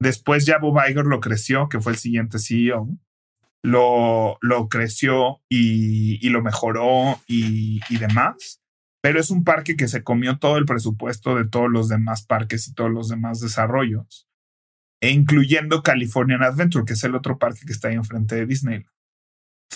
Después 0.00 0.46
ya 0.46 0.58
Bob 0.58 0.78
Iger 0.88 1.04
lo 1.04 1.20
creció, 1.20 1.68
que 1.68 1.80
fue 1.80 1.92
el 1.92 1.98
siguiente 1.98 2.38
CEO, 2.38 2.88
lo, 3.62 4.36
lo 4.40 4.68
creció 4.68 5.40
y, 5.48 6.24
y 6.24 6.30
lo 6.30 6.42
mejoró 6.42 7.20
y, 7.26 7.80
y, 7.88 7.98
demás, 7.98 8.60
pero 9.02 9.20
es 9.20 9.30
un 9.30 9.44
parque 9.44 9.76
que 9.76 9.88
se 9.88 10.02
comió 10.02 10.38
todo 10.38 10.56
el 10.58 10.64
presupuesto 10.64 11.36
de 11.36 11.46
todos 11.46 11.70
los 11.70 11.88
demás 11.88 12.24
parques 12.24 12.68
y 12.68 12.74
todos 12.74 12.90
los 12.90 13.08
demás 13.08 13.40
desarrollos, 13.40 14.28
e 15.00 15.10
incluyendo 15.10 15.82
Californian 15.82 16.42
Adventure, 16.42 16.84
que 16.84 16.94
es 16.94 17.04
el 17.04 17.14
otro 17.14 17.38
parque 17.38 17.60
que 17.66 17.72
está 17.72 17.88
ahí 17.88 17.94
enfrente 17.94 18.34
de 18.34 18.46
Disney 18.46 18.84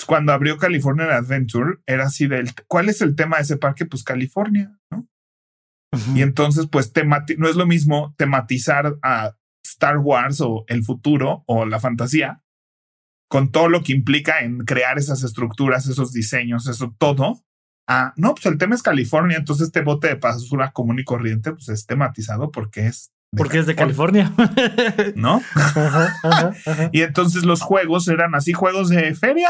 cuando 0.07 0.33
abrió 0.33 0.59
California 0.59 1.16
Adventure, 1.16 1.79
era 1.87 2.05
así 2.05 2.27
del, 2.27 2.51
¿cuál 2.66 2.89
es 2.89 3.01
el 3.03 3.14
tema 3.14 3.37
de 3.37 3.43
ese 3.43 3.57
parque? 3.57 3.87
Pues 3.87 4.05
California, 4.05 4.79
¿no? 4.91 5.09
Y 6.14 6.23
entonces, 6.23 6.68
pues, 6.70 6.91
no 7.37 7.49
es 7.49 7.57
lo 7.57 7.66
mismo 7.66 8.14
tematizar 8.16 8.97
a 9.03 9.37
Star 9.62 9.99
Wars 9.99 10.41
o 10.41 10.64
el 10.68 10.85
futuro 10.85 11.45
o 11.47 11.66
la 11.66 11.81
fantasía, 11.81 12.43
con 13.29 13.53
todo 13.53 13.68
lo 13.68 13.83
que 13.83 13.93
implica 13.93 14.41
en 14.41 14.61
crear 14.61 14.99
esas 14.99 15.23
estructuras, 15.23 15.87
esos 15.87 16.12
diseños, 16.12 16.66
eso 16.66 16.95
todo. 16.99 17.45
No, 18.16 18.34
pues 18.34 18.47
el 18.47 18.59
tema 18.59 18.74
es 18.74 18.82
California, 18.82 19.38
entonces 19.38 19.66
este 19.68 19.82
bote 19.82 20.09
de 20.09 20.14
basura 20.14 20.72
común 20.72 20.99
y 20.99 21.05
corriente, 21.05 21.53
pues 21.53 21.68
es 21.68 21.86
tematizado 21.86 22.51
porque 22.51 22.86
es 22.86 23.12
porque 23.34 23.59
es 23.59 23.66
de 23.66 23.74
California. 23.74 24.30
¿No? 25.14 25.40
y 26.93 27.01
entonces 27.01 27.45
los 27.45 27.62
juegos 27.62 28.07
eran 28.09 28.34
así, 28.34 28.53
juegos 28.53 28.90
de 28.90 29.14
feria. 29.14 29.49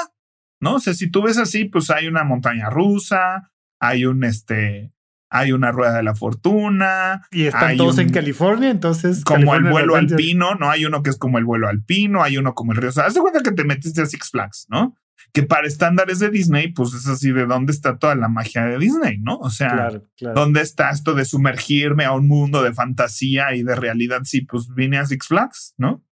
¿no? 0.63 0.77
O 0.77 0.79
sea, 0.79 0.95
si 0.95 1.11
tú 1.11 1.23
ves 1.23 1.39
así, 1.39 1.65
pues 1.65 1.91
hay 1.91 2.07
una 2.07 2.23
montaña 2.23 2.71
rusa, 2.71 3.51
hay 3.81 4.07
un 4.07 4.23
este, 4.23 4.93
hay 5.29 5.51
una 5.51 5.73
rueda 5.73 5.97
de 5.97 6.05
la 6.05 6.15
fortuna. 6.15 7.27
Y 7.33 7.47
están 7.47 7.77
todos 7.77 7.99
en 7.99 8.11
California, 8.11 8.71
entonces. 8.71 9.25
Como 9.25 9.57
el 9.57 9.65
vuelo 9.65 9.97
alpino, 9.97 10.55
¿no? 10.55 10.71
Hay 10.71 10.85
uno 10.85 11.03
que 11.03 11.11
es 11.11 11.19
como 11.19 11.39
el 11.39 11.45
vuelo 11.45 11.69
alpino, 11.69 12.23
hay 12.23 12.39
uno 12.39 12.55
como 12.55 12.73
el 12.73 12.79
río. 12.79 12.91
O 12.91 12.93
sea, 12.93 13.07
haz 13.07 13.15
de 13.15 13.21
cuenta 13.21 13.43
que 13.43 13.51
te 13.51 13.65
metiste 13.65 14.03
a 14.03 14.07
Six 14.07 14.31
Flags, 14.31 14.67
¿no? 14.69 14.97
Que 15.33 15.43
para 15.43 15.67
estándares 15.67 16.19
de 16.19 16.31
Disney, 16.31 16.73
pues 16.73 16.93
es 16.95 17.07
así 17.07 17.33
de 17.33 17.47
dónde 17.47 17.73
está 17.73 17.99
toda 17.99 18.15
la 18.15 18.29
magia 18.29 18.65
de 18.65 18.79
Disney, 18.79 19.19
¿no? 19.19 19.39
O 19.39 19.51
sea, 19.51 19.91
¿dónde 20.35 20.61
está 20.61 20.91
esto 20.91 21.15
de 21.15 21.25
sumergirme 21.25 22.05
a 22.05 22.13
un 22.13 22.29
mundo 22.29 22.63
de 22.63 22.75
fantasía 22.75 23.55
y 23.55 23.63
de 23.63 23.75
realidad? 23.75 24.21
Sí, 24.25 24.43
pues 24.43 24.69
vine 24.75 24.99
a 24.99 25.07
Six 25.07 25.27
Flags, 25.27 25.75
¿no? 25.79 26.05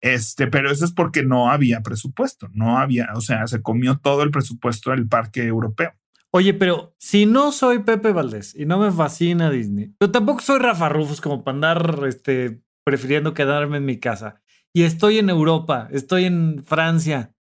Este, 0.00 0.46
pero 0.46 0.70
eso 0.70 0.84
es 0.84 0.92
porque 0.92 1.24
no 1.24 1.50
había 1.50 1.80
presupuesto, 1.80 2.48
no 2.52 2.78
había, 2.78 3.08
o 3.14 3.20
sea, 3.20 3.46
se 3.48 3.62
comió 3.62 3.98
todo 3.98 4.22
el 4.22 4.30
presupuesto 4.30 4.92
del 4.92 5.08
parque 5.08 5.44
europeo. 5.44 5.92
Oye, 6.30 6.54
pero 6.54 6.94
si 6.98 7.26
no 7.26 7.52
soy 7.52 7.80
Pepe 7.80 8.12
Valdés 8.12 8.54
y 8.54 8.66
no 8.66 8.78
me 8.78 8.92
fascina 8.92 9.50
Disney, 9.50 9.94
pero 9.98 10.12
tampoco 10.12 10.40
soy 10.40 10.58
Rafa 10.58 10.88
Rufus 10.88 11.20
como 11.20 11.42
para 11.42 11.54
andar 11.54 12.00
este, 12.06 12.62
prefiriendo 12.84 13.34
quedarme 13.34 13.78
en 13.78 13.86
mi 13.86 13.98
casa 13.98 14.40
y 14.72 14.82
estoy 14.82 15.18
en 15.18 15.30
Europa, 15.30 15.88
estoy 15.90 16.26
en 16.26 16.62
Francia, 16.64 17.34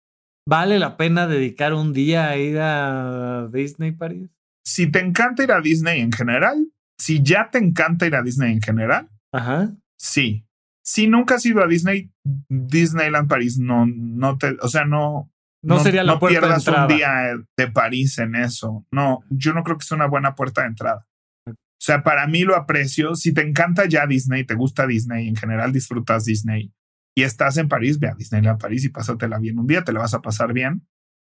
¿vale 0.47 0.78
la 0.78 0.97
pena 0.97 1.26
dedicar 1.26 1.74
un 1.74 1.92
día 1.92 2.28
a 2.28 2.36
ir 2.36 2.59
a 2.61 3.49
Disney 3.53 3.92
París? 3.92 4.30
Si 4.64 4.90
te 4.90 5.01
encanta 5.01 5.45
ir 5.45 5.53
a 5.53 5.61
Disney 5.61 6.01
en 6.01 6.12
general, 6.12 6.68
si 6.99 7.22
ya 7.22 7.51
te 7.51 7.59
encanta 7.59 8.07
ir 8.07 8.14
a 8.14 8.22
Disney 8.22 8.53
en 8.53 8.62
general, 8.62 9.09
Ajá. 9.32 9.72
sí, 9.99 10.47
si 10.84 11.07
nunca 11.07 11.36
has 11.36 11.47
ido 11.47 11.62
a 11.62 11.66
Disney, 11.66 12.11
Disneyland 12.49 13.28
París 13.28 13.59
no, 13.59 13.86
no 13.86 14.38
te, 14.38 14.57
o 14.61 14.68
sea, 14.68 14.84
no. 14.84 15.30
No, 15.62 15.78
sería 15.78 16.05
la 16.05 16.18
puerta 16.18 16.40
pierdas 16.40 16.64
de 16.64 16.70
entrada. 16.70 16.86
un 16.86 16.97
día 16.97 17.45
de 17.57 17.70
París 17.70 18.18
en 18.18 18.34
eso. 18.34 18.86
No, 18.92 19.20
yo 19.30 19.55
no 19.55 19.62
creo 19.64 19.78
que 19.78 19.86
sea 19.86 19.97
una 19.97 20.09
buena 20.09 20.34
puerta 20.34 20.61
de 20.61 20.68
entrada. 20.68 21.07
O 21.49 21.53
sea, 21.78 22.03
para 22.03 22.26
mí 22.26 22.42
lo 22.42 22.55
aprecio. 22.55 23.14
Si 23.14 23.32
te 23.32 23.40
encanta 23.40 23.86
ya 23.86 24.07
Disney, 24.07 24.45
te 24.45 24.55
gusta 24.55 24.86
Disney, 24.86 25.26
en 25.26 25.36
general 25.36 25.72
disfrutas 25.72 26.26
Disney. 26.26 26.70
Y 27.14 27.22
estás 27.22 27.56
en 27.56 27.68
París, 27.68 27.98
ve 27.98 28.08
a 28.08 28.14
Disneyland 28.14 28.60
París 28.60 28.84
y 28.84 28.88
pásatela 28.88 29.38
bien 29.38 29.58
un 29.58 29.66
día, 29.66 29.84
te 29.84 29.92
la 29.92 30.00
vas 30.00 30.14
a 30.14 30.22
pasar 30.22 30.52
bien. 30.52 30.86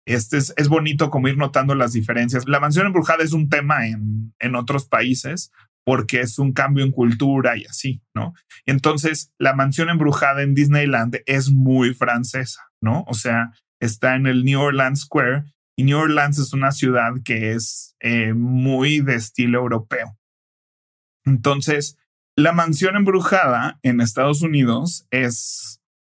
Este 0.05 0.37
es, 0.37 0.53
es 0.57 0.67
bonito 0.67 1.09
como 1.09 1.27
ir 1.27 1.37
notando 1.37 1.75
las 1.75 1.93
diferencias. 1.93 2.47
La 2.47 2.59
mansión 2.59 2.87
embrujada 2.87 3.23
es 3.23 3.33
un 3.33 3.49
tema 3.49 3.87
en, 3.87 4.33
en 4.39 4.55
otros 4.55 4.87
países 4.87 5.51
porque 5.85 6.21
es 6.21 6.39
un 6.39 6.53
cambio 6.53 6.83
en 6.83 6.91
cultura 6.91 7.57
y 7.57 7.65
así, 7.65 8.01
¿no? 8.13 8.33
Entonces, 8.65 9.33
la 9.39 9.55
mansión 9.55 9.89
embrujada 9.89 10.43
en 10.43 10.53
Disneyland 10.53 11.17
es 11.25 11.51
muy 11.51 11.93
francesa, 11.93 12.61
¿no? 12.81 13.03
O 13.07 13.13
sea, 13.13 13.53
está 13.79 14.15
en 14.15 14.27
el 14.27 14.43
New 14.43 14.59
Orleans 14.59 15.01
Square 15.01 15.45
y 15.77 15.83
New 15.83 15.97
Orleans 15.97 16.37
es 16.39 16.53
una 16.53 16.71
ciudad 16.71 17.13
que 17.23 17.53
es 17.53 17.95
eh, 18.01 18.33
muy 18.33 18.99
de 18.99 19.15
estilo 19.15 19.59
europeo. 19.59 20.17
Entonces, 21.25 21.97
la 22.35 22.53
mansión 22.53 22.95
embrujada 22.95 23.79
en 23.83 24.01
Estados 24.01 24.41
Unidos 24.41 25.07
es, 25.11 25.68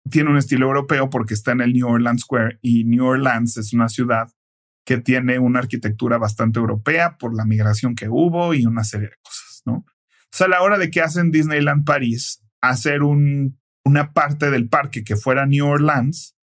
tiene 0.10 0.30
un 0.30 0.38
estilo 0.38 0.68
europeo 0.68 1.10
porque 1.10 1.34
está 1.34 1.52
en 1.52 1.62
el 1.62 1.74
New 1.74 1.88
Orleans 1.88 2.22
Square 2.22 2.60
y 2.62 2.84
New 2.84 3.06
Orleans 3.06 3.58
es 3.58 3.74
una 3.74 3.90
ciudad 3.90 4.28
que 4.86 4.98
tiene 4.98 5.40
una 5.40 5.60
arquitectura 5.60 6.18
bastante 6.18 6.60
europea 6.60 7.18
por 7.18 7.36
la 7.36 7.46
migración 7.46 7.96
que 7.96 8.10
hubo 8.10 8.54
y 8.54 8.66
una 8.66 8.84
serie 8.84 9.10
de 9.10 9.18
cosas, 9.22 9.62
¿no? 9.66 9.86
Sea, 10.32 10.48
a 10.48 10.50
la 10.50 10.62
hora 10.62 10.78
de 10.78 10.90
que 10.90 11.02
hacen 11.02 11.32
Disneyland 11.32 11.86
París, 11.86 12.44
hacer 12.62 13.04
un, 13.04 13.60
una 13.84 14.14
parte 14.14 14.50
del 14.52 14.68
parque 14.68 15.04
que 15.04 15.16
fuera 15.16 15.46
New 15.46 15.66
Orleans, 15.66 16.36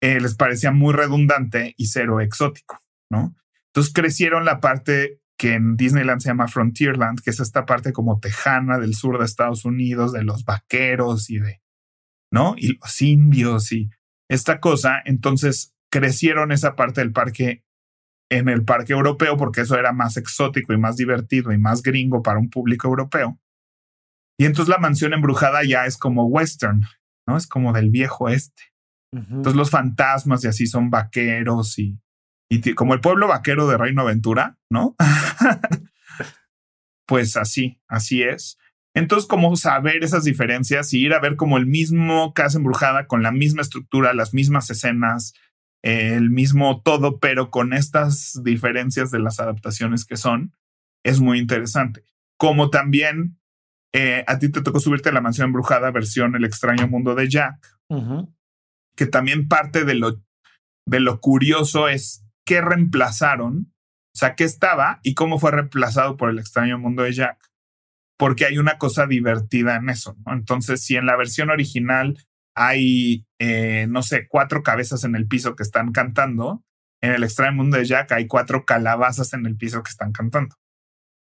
eh, 0.00 0.20
les 0.20 0.34
parecía 0.34 0.70
muy 0.70 0.92
redundante 0.92 1.74
y 1.76 1.86
cero 1.86 2.20
exótico, 2.20 2.82
¿no? 3.10 3.34
Entonces 3.68 3.92
crecieron 3.92 4.44
la 4.44 4.60
parte 4.60 5.20
que 5.38 5.54
en 5.54 5.76
Disneyland 5.76 6.20
se 6.20 6.28
llama 6.28 6.48
Frontierland, 6.48 7.20
que 7.20 7.30
es 7.30 7.40
esta 7.40 7.66
parte 7.66 7.92
como 7.92 8.18
tejana 8.20 8.78
del 8.78 8.94
sur 8.94 9.18
de 9.18 9.24
Estados 9.24 9.64
Unidos, 9.64 10.12
de 10.12 10.24
los 10.24 10.44
vaqueros 10.44 11.28
y 11.30 11.38
de, 11.38 11.60
¿no? 12.32 12.54
Y 12.56 12.78
los 12.78 13.02
indios 13.02 13.72
y 13.72 13.90
esta 14.28 14.60
cosa. 14.60 15.02
Entonces 15.04 15.74
crecieron 15.90 16.52
esa 16.52 16.76
parte 16.76 17.00
del 17.00 17.12
parque 17.12 17.64
en 18.30 18.48
el 18.48 18.64
parque 18.64 18.92
europeo 18.92 19.36
porque 19.36 19.60
eso 19.60 19.78
era 19.78 19.92
más 19.92 20.16
exótico 20.16 20.72
y 20.72 20.78
más 20.78 20.96
divertido 20.96 21.52
y 21.52 21.58
más 21.58 21.82
gringo 21.82 22.22
para 22.22 22.38
un 22.38 22.50
público 22.50 22.88
europeo. 22.88 23.38
Y 24.38 24.44
entonces 24.44 24.68
la 24.68 24.78
mansión 24.78 25.12
embrujada 25.12 25.64
ya 25.64 25.86
es 25.86 25.96
como 25.96 26.26
western, 26.26 26.82
¿no? 27.26 27.36
Es 27.36 27.46
como 27.46 27.72
del 27.72 27.90
viejo 27.90 28.28
este. 28.28 28.62
Entonces 29.12 29.54
los 29.54 29.70
fantasmas 29.70 30.44
y 30.44 30.48
así 30.48 30.66
son 30.66 30.90
vaqueros 30.90 31.78
y 31.78 31.98
y 32.48 32.74
como 32.74 32.94
el 32.94 33.00
pueblo 33.00 33.26
vaquero 33.26 33.66
de 33.66 33.76
Reino 33.76 34.02
Aventura, 34.02 34.58
¿no? 34.70 34.94
pues 37.06 37.36
así, 37.36 37.80
así 37.88 38.22
es. 38.22 38.58
Entonces, 38.96 39.28
como 39.28 39.54
saber 39.56 40.02
esas 40.02 40.24
diferencias 40.24 40.94
y 40.94 41.04
ir 41.04 41.12
a 41.12 41.20
ver 41.20 41.36
como 41.36 41.58
el 41.58 41.66
mismo 41.66 42.32
Casa 42.32 42.56
Embrujada 42.56 43.06
con 43.06 43.22
la 43.22 43.30
misma 43.30 43.60
estructura, 43.60 44.14
las 44.14 44.32
mismas 44.32 44.70
escenas, 44.70 45.34
el 45.82 46.30
mismo 46.30 46.80
todo, 46.80 47.18
pero 47.18 47.50
con 47.50 47.74
estas 47.74 48.40
diferencias 48.42 49.10
de 49.10 49.18
las 49.18 49.38
adaptaciones 49.38 50.06
que 50.06 50.16
son, 50.16 50.54
es 51.04 51.20
muy 51.20 51.38
interesante. 51.38 52.06
Como 52.38 52.70
también 52.70 53.38
eh, 53.94 54.24
a 54.26 54.38
ti 54.38 54.50
te 54.50 54.62
tocó 54.62 54.80
subirte 54.80 55.10
a 55.10 55.12
la 55.12 55.20
mansión 55.20 55.48
embrujada 55.48 55.90
versión 55.90 56.34
El 56.34 56.46
extraño 56.46 56.88
mundo 56.88 57.14
de 57.14 57.28
Jack, 57.28 57.78
que 58.96 59.06
también 59.06 59.46
parte 59.46 59.84
de 59.84 59.94
lo, 59.94 60.22
de 60.86 61.00
lo 61.00 61.20
curioso 61.20 61.88
es 61.88 62.24
qué 62.46 62.62
reemplazaron, 62.62 63.74
o 64.14 64.18
sea, 64.18 64.36
qué 64.36 64.44
estaba 64.44 65.00
y 65.02 65.12
cómo 65.12 65.38
fue 65.38 65.50
reemplazado 65.50 66.16
por 66.16 66.30
el 66.30 66.38
extraño 66.38 66.78
mundo 66.78 67.02
de 67.02 67.12
Jack. 67.12 67.46
Porque 68.18 68.46
hay 68.46 68.58
una 68.58 68.78
cosa 68.78 69.06
divertida 69.06 69.76
en 69.76 69.90
eso. 69.90 70.16
Entonces, 70.26 70.82
si 70.82 70.96
en 70.96 71.06
la 71.06 71.16
versión 71.16 71.50
original 71.50 72.16
hay, 72.54 73.26
eh, 73.38 73.86
no 73.88 74.02
sé, 74.02 74.26
cuatro 74.28 74.62
cabezas 74.62 75.04
en 75.04 75.14
el 75.14 75.26
piso 75.26 75.54
que 75.54 75.62
están 75.62 75.92
cantando, 75.92 76.64
en 77.02 77.12
el 77.12 77.24
extraño 77.24 77.56
mundo 77.56 77.76
de 77.76 77.84
Jack 77.84 78.12
hay 78.12 78.26
cuatro 78.26 78.64
calabazas 78.64 79.32
en 79.34 79.44
el 79.44 79.56
piso 79.56 79.82
que 79.82 79.90
están 79.90 80.12
cantando. 80.12 80.56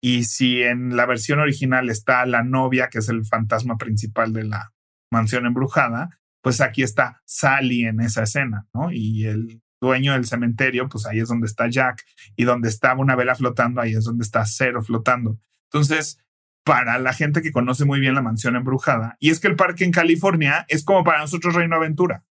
Y 0.02 0.24
si 0.24 0.62
en 0.62 0.96
la 0.96 1.06
versión 1.06 1.38
original 1.38 1.88
está 1.88 2.26
la 2.26 2.42
novia, 2.42 2.88
que 2.88 2.98
es 2.98 3.08
el 3.08 3.24
fantasma 3.24 3.78
principal 3.78 4.32
de 4.32 4.44
la 4.44 4.72
mansión 5.10 5.46
embrujada, 5.46 6.20
pues 6.42 6.60
aquí 6.60 6.82
está 6.82 7.22
Sally 7.24 7.84
en 7.84 8.00
esa 8.00 8.24
escena, 8.24 8.66
¿no? 8.74 8.90
Y 8.92 9.26
el 9.26 9.62
dueño 9.80 10.12
del 10.12 10.26
cementerio, 10.26 10.88
pues 10.88 11.06
ahí 11.06 11.20
es 11.20 11.28
donde 11.28 11.46
está 11.46 11.68
Jack 11.68 12.04
y 12.36 12.44
donde 12.44 12.68
estaba 12.68 13.00
una 13.00 13.16
vela 13.16 13.34
flotando, 13.34 13.80
ahí 13.80 13.92
es 13.92 14.04
donde 14.04 14.24
está 14.24 14.44
Cero 14.44 14.82
flotando. 14.82 15.38
Entonces, 15.72 16.18
para 16.64 16.98
la 16.98 17.12
gente 17.12 17.42
que 17.42 17.52
conoce 17.52 17.84
muy 17.84 18.00
bien 18.00 18.14
la 18.14 18.22
mansión 18.22 18.56
embrujada, 18.56 19.16
y 19.18 19.30
es 19.30 19.40
que 19.40 19.48
el 19.48 19.56
parque 19.56 19.84
en 19.84 19.90
California 19.90 20.64
es 20.68 20.84
como 20.84 21.04
para 21.04 21.20
nosotros 21.20 21.54
Reino 21.54 21.76
Aventura. 21.76 22.24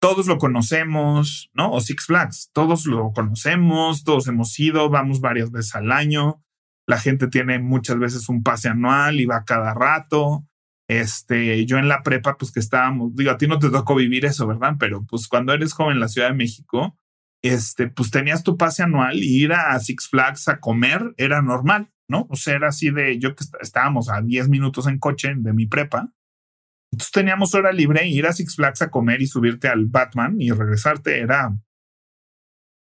Todos 0.00 0.26
lo 0.26 0.38
conocemos, 0.38 1.50
¿no? 1.54 1.70
O 1.70 1.80
Six 1.80 2.06
Flags, 2.06 2.50
todos 2.52 2.84
lo 2.84 3.12
conocemos, 3.12 4.04
todos 4.04 4.28
hemos 4.28 4.58
ido, 4.60 4.90
vamos 4.90 5.20
varias 5.20 5.50
veces 5.50 5.74
al 5.74 5.92
año. 5.92 6.44
La 6.86 6.98
gente 6.98 7.28
tiene 7.28 7.58
muchas 7.58 7.98
veces 7.98 8.28
un 8.28 8.42
pase 8.42 8.68
anual 8.68 9.18
y 9.18 9.24
va 9.24 9.44
cada 9.44 9.72
rato. 9.72 10.46
Este, 10.88 11.64
yo 11.64 11.78
en 11.78 11.88
la 11.88 12.02
prepa, 12.02 12.36
pues 12.36 12.52
que 12.52 12.60
estábamos, 12.60 13.14
digo, 13.14 13.30
a 13.30 13.38
ti 13.38 13.46
no 13.46 13.58
te 13.58 13.70
tocó 13.70 13.94
vivir 13.94 14.26
eso, 14.26 14.46
¿verdad? 14.46 14.74
Pero 14.78 15.06
pues 15.06 15.26
cuando 15.26 15.54
eres 15.54 15.72
joven 15.72 15.94
en 15.94 16.00
la 16.00 16.08
Ciudad 16.08 16.28
de 16.28 16.34
México, 16.34 16.98
este, 17.42 17.88
pues 17.88 18.10
tenías 18.10 18.42
tu 18.42 18.58
pase 18.58 18.82
anual 18.82 19.16
y 19.22 19.42
ir 19.42 19.54
a 19.54 19.78
Six 19.80 20.08
Flags 20.08 20.48
a 20.48 20.60
comer 20.60 21.14
era 21.16 21.40
normal, 21.40 21.93
¿no? 22.08 22.26
O 22.30 22.36
sea, 22.36 22.54
era 22.54 22.68
así 22.68 22.90
de, 22.90 23.18
yo 23.18 23.34
que 23.34 23.44
estábamos 23.60 24.10
a 24.10 24.20
10 24.20 24.48
minutos 24.48 24.86
en 24.86 24.98
coche 24.98 25.32
de 25.36 25.52
mi 25.52 25.66
prepa, 25.66 26.12
entonces 26.92 27.12
teníamos 27.12 27.54
hora 27.54 27.72
libre, 27.72 28.06
ir 28.06 28.26
a 28.26 28.32
Six 28.32 28.56
Flags 28.56 28.82
a 28.82 28.90
comer 28.90 29.20
y 29.20 29.26
subirte 29.26 29.68
al 29.68 29.86
Batman 29.86 30.36
y 30.40 30.50
regresarte 30.52 31.20
era 31.20 31.52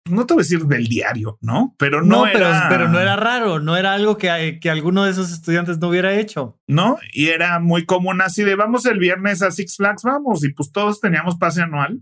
no 0.08 0.26
te 0.26 0.34
voy 0.34 0.40
a 0.40 0.44
decir 0.44 0.64
del 0.64 0.86
diario, 0.86 1.38
¿no? 1.40 1.74
Pero 1.78 2.02
no, 2.02 2.26
era... 2.26 2.68
Pero, 2.68 2.88
no 2.88 2.98
era 2.98 3.16
raro, 3.16 3.60
no 3.60 3.76
era 3.76 3.92
algo 3.92 4.16
que, 4.16 4.58
que 4.60 4.70
alguno 4.70 5.04
de 5.04 5.10
esos 5.10 5.30
estudiantes 5.30 5.78
no 5.78 5.88
hubiera 5.88 6.18
hecho. 6.18 6.58
No, 6.66 6.98
y 7.12 7.28
era 7.28 7.60
muy 7.60 7.84
común 7.84 8.20
así 8.20 8.42
de 8.42 8.56
vamos 8.56 8.86
el 8.86 8.98
viernes 8.98 9.42
a 9.42 9.50
Six 9.50 9.76
Flags, 9.76 10.02
vamos, 10.02 10.44
y 10.44 10.52
pues 10.52 10.72
todos 10.72 11.00
teníamos 11.00 11.36
pase 11.36 11.62
anual 11.62 12.00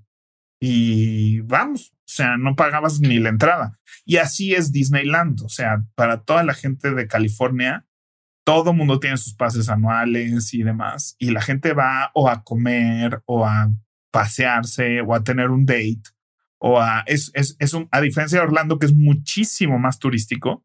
y 0.61 1.41
vamos, 1.41 1.93
o 1.93 1.97
sea, 2.05 2.37
no 2.37 2.57
pagabas 2.57 3.01
ni 3.01 3.19
la 3.19 3.29
entrada. 3.29 3.79
Y 4.05 4.17
así 4.17 4.55
es 4.55 4.73
Disneyland, 4.73 5.43
o 5.43 5.49
sea, 5.49 5.85
para 5.95 6.23
toda 6.23 6.43
la 6.43 6.55
gente 6.55 6.93
de 6.93 7.07
California, 7.07 7.87
todo 8.45 8.73
mundo 8.73 8.99
tiene 8.99 9.19
sus 9.19 9.35
pases 9.35 9.69
anuales 9.69 10.55
y 10.55 10.63
demás, 10.63 11.17
y 11.19 11.31
la 11.31 11.43
gente 11.43 11.75
va 11.75 12.11
o 12.15 12.29
a 12.29 12.43
comer 12.43 13.23
o 13.27 13.47
a 13.47 13.71
pasearse 14.11 15.03
o 15.03 15.15
a 15.15 15.23
tener 15.23 15.51
un 15.51 15.67
date 15.67 16.03
o 16.59 16.81
a, 16.81 17.05
es, 17.07 17.31
es, 17.35 17.57
es 17.59 17.73
un, 17.73 17.89
a 17.91 18.01
diferencia 18.01 18.39
de 18.39 18.45
Orlando, 18.45 18.79
que 18.79 18.87
es 18.87 18.95
muchísimo 18.95 19.79
más 19.79 19.99
turístico, 19.99 20.65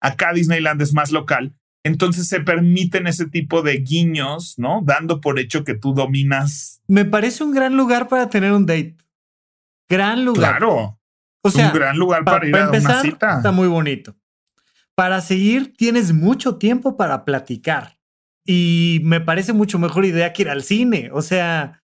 acá 0.00 0.32
Disneyland 0.32 0.80
es 0.82 0.92
más 0.92 1.10
local. 1.10 1.54
Entonces 1.84 2.28
se 2.28 2.40
permiten 2.40 3.08
ese 3.08 3.26
tipo 3.26 3.62
de 3.62 3.78
guiños, 3.78 4.54
¿no? 4.56 4.82
Dando 4.84 5.20
por 5.20 5.40
hecho 5.40 5.64
que 5.64 5.74
tú 5.74 5.94
dominas. 5.94 6.80
Me 6.86 7.04
parece 7.04 7.42
un 7.42 7.52
gran 7.52 7.76
lugar 7.76 8.08
para 8.08 8.28
tener 8.30 8.52
un 8.52 8.66
date. 8.66 8.96
Gran 9.88 10.24
lugar. 10.24 10.58
Claro. 10.58 10.98
O 11.44 11.50
sea, 11.50 11.68
un 11.68 11.74
gran 11.74 11.96
lugar 11.98 12.24
para, 12.24 12.46
ir 12.46 12.56
a 12.56 12.70
una 12.70 13.02
cita. 13.02 13.36
Está 13.36 13.50
muy 13.50 13.68
bonito. 13.68 14.14
Para 14.94 15.20
seguir, 15.20 15.74
tienes 15.76 16.12
mucho 16.12 16.56
tiempo 16.56 16.96
para 16.96 17.24
platicar. 17.24 17.98
Y 18.46 19.00
me 19.04 19.20
parece 19.20 19.52
mucho 19.52 19.78
mejor 19.78 20.04
idea 20.04 20.32
que 20.32 20.42
ir 20.42 20.48
al 20.48 20.62
cine. 20.62 21.10
O 21.12 21.22
sea, 21.22 21.82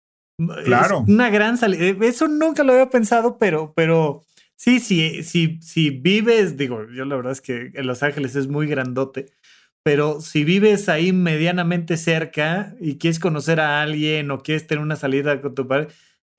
Claro. 0.65 1.03
una 1.07 1.29
gran 1.29 1.57
salida. 1.57 1.83
Eh, 1.83 1.97
eso 2.01 2.27
nunca 2.27 2.63
lo 2.63 2.73
había 2.73 2.89
pensado, 2.89 3.37
pero, 3.37 3.73
pero 3.75 4.23
sí, 4.55 4.79
sí, 4.79 5.23
sí, 5.23 5.59
si 5.61 5.89
vives, 5.89 6.57
digo, 6.57 6.87
yo 6.89 7.05
la 7.05 7.15
verdad 7.15 7.31
es 7.33 7.41
que 7.41 7.71
en 7.73 7.87
Los 7.87 8.03
Ángeles 8.03 8.35
es 8.35 8.47
muy 8.47 8.67
grandote, 8.67 9.27
pero 9.83 10.21
si 10.21 10.43
vives 10.43 10.89
ahí 10.89 11.13
medianamente 11.13 11.97
cerca 11.97 12.75
y 12.79 12.97
quieres 12.97 13.19
conocer 13.19 13.59
a 13.59 13.81
alguien 13.81 14.31
o 14.31 14.41
quieres 14.41 14.67
tener 14.67 14.83
una 14.83 14.95
salida 14.95 15.41
con 15.41 15.55
tu 15.55 15.67
padre, 15.67 15.87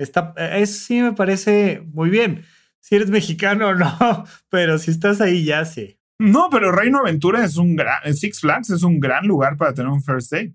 está, 0.03 0.35
eso 0.37 0.81
sí 0.81 1.01
me 1.01 1.13
parece 1.13 1.83
muy 1.93 2.11
bien. 2.11 2.45
Si 2.81 2.97
eres 2.97 3.11
mexicano 3.11 3.69
o 3.69 3.75
no, 3.75 4.25
pero 4.51 4.79
si 4.79 4.91
estás 4.91 5.21
ahí 5.21 5.45
ya 5.45 5.65
sí. 5.65 5.99
No, 6.19 6.49
pero 6.51 6.73
Reino 6.73 6.99
Aventura 6.99 7.45
es 7.45 7.57
un 7.57 7.75
gran, 7.75 8.15
Six 8.15 8.41
Flags 8.41 8.71
es 8.71 8.83
un 8.83 9.01
gran 9.01 9.27
lugar 9.27 9.57
para 9.57 9.75
tener 9.75 9.91
un 9.91 10.03
first 10.03 10.33
date 10.33 10.55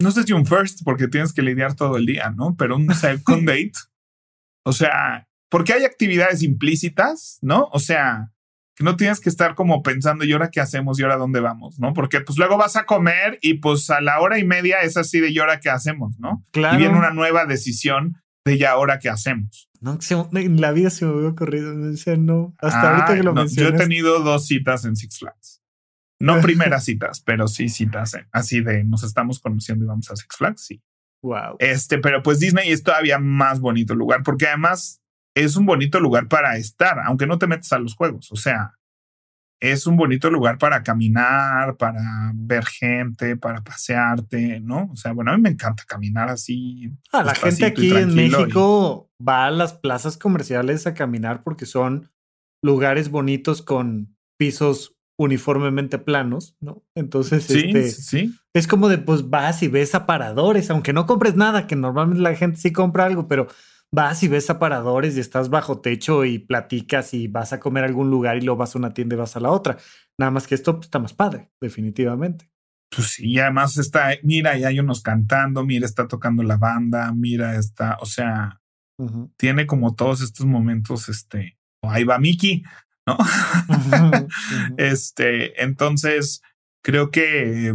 no 0.00 0.10
sé 0.10 0.24
si 0.24 0.32
un 0.32 0.46
first 0.46 0.80
porque 0.84 1.08
tienes 1.08 1.32
que 1.32 1.42
lidiar 1.42 1.74
todo 1.74 1.96
el 1.96 2.06
día, 2.06 2.32
¿no? 2.36 2.56
Pero 2.56 2.76
un 2.76 2.92
second 2.94 3.46
date, 3.48 3.72
o 4.64 4.72
sea, 4.72 5.28
porque 5.50 5.72
hay 5.72 5.84
actividades 5.84 6.42
implícitas, 6.42 7.38
¿no? 7.42 7.68
O 7.72 7.78
sea, 7.78 8.32
que 8.76 8.84
no 8.84 8.96
tienes 8.96 9.20
que 9.20 9.28
estar 9.28 9.54
como 9.54 9.82
pensando, 9.82 10.24
¿y 10.24 10.32
ahora 10.32 10.50
qué 10.50 10.60
hacemos? 10.60 10.98
¿Y 10.98 11.04
ahora 11.04 11.16
dónde 11.16 11.40
vamos? 11.40 11.78
¿No? 11.78 11.92
Porque 11.94 12.20
pues 12.20 12.38
luego 12.38 12.56
vas 12.56 12.76
a 12.76 12.86
comer 12.86 13.38
y 13.40 13.54
pues 13.54 13.88
a 13.90 14.00
la 14.00 14.20
hora 14.20 14.38
y 14.38 14.44
media 14.44 14.80
es 14.80 14.96
así 14.96 15.20
de, 15.20 15.30
¿y 15.30 15.38
ahora 15.38 15.60
qué 15.60 15.70
hacemos? 15.70 16.18
¿No? 16.18 16.44
Claro. 16.50 16.74
Y 16.74 16.78
viene 16.78 16.98
una 16.98 17.10
nueva 17.10 17.46
decisión 17.46 18.20
de, 18.44 18.56
¿y 18.56 18.64
ahora 18.64 18.98
qué 18.98 19.08
hacemos? 19.08 19.70
No, 19.80 19.98
en 20.32 20.60
la 20.60 20.72
vida 20.72 20.90
se 20.90 21.04
me 21.06 21.12
había 21.12 21.28
ocurrido. 21.28 21.74
no, 21.74 22.54
hasta 22.58 22.90
ahorita 22.90 23.16
que 23.16 23.22
lo 23.22 23.32
no, 23.32 23.46
Yo 23.46 23.68
he 23.68 23.72
tenido 23.72 24.20
dos 24.20 24.46
citas 24.46 24.84
en 24.84 24.96
Six 24.96 25.18
Flags. 25.18 25.62
No 26.20 26.40
primeras 26.42 26.84
citas, 26.84 27.20
pero 27.20 27.48
sí 27.48 27.68
citas 27.68 28.14
eh, 28.14 28.26
así 28.32 28.60
de 28.60 28.84
nos 28.84 29.02
estamos 29.02 29.40
conociendo 29.40 29.84
y 29.84 29.88
vamos 29.88 30.10
a 30.10 30.16
Six 30.16 30.36
Flags. 30.36 30.66
Sí. 30.66 30.82
Wow. 31.22 31.56
Este, 31.58 31.98
pero 31.98 32.22
pues 32.22 32.38
Disney 32.38 32.70
es 32.70 32.82
todavía 32.82 33.18
más 33.18 33.60
bonito 33.60 33.94
lugar 33.94 34.22
porque 34.22 34.46
además 34.46 35.02
es 35.34 35.56
un 35.56 35.66
bonito 35.66 35.98
lugar 36.00 36.28
para 36.28 36.56
estar, 36.56 36.98
aunque 37.06 37.26
no 37.26 37.38
te 37.38 37.46
metas 37.46 37.72
a 37.72 37.78
los 37.78 37.94
juegos. 37.94 38.30
O 38.30 38.36
sea, 38.36 38.74
es 39.72 39.86
un 39.86 39.96
bonito 39.96 40.30
lugar 40.30 40.58
para 40.58 40.82
caminar, 40.82 41.76
para 41.78 42.32
ver 42.34 42.66
gente, 42.66 43.36
para 43.36 43.62
pasearte, 43.62 44.60
¿no? 44.60 44.90
O 44.92 44.96
sea, 44.96 45.12
bueno, 45.12 45.32
a 45.32 45.36
mí 45.36 45.42
me 45.42 45.48
encanta 45.48 45.84
caminar 45.86 46.28
así. 46.28 46.92
Ah, 47.12 47.22
la 47.22 47.34
gente 47.34 47.64
aquí 47.64 47.90
en 47.96 48.14
México 48.14 49.10
va 49.26 49.46
a 49.46 49.50
las 49.50 49.72
plazas 49.72 50.18
comerciales 50.18 50.86
a 50.86 50.92
caminar 50.92 51.42
porque 51.42 51.64
son 51.64 52.10
lugares 52.62 53.10
bonitos 53.10 53.62
con 53.62 54.14
pisos 54.36 54.96
uniformemente 55.16 55.98
planos, 55.98 56.56
¿no? 56.60 56.84
Entonces, 56.94 57.44
sí, 57.44 57.70
este, 57.72 57.90
sí. 57.90 58.34
es 58.52 58.66
como 58.66 58.88
de, 58.88 58.98
pues 58.98 59.30
vas 59.30 59.62
y 59.62 59.68
ves 59.68 59.94
aparadores, 59.94 60.70
aunque 60.70 60.92
no 60.92 61.06
compres 61.06 61.36
nada, 61.36 61.66
que 61.66 61.76
normalmente 61.76 62.22
la 62.22 62.34
gente 62.34 62.60
sí 62.60 62.72
compra 62.72 63.06
algo, 63.06 63.28
pero 63.28 63.46
vas 63.94 64.22
y 64.24 64.28
ves 64.28 64.50
aparadores 64.50 65.16
y 65.16 65.20
estás 65.20 65.48
bajo 65.48 65.80
techo 65.80 66.24
y 66.24 66.40
platicas 66.40 67.14
y 67.14 67.28
vas 67.28 67.52
a 67.52 67.60
comer 67.60 67.84
a 67.84 67.86
algún 67.86 68.10
lugar 68.10 68.36
y 68.36 68.40
luego 68.40 68.58
vas 68.58 68.74
a 68.74 68.78
una 68.78 68.92
tienda 68.92 69.14
y 69.14 69.18
vas 69.18 69.36
a 69.36 69.40
la 69.40 69.50
otra. 69.50 69.78
Nada 70.18 70.32
más 70.32 70.46
que 70.46 70.56
esto 70.56 70.74
pues, 70.74 70.86
está 70.86 70.98
más 70.98 71.14
padre, 71.14 71.52
definitivamente. 71.60 72.50
Pues 72.94 73.08
sí, 73.08 73.28
y 73.28 73.38
además 73.38 73.76
está, 73.76 74.10
mira, 74.22 74.58
y 74.58 74.64
hay 74.64 74.78
unos 74.80 75.00
cantando, 75.00 75.64
mira, 75.64 75.86
está 75.86 76.08
tocando 76.08 76.42
la 76.42 76.56
banda, 76.56 77.12
mira, 77.14 77.56
está, 77.56 77.96
o 78.00 78.06
sea, 78.06 78.60
tiene 79.36 79.66
como 79.66 79.94
todos 79.94 80.20
estos 80.20 80.46
momentos, 80.46 81.08
este, 81.08 81.58
ahí 81.82 82.04
va 82.04 82.18
Mickey, 82.18 82.62
¿no? 83.06 83.16
este, 84.76 85.62
entonces, 85.62 86.42
creo 86.84 87.10
que, 87.10 87.74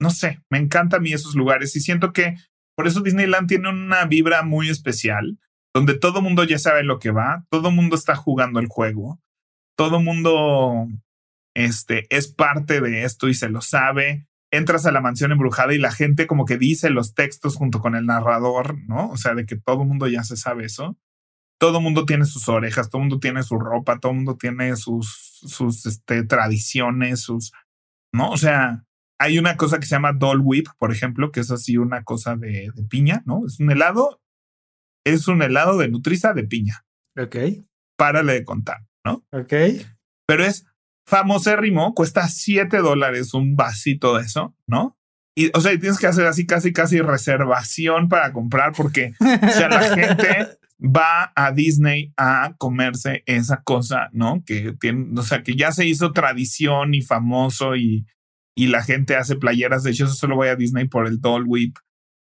no 0.00 0.10
sé, 0.10 0.42
me 0.50 0.58
encanta 0.58 0.96
a 0.96 1.00
mí 1.00 1.12
esos 1.12 1.34
lugares 1.34 1.74
y 1.76 1.80
siento 1.80 2.12
que 2.12 2.36
por 2.76 2.86
eso 2.86 3.00
Disneyland 3.00 3.48
tiene 3.48 3.70
una 3.70 4.04
vibra 4.04 4.42
muy 4.42 4.68
especial 4.68 5.38
donde 5.78 5.96
todo 5.96 6.20
mundo 6.20 6.42
ya 6.42 6.58
sabe 6.58 6.82
lo 6.82 6.98
que 6.98 7.12
va, 7.12 7.46
todo 7.50 7.70
mundo 7.70 7.94
está 7.94 8.16
jugando 8.16 8.58
el 8.58 8.66
juego, 8.66 9.20
todo 9.76 10.00
mundo 10.00 10.88
este, 11.54 12.04
es 12.10 12.26
parte 12.26 12.80
de 12.80 13.04
esto 13.04 13.28
y 13.28 13.34
se 13.34 13.48
lo 13.48 13.60
sabe. 13.60 14.26
Entras 14.50 14.86
a 14.86 14.90
la 14.90 15.00
mansión 15.00 15.30
embrujada 15.30 15.72
y 15.72 15.78
la 15.78 15.92
gente 15.92 16.26
como 16.26 16.46
que 16.46 16.58
dice 16.58 16.90
los 16.90 17.14
textos 17.14 17.54
junto 17.54 17.78
con 17.78 17.94
el 17.94 18.06
narrador, 18.06 18.76
¿no? 18.88 19.08
O 19.10 19.16
sea, 19.16 19.36
de 19.36 19.46
que 19.46 19.54
todo 19.54 19.84
mundo 19.84 20.08
ya 20.08 20.24
se 20.24 20.36
sabe 20.36 20.64
eso. 20.64 20.98
Todo 21.60 21.80
mundo 21.80 22.06
tiene 22.06 22.24
sus 22.24 22.48
orejas, 22.48 22.90
todo 22.90 23.00
mundo 23.00 23.20
tiene 23.20 23.44
su 23.44 23.56
ropa, 23.56 24.00
todo 24.00 24.12
mundo 24.14 24.36
tiene 24.36 24.74
sus, 24.74 25.38
sus 25.46 25.86
este, 25.86 26.24
tradiciones, 26.24 27.20
sus, 27.20 27.52
¿no? 28.12 28.32
O 28.32 28.36
sea, 28.36 28.84
hay 29.20 29.38
una 29.38 29.56
cosa 29.56 29.78
que 29.78 29.86
se 29.86 29.94
llama 29.94 30.12
Doll 30.12 30.40
Whip, 30.42 30.66
por 30.76 30.90
ejemplo, 30.90 31.30
que 31.30 31.38
es 31.38 31.52
así 31.52 31.76
una 31.76 32.02
cosa 32.02 32.34
de 32.34 32.72
piña, 32.88 33.22
¿no? 33.26 33.46
Es 33.46 33.60
un 33.60 33.70
helado 33.70 34.20
es 35.04 35.28
un 35.28 35.42
helado 35.42 35.78
de 35.78 35.88
Nutriza 35.88 36.32
de 36.32 36.44
piña. 36.44 36.84
Ok. 37.16 37.36
Párale 37.96 38.34
de 38.34 38.44
contar, 38.44 38.86
¿no? 39.04 39.24
Ok. 39.32 39.52
Pero 40.26 40.44
es 40.44 40.66
famosérrimo, 41.06 41.94
cuesta 41.94 42.28
7 42.28 42.78
dólares 42.78 43.34
un 43.34 43.56
vasito 43.56 44.16
de 44.16 44.24
eso, 44.24 44.54
¿no? 44.66 44.98
Y, 45.34 45.50
o 45.54 45.60
sea, 45.60 45.70
tienes 45.78 45.98
que 45.98 46.06
hacer 46.06 46.26
así 46.26 46.46
casi, 46.46 46.72
casi 46.72 47.00
reservación 47.00 48.08
para 48.08 48.32
comprar 48.32 48.72
porque, 48.72 49.14
o 49.20 49.50
sea, 49.50 49.68
la 49.68 49.82
gente 49.94 50.48
va 50.82 51.32
a 51.34 51.52
Disney 51.52 52.12
a 52.16 52.54
comerse 52.58 53.22
esa 53.26 53.62
cosa, 53.62 54.10
¿no? 54.12 54.42
Que 54.44 54.74
tiene, 54.80 55.18
o 55.18 55.22
sea, 55.22 55.42
que 55.42 55.54
ya 55.54 55.72
se 55.72 55.86
hizo 55.86 56.12
tradición 56.12 56.94
y 56.94 57.02
famoso 57.02 57.76
y, 57.76 58.06
y 58.56 58.66
la 58.66 58.82
gente 58.82 59.16
hace 59.16 59.36
playeras. 59.36 59.84
De 59.84 59.92
hecho, 59.92 60.06
eso 60.06 60.14
solo 60.14 60.36
voy 60.36 60.48
a 60.48 60.56
Disney 60.56 60.88
por 60.88 61.06
el 61.06 61.20
Doll 61.20 61.44
Whip 61.46 61.76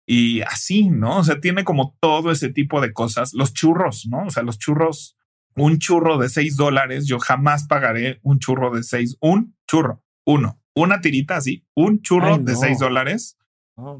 y 0.07 0.42
así, 0.42 0.90
¿no? 0.90 1.18
O 1.18 1.24
sea, 1.24 1.40
tiene 1.40 1.64
como 1.64 1.96
todo 2.00 2.30
ese 2.30 2.50
tipo 2.50 2.80
de 2.80 2.92
cosas. 2.92 3.32
Los 3.32 3.55
churros, 3.55 4.07
¿no? 4.07 4.26
O 4.26 4.30
sea, 4.30 4.42
los 4.42 4.59
churros, 4.59 5.16
un 5.57 5.78
churro 5.78 6.18
de 6.18 6.28
seis 6.28 6.57
dólares, 6.57 7.07
yo 7.07 7.18
jamás 7.18 7.66
pagaré 7.66 8.20
un 8.22 8.38
churro 8.38 8.74
de 8.74 8.82
seis, 8.82 9.16
un 9.20 9.57
churro, 9.66 10.02
uno, 10.26 10.61
una 10.74 11.00
tirita 11.00 11.36
así, 11.36 11.66
un 11.74 12.02
churro 12.02 12.38
de 12.38 12.57
seis 12.57 12.78
dólares. 12.78 13.38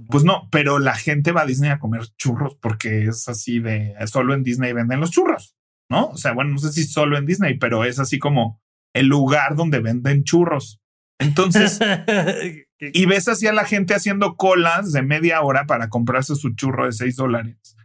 Pues 0.09 0.23
no, 0.23 0.49
pero 0.53 0.79
la 0.79 0.95
gente 0.95 1.33
va 1.33 1.43
a 1.43 1.47
Disney 1.47 1.71
a 1.71 1.81
comer 1.81 2.03
churros 2.17 2.57
porque 2.61 3.07
es 3.07 3.29
así 3.29 3.59
de 3.59 3.95
solo 4.07 4.33
en 4.35 4.45
Disney 4.45 4.73
venden 4.73 5.01
los 5.01 5.11
churros, 5.11 5.57
¿no? 5.91 6.11
O 6.11 6.17
sea, 6.17 6.33
bueno, 6.33 6.53
no 6.53 6.59
sé 6.59 6.73
si 6.73 6.85
solo 6.85 7.19
en 7.19 7.27
Disney, 7.27 7.59
pero 7.59 7.85
es 7.85 7.99
así 7.99 8.21
como 8.21 8.63
el 8.93 9.07
lugar 9.07 9.57
donde 9.57 9.81
venden 9.81 10.23
churros. 10.23 10.81
Entonces, 11.19 11.79
y 12.81 13.07
ves 13.07 13.29
así 13.29 13.47
a 13.47 13.53
la 13.53 13.65
gente 13.65 13.95
haciendo 13.95 14.37
colas 14.37 14.93
de 14.93 15.03
media 15.03 15.43
hora 15.43 15.67
para 15.67 15.89
comprarse 15.89 16.35
su 16.35 16.55
churro 16.55 16.87
de 16.87 16.93
seis 16.93 17.17
dólares. 17.17 17.77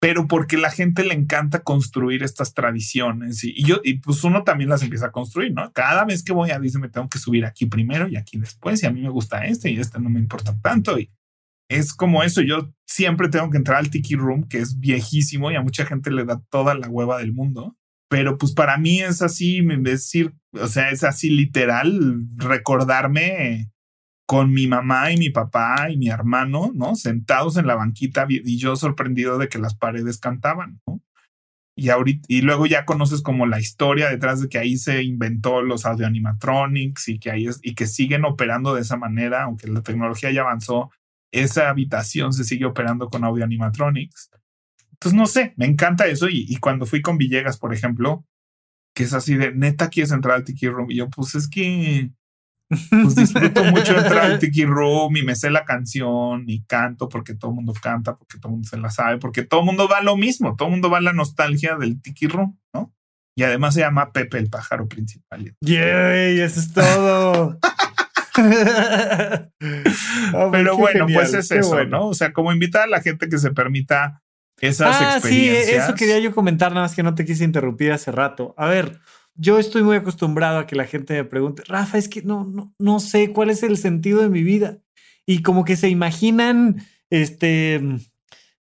Pero 0.00 0.26
porque 0.26 0.56
la 0.56 0.70
gente 0.70 1.04
le 1.04 1.14
encanta 1.14 1.60
construir 1.60 2.24
estas 2.24 2.54
tradiciones 2.54 3.44
y, 3.44 3.62
yo, 3.64 3.80
y 3.84 4.00
pues 4.00 4.24
uno 4.24 4.42
también 4.42 4.68
las 4.68 4.82
empieza 4.82 5.06
a 5.06 5.12
construir, 5.12 5.52
¿no? 5.52 5.72
Cada 5.72 6.04
vez 6.04 6.24
que 6.24 6.32
voy 6.32 6.50
a 6.50 6.58
Disney 6.58 6.82
me 6.82 6.88
tengo 6.88 7.08
que 7.08 7.18
subir 7.18 7.44
aquí 7.44 7.66
primero 7.66 8.08
y 8.08 8.16
aquí 8.16 8.36
después 8.36 8.82
y 8.82 8.86
a 8.86 8.90
mí 8.90 9.00
me 9.00 9.10
gusta 9.10 9.46
este 9.46 9.70
y 9.70 9.78
este 9.78 10.00
no 10.00 10.10
me 10.10 10.18
importa 10.18 10.58
tanto 10.60 10.98
y 10.98 11.12
es 11.68 11.94
como 11.94 12.24
eso. 12.24 12.42
Yo 12.42 12.74
siempre 12.84 13.28
tengo 13.28 13.48
que 13.50 13.58
entrar 13.58 13.78
al 13.78 13.90
Tiki 13.90 14.16
Room, 14.16 14.48
que 14.48 14.58
es 14.58 14.80
viejísimo 14.80 15.52
y 15.52 15.54
a 15.54 15.62
mucha 15.62 15.86
gente 15.86 16.10
le 16.10 16.24
da 16.24 16.42
toda 16.50 16.74
la 16.74 16.88
hueva 16.88 17.18
del 17.18 17.32
mundo 17.32 17.76
pero 18.12 18.36
pues 18.36 18.52
para 18.52 18.76
mí 18.76 19.00
es 19.00 19.22
así, 19.22 19.66
decir, 19.78 20.34
o 20.52 20.66
sea, 20.66 20.90
es 20.90 21.02
así 21.02 21.30
literal 21.30 22.26
recordarme 22.36 23.70
con 24.26 24.52
mi 24.52 24.66
mamá 24.66 25.10
y 25.12 25.16
mi 25.16 25.30
papá 25.30 25.88
y 25.88 25.96
mi 25.96 26.10
hermano, 26.10 26.72
¿no? 26.74 26.94
Sentados 26.94 27.56
en 27.56 27.66
la 27.66 27.74
banquita 27.74 28.26
y 28.28 28.58
yo 28.58 28.76
sorprendido 28.76 29.38
de 29.38 29.48
que 29.48 29.58
las 29.58 29.74
paredes 29.74 30.18
cantaban, 30.18 30.78
¿no? 30.86 31.00
Y, 31.74 31.88
ahorita, 31.88 32.26
y 32.28 32.42
luego 32.42 32.66
ya 32.66 32.84
conoces 32.84 33.22
como 33.22 33.46
la 33.46 33.60
historia 33.60 34.10
detrás 34.10 34.42
de 34.42 34.50
que 34.50 34.58
ahí 34.58 34.76
se 34.76 35.02
inventó 35.02 35.62
los 35.62 35.86
audio 35.86 36.06
animatronics 36.06 37.08
y 37.08 37.18
que 37.18 37.30
ahí 37.30 37.46
es, 37.46 37.60
y 37.62 37.74
que 37.74 37.86
siguen 37.86 38.26
operando 38.26 38.74
de 38.74 38.82
esa 38.82 38.98
manera, 38.98 39.44
aunque 39.44 39.68
la 39.68 39.80
tecnología 39.80 40.30
ya 40.30 40.42
avanzó, 40.42 40.90
esa 41.32 41.70
habitación 41.70 42.34
se 42.34 42.44
sigue 42.44 42.66
operando 42.66 43.08
con 43.08 43.24
audio 43.24 43.42
animatronics. 43.42 44.28
Entonces, 45.02 45.18
no 45.18 45.26
sé, 45.26 45.52
me 45.56 45.66
encanta 45.66 46.06
eso. 46.06 46.28
Y, 46.30 46.56
cuando 46.58 46.86
fui 46.86 47.02
con 47.02 47.18
Villegas, 47.18 47.58
por 47.58 47.74
ejemplo, 47.74 48.24
que 48.94 49.02
es 49.02 49.12
así 49.14 49.34
de 49.34 49.52
neta, 49.52 49.88
quieres 49.88 50.12
entrar 50.12 50.36
al 50.36 50.44
Tiki 50.44 50.68
Room. 50.68 50.92
Y 50.92 50.96
yo, 50.98 51.10
pues 51.10 51.34
es 51.34 51.48
que 51.48 52.12
pues 52.68 53.16
disfruto 53.16 53.64
mucho 53.72 53.98
entrar 53.98 54.26
al 54.26 54.38
Tiki 54.38 54.64
Room 54.64 55.16
y 55.16 55.24
me 55.24 55.34
sé 55.34 55.50
la 55.50 55.64
canción 55.64 56.44
y 56.46 56.62
canto 56.66 57.08
porque 57.08 57.34
todo 57.34 57.50
el 57.50 57.56
mundo 57.56 57.74
canta, 57.82 58.16
porque 58.16 58.38
todo 58.38 58.50
el 58.50 58.52
mundo 58.52 58.68
se 58.68 58.78
la 58.78 58.90
sabe, 58.90 59.18
porque 59.18 59.42
todo 59.42 59.60
el 59.60 59.66
mundo 59.66 59.88
va 59.88 59.98
a 59.98 60.02
lo 60.04 60.16
mismo, 60.16 60.54
todo 60.54 60.68
el 60.68 60.72
mundo 60.72 60.88
va 60.88 60.98
a 60.98 61.02
la 61.02 61.12
nostalgia 61.12 61.74
del 61.76 62.00
Tiki 62.00 62.28
Room, 62.28 62.60
¿no? 62.72 62.94
Y 63.36 63.42
además 63.42 63.74
se 63.74 63.80
llama 63.80 64.12
Pepe 64.12 64.38
el 64.38 64.50
pájaro 64.50 64.86
principal. 64.86 65.56
¡Yay! 65.62 66.38
Eso 66.38 66.60
es 66.60 66.72
todo. 66.72 67.58
Pero 70.52 70.76
bueno, 70.76 71.06
pues 71.12 71.34
es 71.34 71.50
eso, 71.50 71.84
¿no? 71.86 72.06
O 72.06 72.14
sea, 72.14 72.32
como 72.32 72.52
invitar 72.52 72.84
a 72.84 72.86
la 72.86 73.02
gente 73.02 73.28
que 73.28 73.38
se 73.38 73.50
permita 73.50 74.22
esas 74.62 74.96
ah, 74.98 75.20
Sí, 75.20 75.48
eso 75.48 75.94
quería 75.94 76.18
yo 76.20 76.34
comentar, 76.34 76.72
nada 76.72 76.86
más 76.86 76.94
que 76.94 77.02
no 77.02 77.14
te 77.14 77.24
quise 77.24 77.44
interrumpir 77.44 77.92
hace 77.92 78.12
rato. 78.12 78.54
A 78.56 78.66
ver, 78.66 79.00
yo 79.34 79.58
estoy 79.58 79.82
muy 79.82 79.96
acostumbrado 79.96 80.58
a 80.58 80.66
que 80.66 80.76
la 80.76 80.86
gente 80.86 81.14
me 81.14 81.24
pregunte, 81.24 81.64
Rafa, 81.66 81.98
es 81.98 82.08
que 82.08 82.22
no, 82.22 82.44
no, 82.44 82.72
no 82.78 83.00
sé 83.00 83.32
cuál 83.32 83.50
es 83.50 83.62
el 83.64 83.76
sentido 83.76 84.22
de 84.22 84.28
mi 84.28 84.44
vida. 84.44 84.78
Y 85.26 85.42
como 85.42 85.64
que 85.64 85.76
se 85.76 85.88
imaginan, 85.88 86.84
este, 87.10 87.80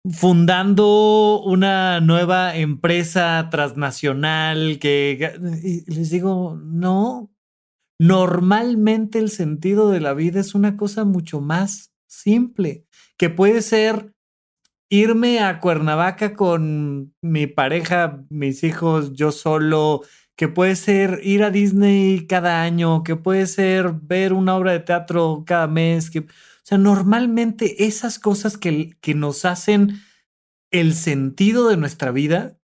fundando 0.09 1.41
una 1.43 1.99
nueva 1.99 2.55
empresa 2.55 3.49
transnacional 3.51 4.79
que 4.79 5.37
y 5.61 5.91
les 5.93 6.09
digo, 6.09 6.57
no, 6.63 7.29
normalmente 7.99 9.19
el 9.19 9.29
sentido 9.29 9.91
de 9.91 9.99
la 9.99 10.13
vida 10.13 10.39
es 10.39 10.55
una 10.55 10.77
cosa 10.77 11.03
mucho 11.03 11.41
más 11.41 11.91
simple, 12.07 12.85
que 13.17 13.29
puede 13.29 13.61
ser 13.61 14.13
irme 14.89 15.39
a 15.39 15.59
Cuernavaca 15.59 16.35
con 16.35 17.13
mi 17.21 17.47
pareja, 17.47 18.23
mis 18.29 18.63
hijos, 18.63 19.13
yo 19.13 19.31
solo, 19.31 20.01
que 20.35 20.47
puede 20.47 20.75
ser 20.75 21.19
ir 21.23 21.43
a 21.43 21.51
Disney 21.51 22.25
cada 22.27 22.61
año, 22.63 23.03
que 23.03 23.15
puede 23.15 23.45
ser 23.45 23.93
ver 24.01 24.33
una 24.33 24.55
obra 24.55 24.71
de 24.71 24.79
teatro 24.79 25.43
cada 25.45 25.67
mes, 25.67 26.09
que, 26.09 26.19
o 26.19 26.25
sea, 26.63 26.77
normalmente 26.77 27.85
esas 27.85 28.19
cosas 28.19 28.57
que, 28.57 28.95
que 29.01 29.13
nos 29.13 29.45
hacen 29.45 30.01
el 30.71 30.93
sentido 30.93 31.69
de 31.69 31.77
nuestra 31.77 32.11
vida 32.11 32.57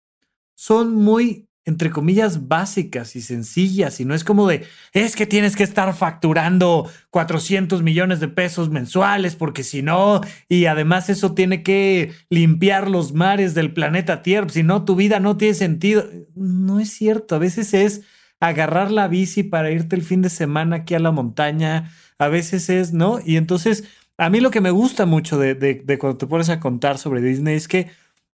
son 0.54 0.94
muy 0.94 1.43
entre 1.66 1.90
comillas, 1.90 2.46
básicas 2.48 3.16
y 3.16 3.22
sencillas, 3.22 3.98
y 4.00 4.04
no 4.04 4.14
es 4.14 4.22
como 4.22 4.46
de, 4.46 4.66
es 4.92 5.16
que 5.16 5.26
tienes 5.26 5.56
que 5.56 5.62
estar 5.62 5.94
facturando 5.94 6.90
400 7.10 7.82
millones 7.82 8.20
de 8.20 8.28
pesos 8.28 8.70
mensuales, 8.70 9.34
porque 9.34 9.62
si 9.62 9.82
no, 9.82 10.20
y 10.48 10.66
además 10.66 11.08
eso 11.08 11.34
tiene 11.34 11.62
que 11.62 12.12
limpiar 12.28 12.90
los 12.90 13.12
mares 13.14 13.54
del 13.54 13.72
planeta 13.72 14.22
Tierra, 14.22 14.48
si 14.50 14.62
no, 14.62 14.84
tu 14.84 14.94
vida 14.94 15.20
no 15.20 15.36
tiene 15.36 15.54
sentido. 15.54 16.08
No 16.34 16.80
es 16.80 16.90
cierto, 16.90 17.34
a 17.34 17.38
veces 17.38 17.72
es 17.72 18.02
agarrar 18.40 18.90
la 18.90 19.08
bici 19.08 19.42
para 19.42 19.70
irte 19.70 19.96
el 19.96 20.02
fin 20.02 20.20
de 20.20 20.30
semana 20.30 20.76
aquí 20.76 20.94
a 20.94 20.98
la 20.98 21.12
montaña, 21.12 21.90
a 22.18 22.28
veces 22.28 22.68
es, 22.68 22.92
¿no? 22.92 23.20
Y 23.24 23.36
entonces 23.36 23.84
a 24.16 24.30
mí 24.30 24.40
lo 24.40 24.50
que 24.50 24.60
me 24.60 24.70
gusta 24.70 25.06
mucho 25.06 25.38
de, 25.38 25.54
de, 25.54 25.98
cuando 25.98 26.18
te 26.18 26.26
pones 26.26 26.48
a 26.48 26.60
contar 26.60 26.98
sobre 26.98 27.20
Disney 27.20 27.56
es 27.56 27.68
que 27.68 27.90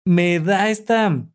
me 0.05 0.39
da 0.39 0.69
esta... 0.69 1.25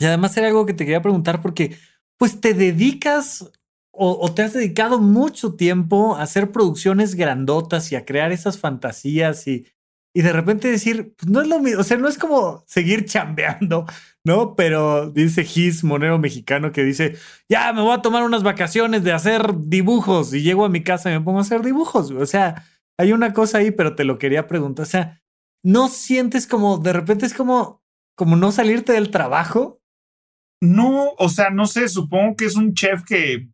Y 0.00 0.06
además 0.06 0.36
era 0.36 0.48
algo 0.48 0.66
que 0.66 0.74
te 0.74 0.84
quería 0.84 1.02
preguntar 1.02 1.40
porque 1.40 1.76
pues 2.16 2.40
te 2.40 2.54
dedicas 2.54 3.52
o, 3.92 4.32
te 4.32 4.42
has 4.42 4.54
dedicado 4.54 4.98
mucho 4.98 5.56
tiempo 5.56 6.16
a 6.16 6.22
hacer 6.22 6.52
producciones 6.52 7.16
grandotas 7.16 7.92
y 7.92 7.96
a 7.96 8.06
crear 8.06 8.32
esas 8.32 8.58
fantasías 8.58 9.46
y, 9.46 9.66
y 10.14 10.22
de 10.22 10.32
repente 10.32 10.70
decir, 10.70 11.14
pues 11.18 11.30
no 11.30 11.42
es 11.42 11.48
lo 11.48 11.60
mismo, 11.60 11.80
o 11.80 11.84
sea, 11.84 11.98
no 11.98 12.08
es 12.08 12.16
como 12.16 12.64
seguir 12.66 13.04
chambeando, 13.04 13.84
¿no? 14.24 14.54
Pero 14.56 15.10
dice 15.10 15.44
Gis, 15.44 15.84
monero 15.84 16.18
mexicano, 16.18 16.72
que 16.72 16.82
dice, 16.82 17.16
ya 17.48 17.72
me 17.74 17.82
voy 17.82 17.92
a 17.92 18.00
tomar 18.00 18.22
unas 18.22 18.42
vacaciones 18.42 19.04
de 19.04 19.12
hacer 19.12 19.54
dibujos 19.58 20.32
y 20.32 20.42
llego 20.42 20.64
a 20.64 20.70
mi 20.70 20.82
casa 20.82 21.10
y 21.10 21.18
me 21.18 21.24
pongo 21.24 21.38
a 21.38 21.42
hacer 21.42 21.62
dibujos. 21.62 22.10
O 22.10 22.26
sea, 22.26 22.64
hay 22.96 23.12
una 23.12 23.34
cosa 23.34 23.58
ahí, 23.58 23.70
pero 23.70 23.96
te 23.96 24.04
lo 24.04 24.18
quería 24.18 24.46
preguntar. 24.46 24.84
O 24.84 24.88
sea, 24.88 25.22
¿no 25.62 25.88
sientes 25.88 26.46
como, 26.46 26.78
de 26.78 26.92
repente 26.92 27.26
es 27.26 27.34
como, 27.34 27.82
como 28.14 28.36
no 28.36 28.50
salirte 28.52 28.92
del 28.92 29.10
trabajo? 29.10 29.79
No, 30.62 31.12
o 31.18 31.28
sea, 31.28 31.50
no 31.50 31.66
sé, 31.66 31.88
supongo 31.88 32.36
que 32.36 32.44
es 32.44 32.56
un 32.56 32.74
chef 32.74 33.02
que 33.04 33.48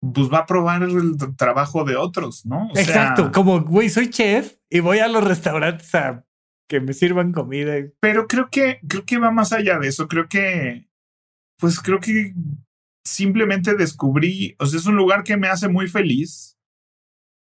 pues 0.00 0.28
va 0.32 0.38
a 0.38 0.46
probar 0.46 0.82
el 0.82 1.16
trabajo 1.36 1.84
de 1.84 1.94
otros, 1.94 2.44
¿no? 2.44 2.70
Exacto, 2.74 3.30
como, 3.30 3.60
güey, 3.60 3.88
soy 3.88 4.10
chef 4.10 4.56
y 4.68 4.80
voy 4.80 4.98
a 4.98 5.06
los 5.06 5.22
restaurantes 5.22 5.94
a 5.94 6.24
que 6.68 6.80
me 6.80 6.92
sirvan 6.92 7.32
comida. 7.32 7.74
Pero 8.00 8.26
creo 8.26 8.48
que, 8.50 8.80
creo 8.88 9.04
que 9.04 9.18
va 9.18 9.30
más 9.30 9.52
allá 9.52 9.78
de 9.78 9.88
eso. 9.88 10.08
Creo 10.08 10.28
que, 10.28 10.88
pues 11.58 11.78
creo 11.78 12.00
que 12.00 12.34
simplemente 13.06 13.74
descubrí, 13.74 14.56
o 14.58 14.66
sea, 14.66 14.80
es 14.80 14.86
un 14.86 14.96
lugar 14.96 15.22
que 15.22 15.36
me 15.36 15.48
hace 15.48 15.68
muy 15.68 15.86
feliz, 15.86 16.58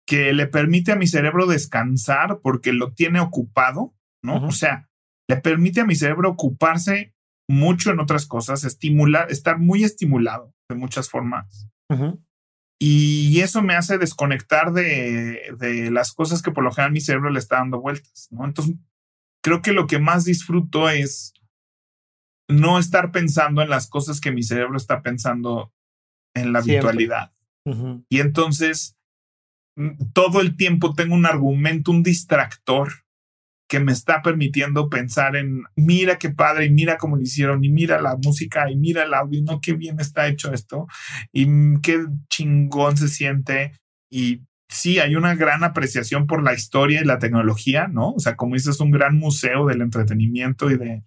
que 0.06 0.34
le 0.34 0.48
permite 0.48 0.92
a 0.92 0.96
mi 0.96 1.08
cerebro 1.08 1.48
descansar 1.48 2.42
porque 2.44 2.74
lo 2.74 2.94
tiene 2.94 3.22
ocupado, 3.22 3.96
¿no? 4.24 4.46
O 4.46 4.52
sea, 4.52 4.90
le 5.28 5.38
permite 5.38 5.82
a 5.82 5.86
mi 5.86 5.96
cerebro 5.96 6.30
ocuparse 6.30 7.16
mucho 7.52 7.92
en 7.92 8.00
otras 8.00 8.26
cosas, 8.26 8.64
estimular, 8.64 9.32
estar 9.32 9.60
muy 9.60 9.84
estimulado 9.84 10.54
de 10.70 10.76
muchas 10.76 11.10
formas. 11.10 11.68
Y 12.80 13.42
eso 13.42 13.62
me 13.62 13.76
hace 13.76 13.98
desconectar 13.98 14.72
de, 14.72 15.54
de, 15.60 15.92
las 15.92 16.14
cosas 16.14 16.42
que 16.42 16.52
por 16.52 16.64
lo 16.64 16.72
general 16.72 16.94
mi 16.94 17.02
cerebro 17.02 17.30
le 17.30 17.38
está 17.38 17.58
dando 17.58 17.82
vueltas, 17.82 18.28
¿no? 18.32 18.46
Entonces, 18.46 18.76
creo 19.44 19.62
que 19.62 19.74
lo 19.74 19.86
que 19.88 20.00
más 20.00 20.24
disfruto 20.24 20.90
es 20.90 21.34
no 22.48 22.80
estar 22.80 23.12
pensando 23.12 23.62
en 23.62 23.70
las 23.70 23.88
cosas 23.88 24.22
que 24.22 24.32
mi 24.32 24.42
cerebro 24.42 24.78
está 24.78 25.02
pensando 25.02 25.74
en 26.34 26.54
la 26.54 26.60
habitualidad. 26.60 27.34
Y 28.10 28.20
entonces 28.20 28.98
mm, 29.76 30.12
todo 30.14 30.42
el 30.42 30.56
tiempo 30.56 30.94
tengo 30.94 31.14
un 31.14 31.26
argumento, 31.26 31.92
un 31.92 32.02
distractor 32.04 32.92
que 33.72 33.80
me 33.80 33.94
está 33.94 34.22
permitiendo 34.22 34.90
pensar 34.90 35.38
en, 35.38 35.64
mira 35.78 36.20
qué 36.20 36.30
padre, 36.30 36.66
y 36.66 36.72
mira 36.72 36.98
cómo 36.98 37.16
lo 37.16 37.22
hicieron, 37.22 37.64
y 37.64 37.70
mira 37.70 38.02
la 38.02 38.18
música, 38.18 38.70
y 38.70 38.76
mira 38.76 39.04
el 39.04 39.14
audio, 39.14 39.40
y 39.40 39.44
no, 39.44 39.62
qué 39.62 39.72
bien 39.72 39.98
está 40.02 40.28
hecho 40.28 40.52
esto, 40.52 40.88
y 41.32 41.48
qué 41.80 42.06
chingón 42.30 42.98
se 42.98 43.08
siente, 43.08 43.72
y 44.12 44.42
sí, 44.68 45.00
hay 45.00 45.16
una 45.16 45.36
gran 45.36 45.64
apreciación 45.64 46.28
por 46.28 46.44
la 46.44 46.54
historia 46.54 47.00
y 47.00 47.06
la 47.06 47.18
tecnología, 47.18 47.88
¿no? 47.88 48.12
O 48.12 48.20
sea, 48.20 48.36
como 48.36 48.56
dices, 48.56 48.82
un 48.82 48.92
gran 48.92 49.18
museo 49.18 49.66
del 49.68 49.80
entretenimiento 49.80 50.70
y 50.70 50.78
de, 50.78 51.06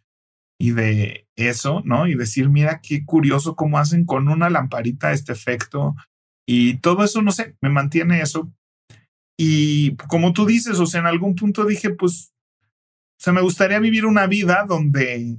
y 0.59 0.71
de 0.71 1.27
eso, 1.37 1.83
¿no? 1.85 2.07
Y 2.07 2.15
decir, 2.15 2.49
mira 2.49 2.81
qué 2.83 3.05
curioso 3.05 3.57
cómo 3.57 3.79
hacen 3.79 4.07
con 4.07 4.27
una 4.29 4.49
lamparita 4.49 5.13
este 5.13 5.35
efecto 5.35 5.97
y 6.49 6.79
todo 6.79 7.05
eso, 7.05 7.21
no 7.21 7.31
sé, 7.31 7.57
me 7.61 7.69
mantiene 7.69 8.23
eso. 8.23 8.51
Y 9.39 9.97
como 10.09 10.33
tú 10.33 10.47
dices, 10.47 10.79
o 10.79 10.87
sea, 10.87 11.01
en 11.01 11.07
algún 11.07 11.35
punto 11.35 11.67
dije, 11.67 11.91
pues, 11.91 12.34
sea, 13.25 13.33
me 13.33 13.41
gustaría 13.41 13.79
vivir 13.79 14.05
una 14.05 14.27
vida 14.27 14.67
donde, 14.69 15.39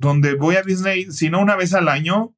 donde 0.00 0.34
voy 0.34 0.56
a 0.56 0.62
Disney, 0.62 1.10
si 1.12 1.30
no 1.30 1.40
una 1.40 1.54
vez 1.54 1.72
al 1.72 1.88
año, 1.88 2.34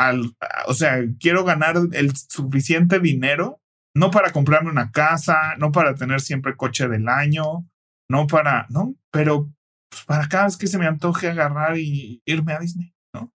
al, 0.00 0.34
o 0.66 0.72
sea, 0.74 1.04
quiero 1.20 1.44
ganar 1.44 1.76
el 1.92 2.16
suficiente 2.16 3.00
dinero, 3.00 3.60
no 3.94 4.10
para 4.10 4.32
comprarme 4.32 4.70
una 4.70 4.92
casa, 4.92 5.56
no 5.58 5.72
para 5.72 5.94
tener 5.94 6.20
siempre 6.20 6.56
coche 6.56 6.88
del 6.88 7.08
año, 7.08 7.68
no 8.08 8.26
para, 8.26 8.66
¿no? 8.70 8.94
Pero 9.10 9.52
pues, 9.90 10.04
para 10.04 10.26
cada 10.28 10.44
vez 10.44 10.56
que 10.56 10.66
se 10.66 10.78
me 10.78 10.86
antoje 10.86 11.28
agarrar 11.28 11.76
y 11.76 12.22
irme 12.24 12.54
a 12.54 12.60
Disney, 12.60 12.94
¿no? 13.14 13.32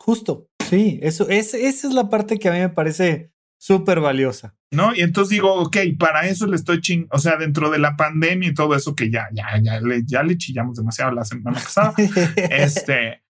Justo, 0.00 0.48
sí, 0.68 0.98
eso, 1.02 1.28
es, 1.28 1.54
esa 1.54 1.86
es 1.86 1.94
la 1.94 2.08
parte 2.08 2.38
que 2.38 2.48
a 2.48 2.52
mí 2.52 2.58
me 2.58 2.70
parece 2.70 3.30
súper 3.58 4.00
valiosa. 4.00 4.54
¿No? 4.70 4.94
Y 4.94 5.00
entonces 5.00 5.30
digo, 5.30 5.54
ok, 5.54 5.76
para 5.98 6.26
eso 6.26 6.46
le 6.46 6.56
estoy 6.56 6.80
ching, 6.80 7.06
o 7.10 7.18
sea, 7.18 7.36
dentro 7.36 7.70
de 7.70 7.78
la 7.78 7.96
pandemia 7.96 8.50
y 8.50 8.54
todo 8.54 8.74
eso 8.74 8.94
que 8.94 9.10
ya, 9.10 9.28
ya, 9.32 9.58
ya 9.62 9.80
le, 9.80 10.02
ya 10.04 10.22
le 10.22 10.36
chillamos 10.36 10.76
demasiado 10.76 11.10
la 11.10 11.24
semana 11.24 11.58
pasada, 11.58 11.94
este, 12.36 13.24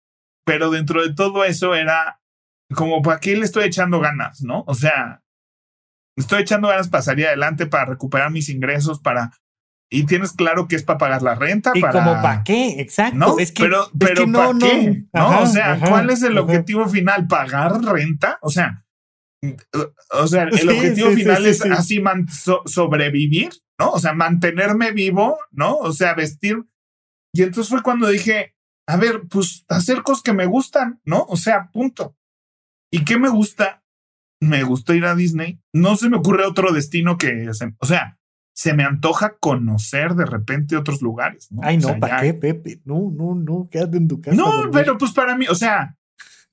pero 0.44 0.70
dentro 0.70 1.06
de 1.06 1.14
todo 1.14 1.44
eso 1.44 1.74
era 1.74 2.20
como, 2.74 3.02
¿para 3.02 3.20
qué 3.20 3.36
le 3.36 3.44
estoy 3.44 3.64
echando 3.64 4.00
ganas? 4.00 4.42
¿No? 4.42 4.64
O 4.66 4.74
sea, 4.74 5.22
estoy 6.16 6.42
echando 6.42 6.68
ganas 6.68 6.88
para 6.88 7.02
salir 7.02 7.26
adelante, 7.26 7.66
para 7.66 7.86
recuperar 7.86 8.30
mis 8.30 8.48
ingresos, 8.48 9.00
para... 9.00 9.32
Y 9.90 10.04
tienes 10.04 10.32
claro 10.32 10.68
que 10.68 10.76
es 10.76 10.82
para 10.82 10.98
pagar 10.98 11.22
la 11.22 11.34
renta. 11.34 11.72
¿Y 11.74 11.80
como 11.80 12.20
para 12.20 12.44
qué? 12.44 12.78
Exacto. 12.78 13.16
¿No? 13.16 13.38
Es 13.38 13.52
que, 13.52 13.62
pero, 13.62 13.90
pero 13.98 14.30
¿para 14.30 14.58
qué? 14.58 15.04
¿No? 15.14 15.40
o 15.40 15.46
sea, 15.46 15.80
¿cuál 15.80 16.10
es 16.10 16.22
el 16.22 16.36
objetivo 16.36 16.86
final? 16.86 17.26
¿Pagar 17.26 17.80
renta? 17.82 18.38
O 18.42 18.50
sea, 18.50 18.84
o 20.11 20.26
sea, 20.26 20.45
el 20.45 20.68
objetivo 20.68 21.11
final 21.11 21.47
es 21.47 21.62
así 21.62 22.03
sobrevivir, 22.66 23.51
¿no? 23.78 23.91
O 23.91 24.01
sea, 24.01 24.12
mantenerme 24.12 24.93
vivo, 24.93 25.39
¿no? 25.51 25.76
O 25.76 25.93
sea, 25.93 26.14
vestir. 26.14 26.64
Y 27.32 27.43
entonces 27.43 27.70
fue 27.70 27.82
cuando 27.82 28.09
dije, 28.09 28.55
a 28.89 28.97
ver, 28.97 29.22
pues 29.28 29.64
hacer 29.68 30.03
cosas 30.03 30.22
que 30.22 30.32
me 30.32 30.47
gustan, 30.47 31.01
¿no? 31.05 31.24
O 31.28 31.36
sea, 31.36 31.70
punto. 31.72 32.16
¿Y 32.91 33.05
qué 33.05 33.18
me 33.18 33.28
gusta? 33.28 33.84
Me 34.41 34.62
gusta 34.62 34.95
ir 34.95 35.05
a 35.05 35.14
Disney. 35.14 35.61
No 35.74 35.97
se 35.97 36.09
me 36.09 36.16
ocurre 36.16 36.47
otro 36.47 36.72
destino 36.72 37.18
que, 37.18 37.49
o 37.49 37.86
sea, 37.86 38.18
se 38.55 38.74
me 38.74 38.82
antoja 38.82 39.36
conocer 39.39 40.14
de 40.14 40.26
repente 40.26 40.76
otros 40.76 41.01
lugares. 41.01 41.47
¿no? 41.53 41.61
Ay, 41.62 41.76
no, 41.76 41.99
¿para 42.01 42.22
qué, 42.22 42.34
Pepe? 42.34 42.80
No, 42.84 43.12
no, 43.14 43.34
no, 43.34 43.68
quédate 43.70 43.99
en 43.99 44.09
tu 44.09 44.20
casa. 44.20 44.36
No, 44.36 44.70
pero 44.72 44.99
pues 44.99 45.12
para 45.12 45.36
mí, 45.36 45.47
o 45.49 45.55
sea, 45.55 45.97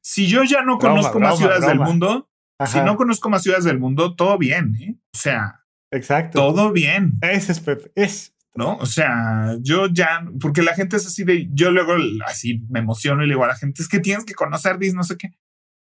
si 0.02 0.28
yo 0.28 0.44
ya 0.44 0.62
no 0.62 0.78
conozco 0.78 1.20
más 1.20 1.38
ciudades 1.38 1.66
del 1.66 1.80
mundo, 1.80 2.30
si 2.66 2.80
no 2.82 2.96
conozco 2.96 3.30
más 3.30 3.44
ciudades 3.44 3.66
del 3.66 3.80
mundo, 3.80 4.16
todo 4.16 4.38
bien, 4.38 4.76
¿eh? 4.80 4.96
O 5.14 5.18
sea, 5.18 5.66
exacto. 5.92 6.40
Todo 6.40 6.72
bien. 6.72 7.18
Ese 7.22 7.52
es 7.52 7.60
Pepe, 7.60 7.92
es. 7.96 8.36
¿no? 8.56 8.78
O 8.78 8.86
sea, 8.86 9.58
yo 9.62 9.88
ya, 9.88 10.26
porque 10.40 10.62
la 10.62 10.74
gente 10.74 10.96
es 10.96 11.06
así 11.06 11.24
de, 11.24 11.50
yo 11.52 11.72
luego 11.72 11.94
así 12.26 12.66
me 12.70 12.80
emociono 12.80 13.24
y 13.24 13.28
le 13.28 13.34
digo 13.34 13.44
a 13.44 13.50
la 13.50 13.56
gente, 13.56 13.82
es 13.82 13.90
que 13.90 14.00
tienes 14.00 14.24
que 14.24 14.34
conocer 14.34 14.80
Disney, 14.80 14.98
no 14.98 15.04
sé 15.04 15.18
qué. 15.18 15.38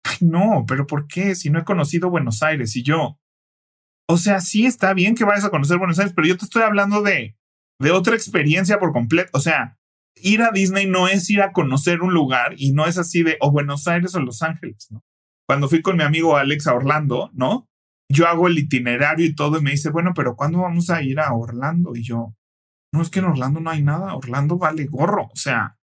Ay, 0.03 0.17
no, 0.21 0.65
pero 0.67 0.85
¿por 0.85 1.07
qué? 1.07 1.35
Si 1.35 1.49
no 1.49 1.59
he 1.59 1.63
conocido 1.63 2.09
Buenos 2.09 2.43
Aires 2.43 2.75
y 2.75 2.83
yo, 2.83 3.19
o 4.07 4.17
sea, 4.17 4.39
sí 4.39 4.65
está 4.65 4.93
bien 4.93 5.15
que 5.15 5.25
vayas 5.25 5.45
a 5.45 5.49
conocer 5.49 5.77
Buenos 5.77 5.99
Aires, 5.99 6.13
pero 6.15 6.27
yo 6.27 6.37
te 6.37 6.45
estoy 6.45 6.61
hablando 6.61 7.01
de, 7.01 7.37
de 7.79 7.91
otra 7.91 8.15
experiencia 8.15 8.79
por 8.79 8.93
completo. 8.93 9.29
O 9.33 9.39
sea, 9.39 9.77
ir 10.15 10.41
a 10.41 10.51
Disney 10.51 10.85
no 10.87 11.07
es 11.07 11.29
ir 11.29 11.41
a 11.41 11.51
conocer 11.51 12.01
un 12.01 12.13
lugar 12.13 12.53
y 12.57 12.71
no 12.71 12.85
es 12.85 12.97
así 12.97 13.23
de 13.23 13.37
o 13.41 13.51
Buenos 13.51 13.87
Aires 13.87 14.15
o 14.15 14.19
Los 14.19 14.41
Ángeles, 14.41 14.87
¿no? 14.91 15.03
Cuando 15.49 15.67
fui 15.67 15.81
con 15.81 15.97
mi 15.97 16.03
amigo 16.03 16.37
Alex 16.37 16.67
a 16.67 16.75
Orlando, 16.75 17.31
¿no? 17.33 17.67
Yo 18.07 18.27
hago 18.27 18.47
el 18.47 18.59
itinerario 18.59 19.25
y 19.25 19.33
todo 19.33 19.57
y 19.57 19.63
me 19.63 19.71
dice, 19.71 19.89
bueno, 19.89 20.11
pero 20.15 20.35
¿cuándo 20.35 20.59
vamos 20.59 20.91
a 20.91 21.01
ir 21.01 21.19
a 21.19 21.33
Orlando? 21.33 21.95
Y 21.95 22.03
yo, 22.03 22.35
no 22.93 23.01
es 23.01 23.09
que 23.09 23.17
en 23.17 23.25
Orlando 23.25 23.59
no 23.59 23.71
hay 23.71 23.81
nada, 23.81 24.13
Orlando 24.13 24.59
vale 24.59 24.85
gorro, 24.85 25.23
o 25.23 25.35
sea, 25.35 25.79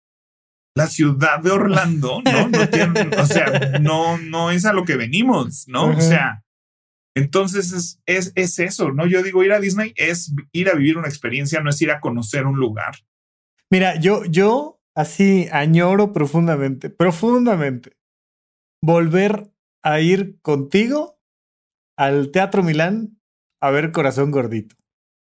la 0.77 0.87
ciudad 0.87 1.41
de 1.41 1.51
Orlando, 1.51 2.21
¿no? 2.23 2.49
no 2.49 2.69
tiene, 2.71 3.09
o 3.17 3.25
sea, 3.25 3.79
no, 3.81 4.19
no 4.19 4.51
es 4.51 4.67
a 4.67 4.75
lo 4.75 4.85
que 4.85 4.97
venimos, 4.97 5.67
¿no? 5.67 5.97
O 5.97 6.01
sea, 6.03 6.45
entonces 7.17 7.73
es, 7.73 8.03
es, 8.05 8.33
es 8.35 8.59
eso, 8.59 8.93
¿no? 8.93 9.07
Yo 9.07 9.23
digo, 9.23 9.45
ir 9.45 9.53
a 9.53 9.61
Disney 9.61 9.95
es 9.97 10.35
ir 10.53 10.69
a 10.69 10.75
vivir 10.75 10.99
una 10.99 11.09
experiencia, 11.09 11.63
no 11.63 11.71
es 11.71 11.81
ir 11.81 11.91
a 11.91 12.01
conocer 12.01 12.45
un 12.45 12.59
lugar. 12.59 12.97
Mira, 13.71 13.99
yo, 13.99 14.27
yo 14.27 14.79
así 14.95 15.49
añoro 15.51 16.13
profundamente, 16.13 16.91
profundamente 16.91 17.97
volver 18.85 19.54
a 19.85 20.01
ir 20.01 20.41
contigo 20.41 21.21
al 21.97 22.33
Teatro 22.33 22.65
Milán 22.65 23.21
a 23.61 23.71
ver 23.71 23.93
Corazón 23.93 24.33
Gordito. 24.33 24.75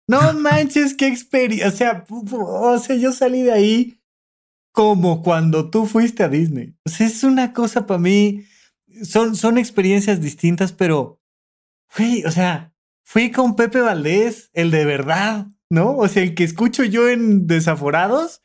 No 0.09 0.33
manches, 0.41 0.95
qué 0.95 1.07
experiencia. 1.07 1.69
O 1.69 1.71
sea, 1.71 2.05
o 2.09 2.79
sea, 2.79 2.97
yo 2.97 3.13
salí 3.13 3.43
de 3.43 3.53
ahí 3.53 4.01
como 4.73 5.23
cuando 5.23 5.71
tú 5.71 5.87
fuiste 5.87 6.25
a 6.25 6.29
Disney. 6.29 6.75
O 6.85 6.89
sea, 6.91 7.07
es 7.07 7.23
una 7.23 7.53
cosa 7.53 7.87
para 7.87 8.01
mí. 8.01 8.45
Son, 9.03 9.37
son 9.37 9.59
experiencias 9.59 10.23
distintas, 10.23 10.73
pero, 10.73 11.21
güey, 11.97 12.25
o 12.25 12.31
sea, 12.31 12.73
fui 13.05 13.31
con 13.31 13.57
Pepe 13.57 13.81
Valdés, 13.81 14.49
el 14.55 14.71
de 14.71 14.87
verdad, 14.87 15.49
¿no? 15.69 15.97
O 15.99 16.09
sea, 16.09 16.23
el 16.23 16.35
que 16.35 16.45
escucho 16.45 16.83
yo 16.83 17.09
en 17.09 17.47
Desaforados. 17.47 18.43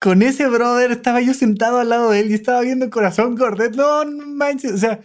Con 0.00 0.22
ese 0.22 0.48
brother 0.48 0.92
estaba 0.92 1.20
yo 1.20 1.34
sentado 1.34 1.78
al 1.78 1.90
lado 1.90 2.10
de 2.10 2.20
él 2.20 2.30
y 2.30 2.34
estaba 2.34 2.62
viendo 2.62 2.88
Corazón 2.88 3.36
Gordito. 3.36 3.76
No, 3.76 4.04
no 4.06 4.26
manches. 4.26 4.72
O 4.72 4.78
sea, 4.78 5.00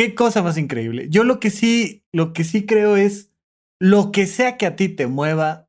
Qué 0.00 0.14
cosa 0.14 0.42
más 0.42 0.56
increíble. 0.56 1.08
Yo 1.10 1.24
lo 1.24 1.40
que 1.40 1.50
sí, 1.50 2.06
lo 2.10 2.32
que 2.32 2.42
sí 2.42 2.64
creo 2.64 2.96
es 2.96 3.34
lo 3.78 4.12
que 4.12 4.26
sea 4.26 4.56
que 4.56 4.64
a 4.64 4.74
ti 4.74 4.88
te 4.88 5.06
mueva, 5.06 5.68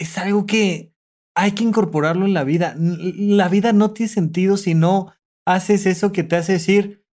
es 0.00 0.16
algo 0.16 0.46
que 0.46 0.94
hay 1.34 1.52
que 1.52 1.62
incorporarlo 1.62 2.24
en 2.24 2.32
la 2.32 2.42
vida. 2.42 2.74
La 2.78 3.50
vida 3.50 3.74
no 3.74 3.90
tiene 3.90 4.08
sentido 4.08 4.56
si 4.56 4.72
no 4.72 5.12
haces 5.46 5.84
eso 5.84 6.10
que 6.10 6.24
te 6.24 6.36
hace 6.36 6.54
decir, 6.54 7.04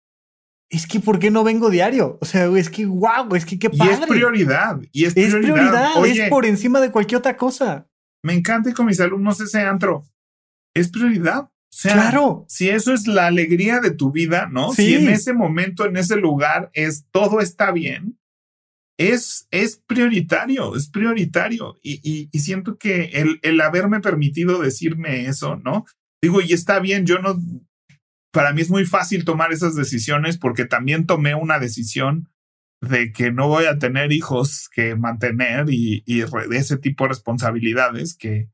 es 0.70 0.86
que 0.86 1.00
¿por 1.00 1.18
qué 1.18 1.32
no 1.32 1.42
vengo 1.42 1.68
diario? 1.68 2.16
O 2.20 2.26
sea, 2.26 2.46
es 2.56 2.70
que 2.70 2.86
wow, 2.86 3.34
es 3.34 3.44
que 3.44 3.58
qué 3.58 3.68
padre. 3.68 3.90
Y 3.90 3.94
es 3.94 4.06
prioridad. 4.06 4.80
Y 4.92 5.04
es 5.06 5.14
prioridad. 5.14 5.34
Es, 5.34 5.42
prioridad, 5.42 6.06
es 6.06 6.30
por 6.30 6.46
encima 6.46 6.80
de 6.80 6.92
cualquier 6.92 7.18
otra 7.18 7.36
cosa. 7.36 7.88
Me 8.22 8.34
encanta 8.34 8.70
y 8.70 8.72
con 8.72 8.86
mis 8.86 9.00
alumnos 9.00 9.40
ese 9.40 9.62
antro. 9.62 10.04
Es 10.74 10.88
prioridad. 10.90 11.51
Sea, 11.72 11.94
claro. 11.94 12.44
si 12.48 12.68
eso 12.68 12.92
es 12.92 13.06
la 13.06 13.26
alegría 13.26 13.80
de 13.80 13.92
tu 13.92 14.12
vida, 14.12 14.46
¿no? 14.52 14.74
Si 14.74 14.94
en 14.94 15.08
ese 15.08 15.32
momento, 15.32 15.86
en 15.86 15.96
ese 15.96 16.16
lugar, 16.16 16.70
es 16.74 17.06
todo 17.10 17.40
está 17.40 17.72
bien, 17.72 18.18
es, 18.98 19.48
es 19.50 19.78
prioritario, 19.86 20.76
es 20.76 20.88
prioritario. 20.88 21.78
Y, 21.82 22.28
y, 22.30 22.38
siento 22.40 22.76
que 22.76 23.04
el, 23.14 23.40
el 23.42 23.60
haberme 23.62 24.00
permitido 24.00 24.60
decirme 24.60 25.26
eso, 25.26 25.56
¿no? 25.56 25.86
Digo, 26.22 26.42
y 26.42 26.52
está 26.52 26.78
bien, 26.78 27.06
yo 27.06 27.18
no, 27.20 27.40
para 28.32 28.52
mí 28.52 28.60
es 28.60 28.70
muy 28.70 28.84
fácil 28.84 29.24
tomar 29.24 29.50
esas 29.52 29.74
decisiones 29.74 30.36
porque 30.38 30.66
también 30.66 31.06
tomé 31.06 31.34
una 31.34 31.58
decisión 31.58 32.28
de 32.80 33.12
que 33.12 33.32
no 33.32 33.48
voy 33.48 33.64
a 33.64 33.78
tener 33.78 34.12
hijos 34.12 34.68
que 34.68 34.94
mantener 34.94 35.70
y, 35.70 36.02
y 36.04 36.20
de 36.20 36.56
ese 36.56 36.76
tipo 36.76 37.04
de 37.04 37.08
responsabilidades 37.08 38.14
que, 38.14 38.50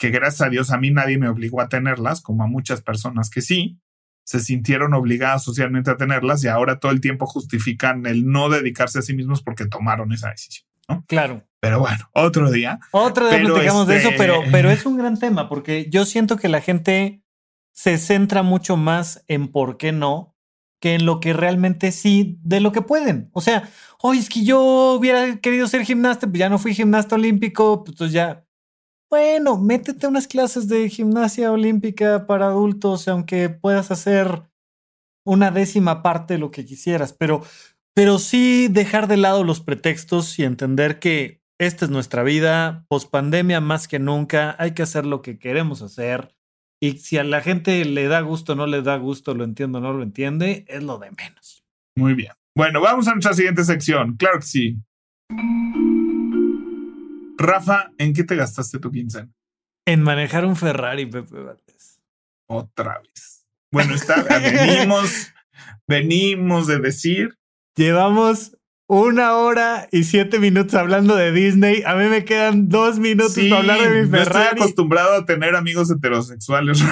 que 0.00 0.08
gracias 0.08 0.40
a 0.40 0.48
Dios 0.48 0.70
a 0.70 0.78
mí 0.78 0.90
nadie 0.90 1.18
me 1.18 1.28
obligó 1.28 1.60
a 1.60 1.68
tenerlas, 1.68 2.22
como 2.22 2.42
a 2.42 2.46
muchas 2.46 2.80
personas 2.80 3.28
que 3.28 3.42
sí, 3.42 3.78
se 4.24 4.40
sintieron 4.40 4.94
obligadas 4.94 5.44
socialmente 5.44 5.90
a 5.90 5.98
tenerlas 5.98 6.42
y 6.42 6.48
ahora 6.48 6.80
todo 6.80 6.90
el 6.90 7.02
tiempo 7.02 7.26
justifican 7.26 8.06
el 8.06 8.26
no 8.26 8.48
dedicarse 8.48 9.00
a 9.00 9.02
sí 9.02 9.14
mismos 9.14 9.42
porque 9.42 9.66
tomaron 9.66 10.10
esa 10.12 10.30
decisión. 10.30 10.66
¿no? 10.88 11.04
Claro. 11.06 11.46
Pero 11.60 11.80
bueno, 11.80 12.08
otro 12.14 12.50
día. 12.50 12.80
Otro 12.92 13.28
día 13.28 13.40
platicamos 13.40 13.86
de 13.86 13.98
eso, 13.98 14.08
pero, 14.16 14.36
este 14.36 14.50
pero 14.50 14.70
es 14.70 14.86
un 14.86 14.96
gran 14.96 15.18
tema 15.18 15.50
porque 15.50 15.90
yo 15.90 16.06
siento 16.06 16.38
que 16.38 16.48
la 16.48 16.62
gente 16.62 17.22
se 17.72 17.98
centra 17.98 18.42
mucho 18.42 18.78
más 18.78 19.22
en 19.28 19.48
por 19.48 19.76
qué 19.76 19.92
no 19.92 20.34
que 20.80 20.94
en 20.94 21.04
lo 21.04 21.20
que 21.20 21.34
realmente 21.34 21.92
sí, 21.92 22.38
de 22.42 22.60
lo 22.60 22.72
que 22.72 22.80
pueden. 22.80 23.28
O 23.34 23.42
sea, 23.42 23.68
oye, 24.00 24.18
es 24.18 24.30
que 24.30 24.44
yo 24.44 24.94
hubiera 24.98 25.36
querido 25.40 25.68
ser 25.68 25.84
gimnasta, 25.84 26.26
pues 26.26 26.38
ya 26.38 26.48
no 26.48 26.58
fui 26.58 26.74
gimnasta 26.74 27.16
olímpico, 27.16 27.84
pues 27.84 28.12
ya 28.12 28.46
bueno, 29.10 29.58
métete 29.58 30.06
unas 30.06 30.28
clases 30.28 30.68
de 30.68 30.88
gimnasia 30.88 31.50
olímpica 31.50 32.26
para 32.26 32.46
adultos, 32.46 33.08
aunque 33.08 33.48
puedas 33.48 33.90
hacer 33.90 34.44
una 35.26 35.50
décima 35.50 36.02
parte 36.02 36.34
de 36.34 36.40
lo 36.40 36.50
que 36.50 36.64
quisieras, 36.64 37.12
pero, 37.12 37.42
pero 37.94 38.18
sí 38.18 38.68
dejar 38.68 39.08
de 39.08 39.16
lado 39.16 39.42
los 39.42 39.60
pretextos 39.60 40.38
y 40.38 40.44
entender 40.44 41.00
que 41.00 41.42
esta 41.58 41.84
es 41.84 41.90
nuestra 41.90 42.22
vida, 42.22 42.86
post 42.88 43.10
pandemia 43.10 43.60
más 43.60 43.88
que 43.88 43.98
nunca, 43.98 44.56
hay 44.58 44.72
que 44.72 44.82
hacer 44.82 45.04
lo 45.04 45.20
que 45.22 45.38
queremos 45.38 45.82
hacer. 45.82 46.34
Y 46.80 46.92
si 46.98 47.18
a 47.18 47.24
la 47.24 47.42
gente 47.42 47.84
le 47.84 48.08
da 48.08 48.20
gusto, 48.22 48.54
no 48.54 48.66
le 48.66 48.80
da 48.80 48.96
gusto, 48.96 49.34
lo 49.34 49.44
entiende 49.44 49.78
o 49.78 49.80
no 49.82 49.92
lo 49.92 50.02
entiende, 50.02 50.64
es 50.68 50.82
lo 50.82 50.98
de 50.98 51.10
menos. 51.10 51.62
Muy 51.96 52.14
bien. 52.14 52.32
Bueno, 52.56 52.80
vamos 52.80 53.06
a 53.08 53.12
nuestra 53.12 53.34
siguiente 53.34 53.64
sección. 53.64 54.16
Claro 54.16 54.38
que 54.38 54.46
sí. 54.46 54.78
Rafa, 57.40 57.90
¿en 57.96 58.12
qué 58.12 58.22
te 58.22 58.36
gastaste 58.36 58.78
tu 58.78 58.90
quincena? 58.90 59.30
En 59.86 60.02
manejar 60.02 60.44
un 60.44 60.56
Ferrari, 60.56 61.06
Pepe 61.06 61.40
Valdés. 61.40 62.00
Otra 62.46 63.00
vez. 63.00 63.46
Bueno, 63.72 63.94
está, 63.94 64.22
venimos, 64.28 65.32
venimos 65.88 66.66
de 66.66 66.80
decir. 66.80 67.38
Llevamos 67.76 68.56
una 68.86 69.36
hora 69.36 69.88
y 69.90 70.04
siete 70.04 70.38
minutos 70.38 70.74
hablando 70.74 71.16
de 71.16 71.32
Disney. 71.32 71.82
A 71.86 71.94
mí 71.94 72.06
me 72.06 72.24
quedan 72.24 72.68
dos 72.68 72.98
minutos 72.98 73.36
para 73.48 73.60
hablar 73.60 73.80
de 73.80 74.02
mi 74.02 74.10
Ferrari. 74.10 74.48
estoy 74.48 74.62
acostumbrado 74.62 75.14
a 75.14 75.24
tener 75.24 75.56
amigos 75.56 75.90
heterosexuales. 75.90 76.82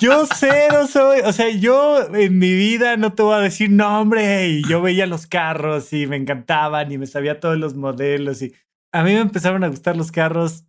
yo 0.00 0.26
cero 0.26 0.86
soy. 0.86 1.20
O 1.20 1.32
sea, 1.32 1.50
yo 1.50 2.14
en 2.14 2.38
mi 2.38 2.54
vida 2.54 2.96
no 2.96 3.12
te 3.12 3.22
voy 3.22 3.34
a 3.34 3.38
decir 3.38 3.70
nombre. 3.70 4.48
Y 4.48 4.68
yo 4.68 4.82
veía 4.82 5.06
los 5.06 5.26
carros 5.26 5.92
y 5.92 6.06
me 6.06 6.16
encantaban 6.16 6.90
y 6.92 6.98
me 6.98 7.06
sabía 7.06 7.40
todos 7.40 7.58
los 7.58 7.74
modelos. 7.74 8.42
Y 8.42 8.54
a 8.92 9.02
mí 9.02 9.12
me 9.12 9.20
empezaron 9.20 9.64
a 9.64 9.68
gustar 9.68 9.96
los 9.96 10.12
carros 10.12 10.64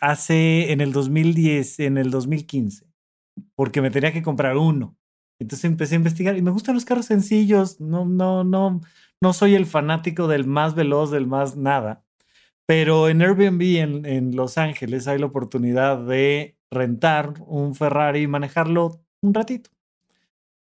hace 0.00 0.72
en 0.72 0.80
el 0.80 0.92
2010, 0.92 1.80
en 1.80 1.96
el 1.96 2.10
2015, 2.10 2.86
porque 3.54 3.80
me 3.80 3.90
tenía 3.90 4.12
que 4.12 4.22
comprar 4.22 4.56
uno. 4.56 4.96
Entonces 5.40 5.64
empecé 5.64 5.94
a 5.94 5.98
investigar 5.98 6.36
y 6.36 6.42
me 6.42 6.50
gustan 6.50 6.74
los 6.74 6.84
carros 6.84 7.06
sencillos. 7.06 7.80
No, 7.80 8.04
no, 8.04 8.44
no, 8.44 8.80
no 9.20 9.32
soy 9.32 9.54
el 9.54 9.66
fanático 9.66 10.28
del 10.28 10.46
más 10.46 10.74
veloz, 10.74 11.10
del 11.10 11.26
más 11.26 11.56
nada. 11.56 12.04
Pero 12.66 13.08
en 13.08 13.22
Airbnb 13.22 13.62
en, 13.78 14.06
en 14.06 14.36
Los 14.36 14.58
Ángeles 14.58 15.08
hay 15.08 15.18
la 15.18 15.26
oportunidad 15.26 15.98
de 15.98 16.56
rentar 16.72 17.34
un 17.46 17.74
Ferrari 17.74 18.22
y 18.22 18.26
manejarlo 18.26 19.00
un 19.20 19.34
ratito. 19.34 19.70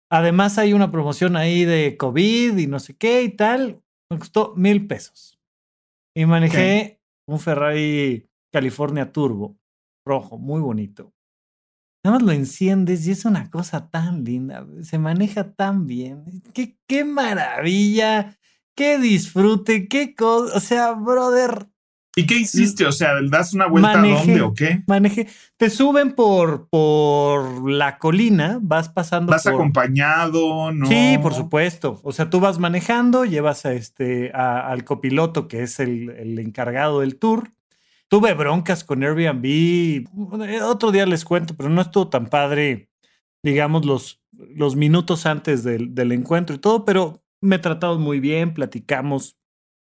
Además 0.10 0.58
hay 0.60 0.74
una 0.74 0.92
promoción 0.92 1.36
ahí 1.36 1.66
de 1.66 1.98
COVID 1.98 2.58
y 2.58 2.68
no 2.68 2.80
sé 2.80 2.96
qué 2.96 3.24
y 3.24 3.30
tal. 3.30 3.82
Me 4.10 4.20
costó 4.20 4.54
mil 4.56 4.86
pesos. 4.86 5.40
Y 6.16 6.26
manejé 6.26 7.02
un 7.26 7.40
Ferrari 7.40 8.30
California 8.52 9.12
Turbo 9.12 9.58
rojo, 10.06 10.38
muy 10.38 10.62
bonito. 10.62 11.14
Nada 12.04 12.18
más 12.18 12.24
lo 12.24 12.34
enciendes 12.34 13.08
y 13.08 13.12
es 13.12 13.26
una 13.26 13.50
cosa 13.50 13.90
tan 13.90 14.24
linda, 14.24 14.68
se 14.82 15.00
maneja 15.00 15.54
tan 15.54 15.88
bien. 15.88 16.44
Qué, 16.54 16.78
qué 16.86 17.06
maravilla, 17.06 18.38
qué 18.76 19.00
disfrute, 19.00 19.88
qué 19.88 20.14
cosa. 20.14 20.58
O 20.58 20.60
sea, 20.60 20.92
brother. 20.92 21.70
¿Y 22.16 22.26
qué 22.26 22.36
hiciste? 22.36 22.86
O 22.86 22.92
sea, 22.92 23.14
¿das 23.30 23.54
una 23.54 23.68
vuelta 23.68 24.00
a 24.00 24.06
dónde 24.06 24.42
o 24.42 24.54
qué? 24.54 24.84
Manejé. 24.88 25.28
Te 25.58 25.70
suben 25.70 26.14
por, 26.14 26.68
por 26.70 27.70
la 27.70 27.98
colina, 27.98 28.60
vas 28.62 28.90
pasando. 28.90 29.32
¿Vas 29.32 29.48
acompañado? 29.48 30.72
¿no? 30.72 30.86
Sí, 30.86 31.18
por 31.22 31.34
supuesto. 31.34 32.00
O 32.04 32.12
sea, 32.12 32.30
tú 32.30 32.40
vas 32.40 32.60
manejando, 32.60 33.26
llevas 33.26 33.66
a 33.66 33.74
este, 33.74 34.32
al 34.32 34.84
copiloto, 34.84 35.48
que 35.48 35.64
es 35.64 35.80
el, 35.80 36.12
el 36.12 36.38
encargado 36.40 37.00
del 37.00 37.18
tour 37.18 37.52
Tuve 38.14 38.36
broncas 38.36 38.84
con 38.84 39.04
Airbnb. 39.04 40.06
Otro 40.62 40.92
día 40.92 41.08
les 41.08 41.26
cuento, 41.26 41.56
pero 41.56 41.70
no 41.70 41.82
estuvo 41.82 42.10
tan 42.10 42.28
padre, 42.28 42.92
digamos, 43.42 43.88
los, 43.88 44.22
los 44.32 44.76
minutos 44.76 45.26
antes 45.26 45.64
del, 45.64 45.96
del 45.96 46.12
encuentro 46.12 46.56
y 46.56 46.60
todo, 46.60 46.86
pero 46.86 47.24
me 47.42 47.58
trataron 47.58 48.04
muy 48.04 48.20
bien, 48.20 48.54
platicamos 48.54 49.40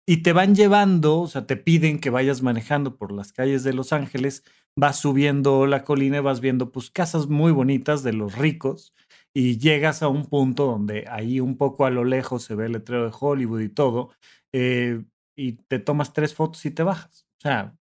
y 0.09 0.23
te 0.23 0.33
van 0.33 0.55
llevando, 0.55 1.19
o 1.19 1.27
sea, 1.27 1.45
te 1.45 1.55
piden 1.55 1.99
que 1.99 2.09
vayas 2.09 2.41
manejando 2.41 2.97
por 2.97 3.11
las 3.11 3.31
calles 3.31 3.63
de 3.63 3.73
Los 3.73 3.93
Ángeles, 3.93 4.43
vas 4.75 4.97
subiendo 4.97 5.67
la 5.67 5.83
colina 5.83 6.17
y 6.17 6.21
vas 6.21 6.39
viendo 6.39 6.71
pues 6.71 6.89
casas 6.89 7.27
muy 7.27 7.51
bonitas 7.51 8.01
de 8.01 8.13
los 8.13 8.35
ricos 8.35 8.95
y 9.35 9.59
llegas 9.59 10.01
a 10.01 10.07
un 10.07 10.25
punto 10.25 10.65
donde 10.65 11.05
ahí 11.11 11.39
un 11.39 11.57
poco 11.57 11.85
a 11.85 11.91
lo 11.91 12.05
lejos 12.05 12.41
se 12.41 12.55
ve 12.55 12.65
el 12.65 12.71
letrero 12.71 13.05
de 13.05 13.15
Hollywood 13.19 13.59
y 13.59 13.69
todo, 13.69 14.09
eh, 14.51 15.03
y 15.37 15.51
te 15.67 15.77
tomas 15.77 16.11
tres 16.11 16.33
fotos 16.33 16.65
y 16.65 16.71
te 16.71 16.81
bajas. 16.81 17.27
O 17.37 17.41
sea, 17.41 17.75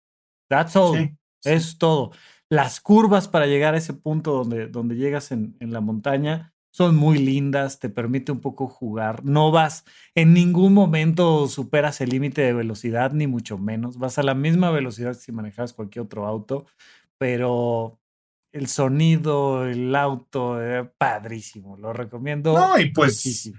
That's 0.50 0.76
all. 0.76 1.16
Es 1.44 1.78
todo. 1.78 2.10
Las 2.50 2.82
curvas 2.82 3.28
para 3.28 3.46
llegar 3.46 3.76
a 3.76 3.78
ese 3.78 3.94
punto 3.94 4.32
donde, 4.32 4.66
donde 4.66 4.96
llegas 4.96 5.32
en, 5.32 5.56
en 5.60 5.72
la 5.72 5.80
montaña 5.80 6.55
son 6.76 6.98
muy 6.98 7.20
lindas, 7.20 7.80
te 7.80 7.88
permite 7.88 8.34
un 8.34 8.42
poco 8.42 8.68
jugar. 8.68 9.24
No 9.24 9.50
vas, 9.50 9.86
en 10.14 10.34
ningún 10.34 10.74
momento 10.74 11.48
superas 11.48 12.02
el 12.02 12.10
límite 12.10 12.42
de 12.42 12.52
velocidad, 12.52 13.14
ni 13.14 13.28
mucho 13.28 13.58
menos. 13.58 13.98
Vas 13.98 14.18
a 14.18 14.24
la 14.24 14.36
misma 14.36 14.72
velocidad 14.72 15.14
si 15.14 15.32
manejas 15.32 15.72
cualquier 15.72 16.04
otro 16.04 16.28
auto, 16.28 16.66
pero 17.18 18.02
el 18.52 18.68
sonido, 18.68 19.66
el 19.66 19.96
auto, 19.96 20.62
eh, 20.62 20.84
padrísimo. 20.98 21.78
Lo 21.78 21.94
recomiendo. 21.94 22.52
No, 22.52 22.78
y 22.78 22.92
pues 22.92 23.54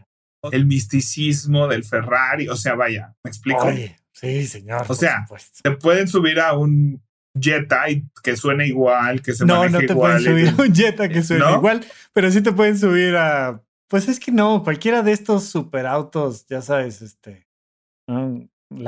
el 0.53 0.67
misticismo 0.67 1.69
del 1.69 1.85
Ferrari, 1.85 2.51
o 2.51 2.57
sea, 2.57 2.75
vaya, 2.75 3.17
me 3.25 3.31
explico. 3.31 3.67
Sí, 4.13 4.47
señor. 4.47 4.85
O 4.89 4.95
sea, 4.95 5.25
te 5.63 5.71
pueden 5.71 6.07
subir 6.07 6.39
a 6.39 6.53
un 6.53 7.03
Jetta 7.41 7.85
que 8.23 8.37
suene 8.37 8.67
igual, 8.67 9.23
que 9.23 9.35
se 9.35 9.45
no, 9.45 9.59
maneje 9.59 9.85
igual. 9.85 10.13
No, 10.13 10.19
no 10.19 10.19
te 10.19 10.31
pueden 10.35 10.45
subir 10.45 10.49
a 10.49 10.63
un 10.63 10.75
Jetta 10.75 11.09
que 11.09 11.23
suene 11.23 11.53
igual, 11.53 11.85
pero 12.13 12.31
sí 12.31 12.41
te 12.41 12.53
pueden 12.53 12.79
subir 12.79 13.17
a. 13.17 13.63
Pues 13.89 14.09
es 14.09 14.19
que 14.19 14.33
no, 14.33 14.63
cualquiera 14.65 15.03
de 15.03 15.13
estos 15.13 15.45
superautos, 15.45 16.47
ya 16.47 16.61
sabes, 16.63 17.03
este. 17.03 17.47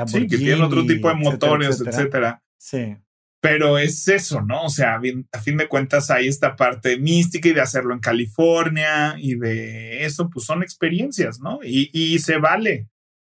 sí, 0.07 0.27
que 0.27 0.39
tienen 0.39 0.63
otro 0.63 0.85
tipo 0.85 1.09
de 1.09 1.15
motores, 1.15 1.81
etcétera. 1.81 2.43
Sí. 2.59 2.97
Pero 3.41 3.79
es 3.79 4.09
eso, 4.09 4.43
¿no? 4.43 4.65
O 4.65 4.69
sea, 4.69 5.01
a 5.33 5.39
fin 5.39 5.57
de 5.57 5.69
cuentas 5.69 6.11
hay 6.11 6.27
esta 6.27 6.57
parte 6.57 6.99
mística 6.99 7.49
y 7.49 7.53
de 7.53 7.61
hacerlo 7.61 7.95
en 7.95 8.01
California 8.01 9.15
y 9.17 9.37
de 9.37 10.05
eso, 10.05 10.29
pues 10.29 10.45
son 10.45 10.65
experiencias, 10.65 11.39
¿no? 11.39 11.61
Y, 11.63 11.89
y 11.93 12.19
se 12.19 12.39
vale. 12.39 12.89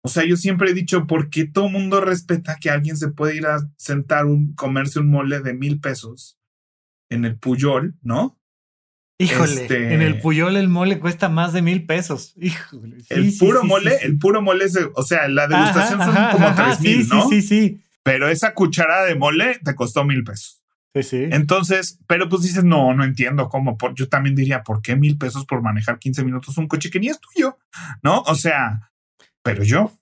O 0.07 0.09
sea, 0.09 0.23
yo 0.27 0.37
siempre 0.37 0.71
he 0.71 0.75
dicho, 0.75 1.07
¿por 1.07 1.31
qué 1.31 1.47
todo 1.47 1.71
mundo 1.71 2.03
respeta 2.03 2.59
que 2.61 2.69
alguien 2.69 2.99
se 2.99 3.09
puede 3.09 3.37
ir 3.37 3.47
a 3.47 3.59
sentar 3.79 4.27
un, 4.27 4.55
comerse 4.55 5.01
un 5.01 5.09
mole 5.09 5.41
de 5.41 5.55
mil 5.55 5.81
pesos 5.81 6.39
en 7.09 7.25
el 7.25 7.39
Puyol, 7.39 7.97
¿no? 8.03 8.39
Híjole, 9.19 9.63
este 9.63 9.95
en 9.95 10.03
el 10.03 10.21
Puyol 10.21 10.57
el 10.57 10.69
mole 10.69 11.01
cuesta 11.01 11.31
más 11.31 11.55
de 11.55 11.63
mil 11.63 11.87
pesos. 11.87 12.35
Híjole. 12.37 12.99
el 13.09 13.33
puro 13.39 13.65
mole, 13.65 13.97
el 14.03 14.19
puro 14.19 14.43
mole, 14.43 14.67
es, 14.67 14.79
o 14.95 15.03
sea, 15.05 15.27
la 15.29 15.47
degustación 15.47 16.03
son 16.03 16.15
como 16.33 16.55
tres 16.55 16.81
mil, 16.81 17.09
¿no? 17.09 17.29
Sí, 17.31 17.41
sí, 17.41 17.49
sí. 17.49 17.85
Pero 18.03 18.29
esa 18.29 18.53
cucharada 18.53 19.07
de 19.07 19.15
mole 19.15 19.59
te 19.65 19.75
costó 19.75 20.05
mil 20.05 20.23
pesos. 20.23 20.63
Sí, 20.95 21.03
sí. 21.03 21.29
Entonces, 21.31 21.99
pero 22.07 22.29
pues 22.29 22.43
dices, 22.43 22.63
no, 22.63 22.93
no 22.93 23.05
entiendo 23.05 23.49
cómo. 23.49 23.79
yo 23.95 24.09
también 24.11 24.35
diría, 24.35 24.63
¿por 24.63 24.83
qué 24.83 24.97
mil 24.97 25.17
pesos 25.17 25.47
por 25.47 25.63
manejar 25.63 25.99
15 25.99 26.25
minutos 26.25 26.59
un 26.59 26.69
coche 26.69 26.91
que 26.91 27.01
ni 27.01 27.09
es 27.09 27.19
tuyo? 27.21 27.57
¿No? 28.03 28.21
O 28.27 28.35
sea, 28.35 28.91
pero 29.45 29.63
yo. 29.63 29.93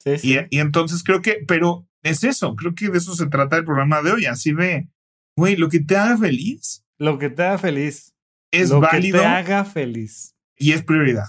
Sí, 0.00 0.18
sí. 0.18 0.38
Y, 0.50 0.56
y 0.56 0.60
entonces 0.60 1.02
creo 1.02 1.22
que, 1.22 1.44
pero 1.46 1.88
es 2.02 2.24
eso, 2.24 2.54
creo 2.56 2.74
que 2.74 2.90
de 2.90 2.98
eso 2.98 3.14
se 3.14 3.26
trata 3.26 3.56
el 3.56 3.64
programa 3.64 4.02
de 4.02 4.12
hoy, 4.12 4.26
así 4.26 4.52
de, 4.52 4.88
güey, 5.36 5.56
lo 5.56 5.68
que 5.68 5.80
te 5.80 5.96
haga 5.96 6.18
feliz. 6.18 6.84
Lo 6.98 7.18
que 7.18 7.30
te 7.30 7.42
haga 7.44 7.58
feliz 7.58 8.14
es 8.50 8.70
lo 8.70 8.80
válido. 8.80 9.18
Que 9.18 9.24
te 9.24 9.26
haga 9.26 9.64
feliz. 9.64 10.36
Y 10.56 10.72
es 10.72 10.82
prioridad. 10.82 11.26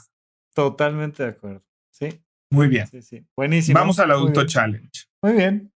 Totalmente 0.53 1.24
de 1.24 1.30
acuerdo. 1.30 1.63
Sí. 1.91 2.22
Muy 2.51 2.67
bien. 2.67 2.88
Sí, 2.88 3.01
sí. 3.01 3.26
Buenísimo. 3.36 3.80
Vamos 3.80 3.99
al 3.99 4.11
adulto 4.11 4.45
challenge. 4.45 5.05
Muy 5.22 5.34
bien. 5.34 5.72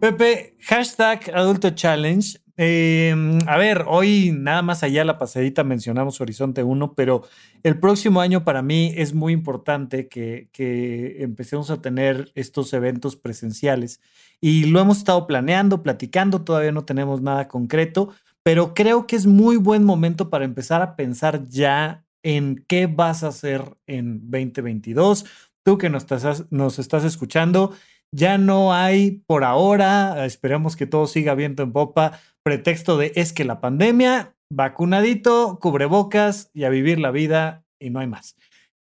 Pepe, 0.00 0.56
hashtag 0.62 1.30
adulto 1.32 1.70
challenge. 1.70 2.41
Em, 2.64 3.40
a 3.48 3.58
ver, 3.58 3.86
hoy 3.88 4.30
nada 4.32 4.62
más 4.62 4.84
allá 4.84 5.04
la 5.04 5.18
pasadita 5.18 5.64
mencionamos 5.64 6.20
Horizonte 6.20 6.62
1, 6.62 6.94
pero 6.94 7.24
el 7.64 7.80
próximo 7.80 8.20
año 8.20 8.44
para 8.44 8.62
mí 8.62 8.94
es 8.96 9.14
muy 9.14 9.32
importante 9.32 10.06
que, 10.06 10.48
que 10.52 11.24
empecemos 11.24 11.72
a 11.72 11.82
tener 11.82 12.30
estos 12.36 12.72
eventos 12.72 13.16
presenciales. 13.16 14.00
Y 14.40 14.66
lo 14.66 14.78
hemos 14.78 14.98
estado 14.98 15.26
planeando, 15.26 15.82
platicando, 15.82 16.42
todavía 16.42 16.70
no 16.70 16.84
tenemos 16.84 17.20
nada 17.20 17.48
concreto, 17.48 18.10
pero 18.44 18.74
creo 18.74 19.08
que 19.08 19.16
es 19.16 19.26
muy 19.26 19.56
buen 19.56 19.82
momento 19.82 20.30
para 20.30 20.44
empezar 20.44 20.82
a 20.82 20.94
pensar 20.94 21.42
ya 21.48 22.04
en 22.22 22.64
qué 22.68 22.86
vas 22.86 23.24
a 23.24 23.28
hacer 23.28 23.76
en 23.88 24.30
2022. 24.30 25.24
Tú 25.64 25.78
que 25.78 25.90
nos 25.90 26.04
estás, 26.04 26.44
nos 26.52 26.78
estás 26.78 27.02
escuchando, 27.02 27.72
ya 28.14 28.38
no 28.38 28.72
hay 28.72 29.22
por 29.26 29.42
ahora, 29.44 30.24
esperemos 30.26 30.76
que 30.76 30.86
todo 30.86 31.06
siga 31.06 31.34
viento 31.34 31.62
en 31.62 31.72
popa, 31.72 32.20
pretexto 32.44 32.98
de 32.98 33.12
es 33.16 33.32
que 33.32 33.44
la 33.44 33.60
pandemia, 33.60 34.36
vacunadito, 34.50 35.58
cubrebocas 35.60 36.50
y 36.52 36.64
a 36.64 36.68
vivir 36.68 36.98
la 36.98 37.10
vida 37.10 37.64
y 37.80 37.90
no 37.90 38.00
hay 38.00 38.06
más. 38.06 38.36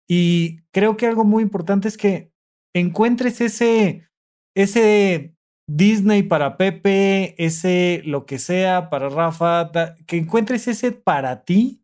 Y 0.08 0.60
creo 0.72 0.96
que 0.96 1.06
algo 1.06 1.24
muy 1.24 1.42
importante 1.42 1.88
es 1.88 1.96
que 1.96 2.30
encuentres 2.74 3.40
ese, 3.40 4.08
ese 4.54 5.34
Disney 5.68 6.22
para 6.22 6.56
Pepe, 6.56 7.34
ese 7.44 8.02
lo 8.04 8.24
que 8.26 8.38
sea 8.38 8.88
para 8.88 9.08
Rafa, 9.08 9.72
que 10.06 10.16
encuentres 10.16 10.68
ese 10.68 10.92
para 10.92 11.44
ti, 11.44 11.82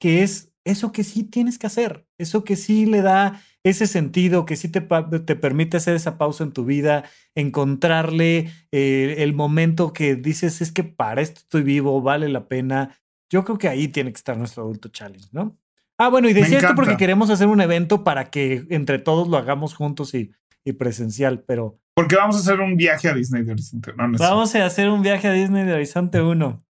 que 0.00 0.22
es 0.22 0.52
eso 0.64 0.90
que 0.90 1.04
sí 1.04 1.22
tienes 1.22 1.58
que 1.58 1.68
hacer, 1.68 2.06
eso 2.18 2.42
que 2.42 2.56
sí 2.56 2.86
le 2.86 3.02
da 3.02 3.40
ese 3.64 3.86
sentido, 3.86 4.44
que 4.46 4.56
sí 4.56 4.68
te, 4.68 4.80
te 4.80 5.36
permite 5.36 5.78
hacer 5.78 5.96
esa 5.96 6.18
pausa 6.18 6.44
en 6.44 6.52
tu 6.52 6.64
vida, 6.64 7.04
encontrarle 7.34 8.50
eh, 8.70 9.16
el 9.18 9.34
momento 9.34 9.92
que 9.92 10.14
dices, 10.14 10.60
es 10.60 10.70
que 10.70 10.84
para 10.84 11.22
esto 11.22 11.40
estoy 11.40 11.62
vivo, 11.62 12.00
vale 12.02 12.28
la 12.28 12.46
pena. 12.46 12.96
Yo 13.30 13.44
creo 13.44 13.58
que 13.58 13.68
ahí 13.68 13.88
tiene 13.88 14.12
que 14.12 14.18
estar 14.18 14.36
nuestro 14.36 14.62
adulto 14.62 14.90
challenge, 14.90 15.28
¿no? 15.32 15.58
Ah, 15.98 16.08
bueno, 16.08 16.28
y 16.28 16.32
decía 16.32 16.58
esto 16.58 16.74
porque 16.74 16.96
queremos 16.96 17.30
hacer 17.30 17.46
un 17.46 17.60
evento 17.60 18.04
para 18.04 18.30
que 18.30 18.66
entre 18.68 18.98
todos 18.98 19.28
lo 19.28 19.38
hagamos 19.38 19.74
juntos 19.74 20.14
y, 20.14 20.32
y 20.64 20.72
presencial, 20.72 21.42
pero 21.42 21.80
porque 21.94 22.16
vamos 22.16 22.36
a 22.36 22.40
hacer 22.40 22.60
un 22.60 22.76
viaje 22.76 23.08
a 23.08 23.14
Disney 23.14 23.44
de 23.44 23.52
Horizonte. 23.52 23.92
No, 23.96 24.18
vamos 24.18 24.54
a 24.56 24.66
hacer 24.66 24.88
un 24.88 25.02
viaje 25.02 25.28
a 25.28 25.32
Disney 25.32 25.64
de 25.64 25.74
Horizonte 25.74 26.20
1. 26.20 26.64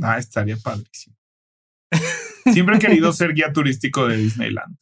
Ah, 0.00 0.18
estaría 0.18 0.56
padrísimo. 0.56 1.16
Siempre 2.52 2.76
he 2.76 2.78
querido 2.78 3.12
ser 3.12 3.34
guía 3.34 3.52
turístico 3.52 4.06
de 4.06 4.16
Disneyland. 4.16 4.76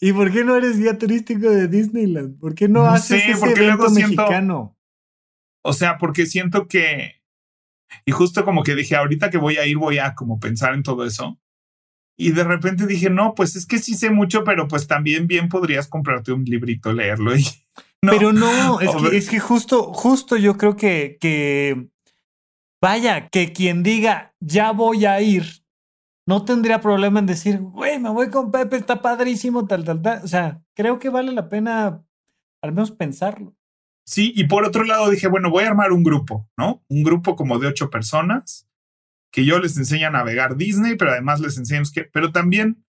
¿Y 0.00 0.12
por 0.12 0.32
qué 0.32 0.44
no 0.44 0.56
eres 0.56 0.78
guía 0.78 0.96
turístico 0.96 1.50
de 1.50 1.68
Disneyland? 1.68 2.38
¿Por 2.38 2.54
qué 2.54 2.68
no, 2.68 2.86
haces 2.86 3.22
ese 3.24 3.38
porque 3.38 3.64
evento 3.64 3.90
mexicano? 3.90 4.76
o 5.62 5.72
sea, 5.72 5.98
porque 5.98 6.24
siento 6.24 6.68
que 6.68 7.18
y 8.04 8.12
justo 8.12 8.44
como 8.44 8.62
que 8.62 8.74
dije, 8.74 8.96
ahorita 8.96 9.30
que 9.30 9.38
voy 9.38 9.56
a 9.56 9.66
ir 9.66 9.76
voy 9.76 9.98
a 9.98 10.14
como 10.14 10.38
pensar 10.40 10.74
en 10.74 10.82
todo 10.82 11.04
eso. 11.04 11.38
Y 12.18 12.32
de 12.32 12.42
repente 12.42 12.86
dije, 12.86 13.10
no, 13.10 13.34
pues 13.34 13.54
es 13.54 13.64
que 13.64 13.78
sí 13.78 13.94
sé 13.94 14.10
mucho, 14.10 14.42
pero 14.44 14.66
pues 14.66 14.88
también 14.88 15.26
bien 15.26 15.48
podrías 15.48 15.86
comprarte 15.86 16.32
un 16.32 16.44
librito, 16.44 16.92
leerlo 16.92 17.36
y 17.36 17.44
pero 18.00 18.32
no, 18.32 18.80
es 18.80 18.90
que, 18.90 19.16
es 19.16 19.28
que, 19.28 19.38
justo, 19.38 19.92
justo 19.92 20.36
yo 20.36 20.56
creo 20.56 20.76
que, 20.76 21.16
que, 21.20 21.88
vaya, 22.82 23.28
que 23.28 23.52
quien 23.52 23.82
diga, 23.82 24.34
ya 24.40 24.72
voy 24.72 25.04
a 25.04 25.20
ir, 25.20 25.44
no 26.28 26.44
tendría 26.44 26.82
problema 26.82 27.20
en 27.20 27.24
decir, 27.24 27.58
güey, 27.58 27.98
me 27.98 28.10
voy 28.10 28.28
con 28.28 28.50
Pepe, 28.50 28.76
está 28.76 29.00
padrísimo, 29.00 29.66
tal, 29.66 29.82
tal, 29.82 30.02
tal. 30.02 30.22
O 30.22 30.28
sea, 30.28 30.62
creo 30.74 30.98
que 30.98 31.08
vale 31.08 31.32
la 31.32 31.48
pena 31.48 32.04
al 32.60 32.72
menos 32.72 32.90
pensarlo. 32.90 33.56
Sí, 34.04 34.34
y 34.36 34.44
por 34.44 34.66
otro 34.66 34.84
lado 34.84 35.08
dije, 35.08 35.26
bueno, 35.26 35.48
voy 35.48 35.64
a 35.64 35.68
armar 35.68 35.90
un 35.90 36.02
grupo, 36.02 36.46
¿no? 36.58 36.84
Un 36.88 37.02
grupo 37.02 37.34
como 37.34 37.58
de 37.58 37.68
ocho 37.68 37.88
personas 37.88 38.68
que 39.32 39.46
yo 39.46 39.58
les 39.58 39.78
enseño 39.78 40.08
a 40.08 40.10
navegar 40.10 40.58
Disney, 40.58 40.96
pero 40.98 41.12
además 41.12 41.40
les 41.40 41.56
enseño 41.56 41.84
que, 41.94 42.04
pero 42.04 42.30
también 42.30 42.84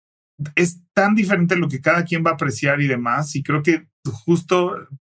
es 0.55 0.81
tan 0.95 1.13
diferente 1.13 1.57
lo 1.57 1.67
que 1.67 1.79
cada 1.79 2.05
quien 2.05 2.25
va 2.25 2.31
a 2.31 2.33
apreciar 2.33 2.81
y 2.81 2.87
demás. 2.87 3.35
Y 3.35 3.43
creo 3.43 3.61
que 3.61 3.87
justo 4.03 4.75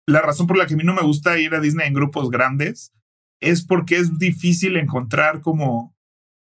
la 0.09 0.23
razón 0.23 0.49
por 0.49 0.59
la 0.59 0.67
que 0.67 0.75
a 0.75 0.77
mí 0.77 0.83
no 0.83 0.95
me 0.95 1.03
gusta 1.03 1.39
ir 1.39 1.55
a 1.55 1.61
Disney 1.61 1.87
en 1.87 1.95
grupos 1.95 2.31
grandes 2.31 2.93
es 3.41 3.65
porque 3.65 3.97
es 3.97 4.19
difícil 4.19 4.77
encontrar 4.77 5.41
como, 5.41 5.95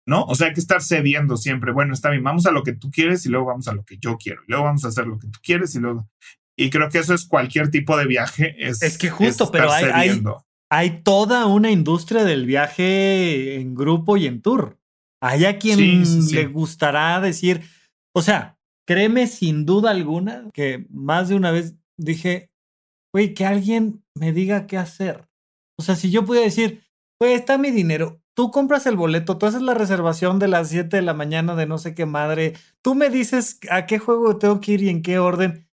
¿no? 0.07 0.25
O 0.25 0.35
sea, 0.35 0.49
hay 0.49 0.55
que 0.55 0.61
estar 0.61 0.83
cediendo 0.83 1.37
siempre. 1.37 1.73
Bueno, 1.73 1.95
está 1.95 2.11
bien, 2.11 2.23
vamos 2.23 2.47
a 2.47 2.51
lo 2.51 2.63
que 2.63 2.73
tú 2.73 2.91
quieres 2.91 3.25
y 3.27 3.29
luego 3.29 3.47
vamos 3.47 3.69
a 3.69 3.75
lo 3.75 3.85
que 3.85 3.97
yo 3.99 4.17
quiero. 4.17 4.43
luego 4.47 4.65
vamos 4.65 4.85
a 4.85 4.89
hacer 4.89 5.07
lo 5.07 5.19
que 5.19 5.29
tú 5.29 5.39
quieres 5.43 5.75
y 5.75 5.81
luego... 5.81 6.09
Y 6.57 6.71
creo 6.71 6.89
que 6.89 6.99
eso 6.99 7.15
es 7.15 7.27
cualquier 7.27 7.71
tipo 7.71 7.97
de 7.97 8.07
viaje. 8.07 8.55
Es, 8.59 8.81
es 8.81 8.97
que 8.97 9.11
justo, 9.11 9.51
pero 9.51 9.73
hay, 9.73 9.87
hay, 9.93 10.23
hay, 10.71 11.03
toda 11.03 11.47
una 11.47 11.73
industria 11.73 12.23
del 12.23 12.47
viaje 12.47 13.57
en 13.57 13.75
grupo 13.75 14.17
y 14.17 14.27
en 14.27 14.41
tour. 14.41 14.79
Hay 15.21 15.47
a 15.47 15.59
quien 15.59 16.05
le 16.31 16.47
gustará 16.47 17.21
decir, 17.21 17.63
o 18.15 18.23
sea, 18.23 18.57
créeme 18.87 19.27
sin 19.27 19.67
duda 19.67 19.91
alguna 19.91 20.49
que 20.53 20.87
más 20.91 21.29
de 21.29 21.35
una 21.35 21.51
vez 21.51 21.75
dije, 21.99 22.51
güey, 23.13 23.35
que 23.35 23.47
alguien 23.47 24.05
me 24.15 24.33
diga 24.33 24.67
qué 24.67 24.77
hacer. 24.77 25.27
O 25.79 25.83
sea, 25.83 25.97
si 25.97 26.11
yo 26.11 26.25
pudiera 26.25 26.45
decir, 26.45 26.85
pues 27.19 27.39
está 27.39 27.59
mi 27.59 27.71
dinero, 27.71 28.21
tú 28.35 28.51
compras 28.51 28.87
el 28.87 28.97
boleto, 28.97 29.39
tú 29.39 29.47
haces 29.47 29.63
la 29.63 29.75
reservación 29.75 30.39
de 30.39 30.49
las 30.49 30.69
7 30.69 30.97
de 30.97 31.03
la 31.03 31.15
mañana 31.15 31.55
de 31.55 31.67
no 31.67 31.79
sé 31.79 31.95
qué 31.95 32.07
madre, 32.07 32.55
tú 32.83 32.95
me 32.95 33.09
dices 33.09 33.59
a 33.71 33.87
qué 33.87 33.99
juego 33.99 34.37
tengo 34.39 34.61
que 34.61 34.73
ir 34.73 34.83
y 34.83 34.89
en 34.89 35.03
qué 35.03 35.19
orden. 35.19 35.69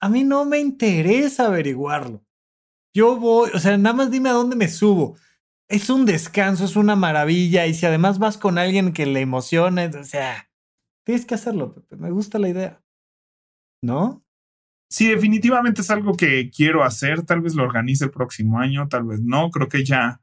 A 0.00 0.08
mí 0.08 0.24
no 0.24 0.44
me 0.44 0.58
interesa 0.58 1.46
averiguarlo. 1.46 2.24
Yo 2.94 3.16
voy, 3.16 3.50
o 3.54 3.58
sea, 3.58 3.76
nada 3.76 3.94
más 3.94 4.10
dime 4.10 4.30
a 4.30 4.32
dónde 4.32 4.56
me 4.56 4.68
subo. 4.68 5.16
Es 5.68 5.90
un 5.90 6.06
descanso, 6.06 6.64
es 6.64 6.76
una 6.76 6.96
maravilla. 6.96 7.66
Y 7.66 7.74
si 7.74 7.84
además 7.84 8.18
vas 8.18 8.38
con 8.38 8.58
alguien 8.58 8.92
que 8.92 9.06
le 9.06 9.20
emociona, 9.20 9.90
o 10.00 10.04
sea, 10.04 10.50
tienes 11.04 11.26
que 11.26 11.34
hacerlo, 11.34 11.74
Pepe. 11.74 11.96
Me 11.96 12.10
gusta 12.10 12.38
la 12.38 12.48
idea. 12.48 12.82
¿No? 13.82 14.24
Sí, 14.90 15.08
definitivamente 15.08 15.82
es 15.82 15.90
algo 15.90 16.14
que 16.14 16.50
quiero 16.50 16.82
hacer. 16.82 17.22
Tal 17.22 17.42
vez 17.42 17.54
lo 17.54 17.64
organice 17.64 18.04
el 18.04 18.10
próximo 18.10 18.58
año, 18.58 18.88
tal 18.88 19.04
vez 19.04 19.20
no. 19.20 19.50
Creo 19.50 19.68
que 19.68 19.84
ya 19.84 20.22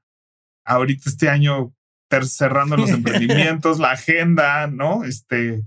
ahorita 0.65 1.09
este 1.09 1.29
año 1.29 1.74
cerrando 2.23 2.77
los 2.77 2.89
emprendimientos, 2.91 3.79
la 3.79 3.91
agenda, 3.91 4.67
¿no? 4.67 5.03
Este 5.03 5.63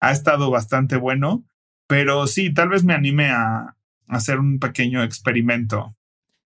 ha 0.00 0.12
estado 0.12 0.50
bastante 0.50 0.96
bueno. 0.96 1.44
Pero 1.86 2.26
sí, 2.26 2.52
tal 2.52 2.70
vez 2.70 2.84
me 2.84 2.94
anime 2.94 3.30
a, 3.30 3.76
hacer 4.08 4.38
un 4.38 4.58
pequeño 4.58 5.02
experimento. 5.02 5.96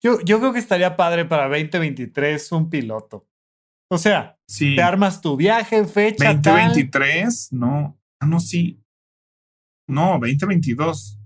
Yo, 0.01 0.20
yo 0.20 0.39
creo 0.39 0.53
que 0.53 0.59
estaría 0.59 0.97
padre 0.97 1.24
para 1.24 1.49
2023 1.49 2.53
un 2.53 2.70
piloto. 2.70 3.26
O 3.91 3.99
sea, 3.99 4.39
te 4.47 4.82
armas 4.82 5.20
tu 5.20 5.36
viaje, 5.36 5.84
fecha. 5.84 6.34
2023, 6.34 7.53
no. 7.53 7.99
Ah, 8.20 8.26
no, 8.26 8.39
sí. 8.39 8.80
No, 9.86 10.18
2022. 10.20 11.18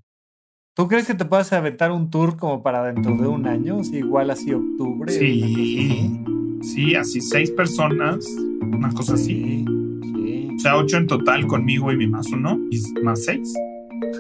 ¿Tú 0.75 0.89
crees 0.89 1.07
que 1.07 1.15
te 1.15 1.25
puedas 1.25 1.53
aventar 1.53 1.91
un 1.91 2.09
tour 2.09 2.37
como 2.37 2.63
para 2.63 2.85
dentro 2.85 3.17
de 3.17 3.27
un 3.27 3.47
año? 3.47 3.81
igual 3.93 4.31
así 4.31 4.55
octubre. 4.55 5.13
Sí. 5.13 6.25
Sí, 6.63 6.95
así 6.95 7.21
seis 7.21 7.51
personas. 7.51 8.27
Una 8.61 8.91
cosa 8.91 9.15
así. 9.15 9.65
Sí. 9.65 10.49
O 10.55 10.59
sea, 10.59 10.77
ocho 10.77 10.97
en 10.97 11.07
total 11.07 11.47
conmigo 11.47 11.93
y 11.93 11.97
mi 11.97 12.07
más 12.07 12.29
uno. 12.29 12.59
Y 12.71 12.81
más 13.03 13.25
seis. 13.25 13.53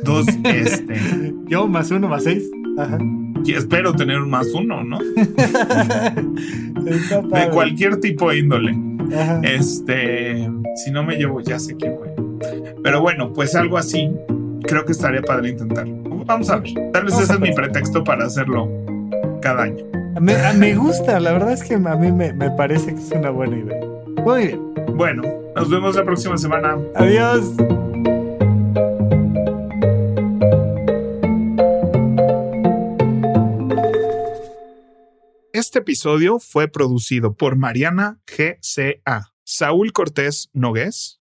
Dos, 0.05 0.27
este. 0.45 1.35
Yo 1.47 1.67
más 1.69 1.91
uno, 1.91 2.09
más 2.09 2.25
seis. 2.25 2.51
Ajá. 2.79 2.99
Y 3.45 3.53
espero 3.55 3.93
tener 3.95 4.21
un 4.21 4.31
más 4.31 4.49
uno, 4.55 4.85
¿no? 4.85 4.99
de 6.83 7.51
cualquier 7.53 7.97
tipo 7.99 8.31
de 8.31 8.39
índole. 8.39 8.77
Este, 9.43 10.49
si 10.77 10.91
no 10.91 11.03
me 11.03 11.17
llevo, 11.17 11.41
ya 11.41 11.59
sé 11.59 11.77
quién 11.77 11.97
voy. 11.97 12.09
Pero 12.83 13.01
bueno, 13.01 13.33
pues 13.33 13.55
algo 13.55 13.79
así, 13.79 14.11
creo 14.63 14.85
que 14.85 14.93
estaría 14.93 15.23
padre 15.23 15.51
intentarlo. 15.51 16.03
Vamos 16.25 16.51
a 16.51 16.59
ver. 16.59 16.73
Tal 16.93 17.05
vez 17.05 17.19
ese 17.19 17.33
es 17.33 17.41
mi 17.41 17.53
pretexto 17.53 18.05
para 18.05 18.27
hacerlo 18.27 18.69
cada 19.41 19.65
año. 19.65 20.02
Me, 20.23 20.37
me, 20.53 20.77
gusta, 20.77 21.19
la 21.19 21.33
verdad 21.33 21.53
es 21.53 21.65
que 21.65 21.75
a 21.75 21.97
mí 21.97 22.13
me, 22.13 22.33
me 22.33 22.49
parece 22.53 22.95
que 22.95 23.01
es 23.01 23.11
una 23.11 23.31
buena 23.31 23.59
idea. 23.59 23.81
Muy 24.25 24.47
bien. 24.47 24.75
Bueno, 24.95 25.25
nos 25.57 25.69
vemos 25.69 25.97
la 25.97 26.05
próxima 26.05 26.39
semana. 26.39 26.79
Adiós. 26.95 27.57
Este 35.53 35.81
episodio 35.81 36.39
fue 36.39 36.69
producido 36.69 37.35
por 37.35 37.57
Mariana 37.57 38.21
GCA, 38.25 39.33
Saúl 39.43 39.93
Cortés 39.93 40.51
Nogués. 40.53 41.22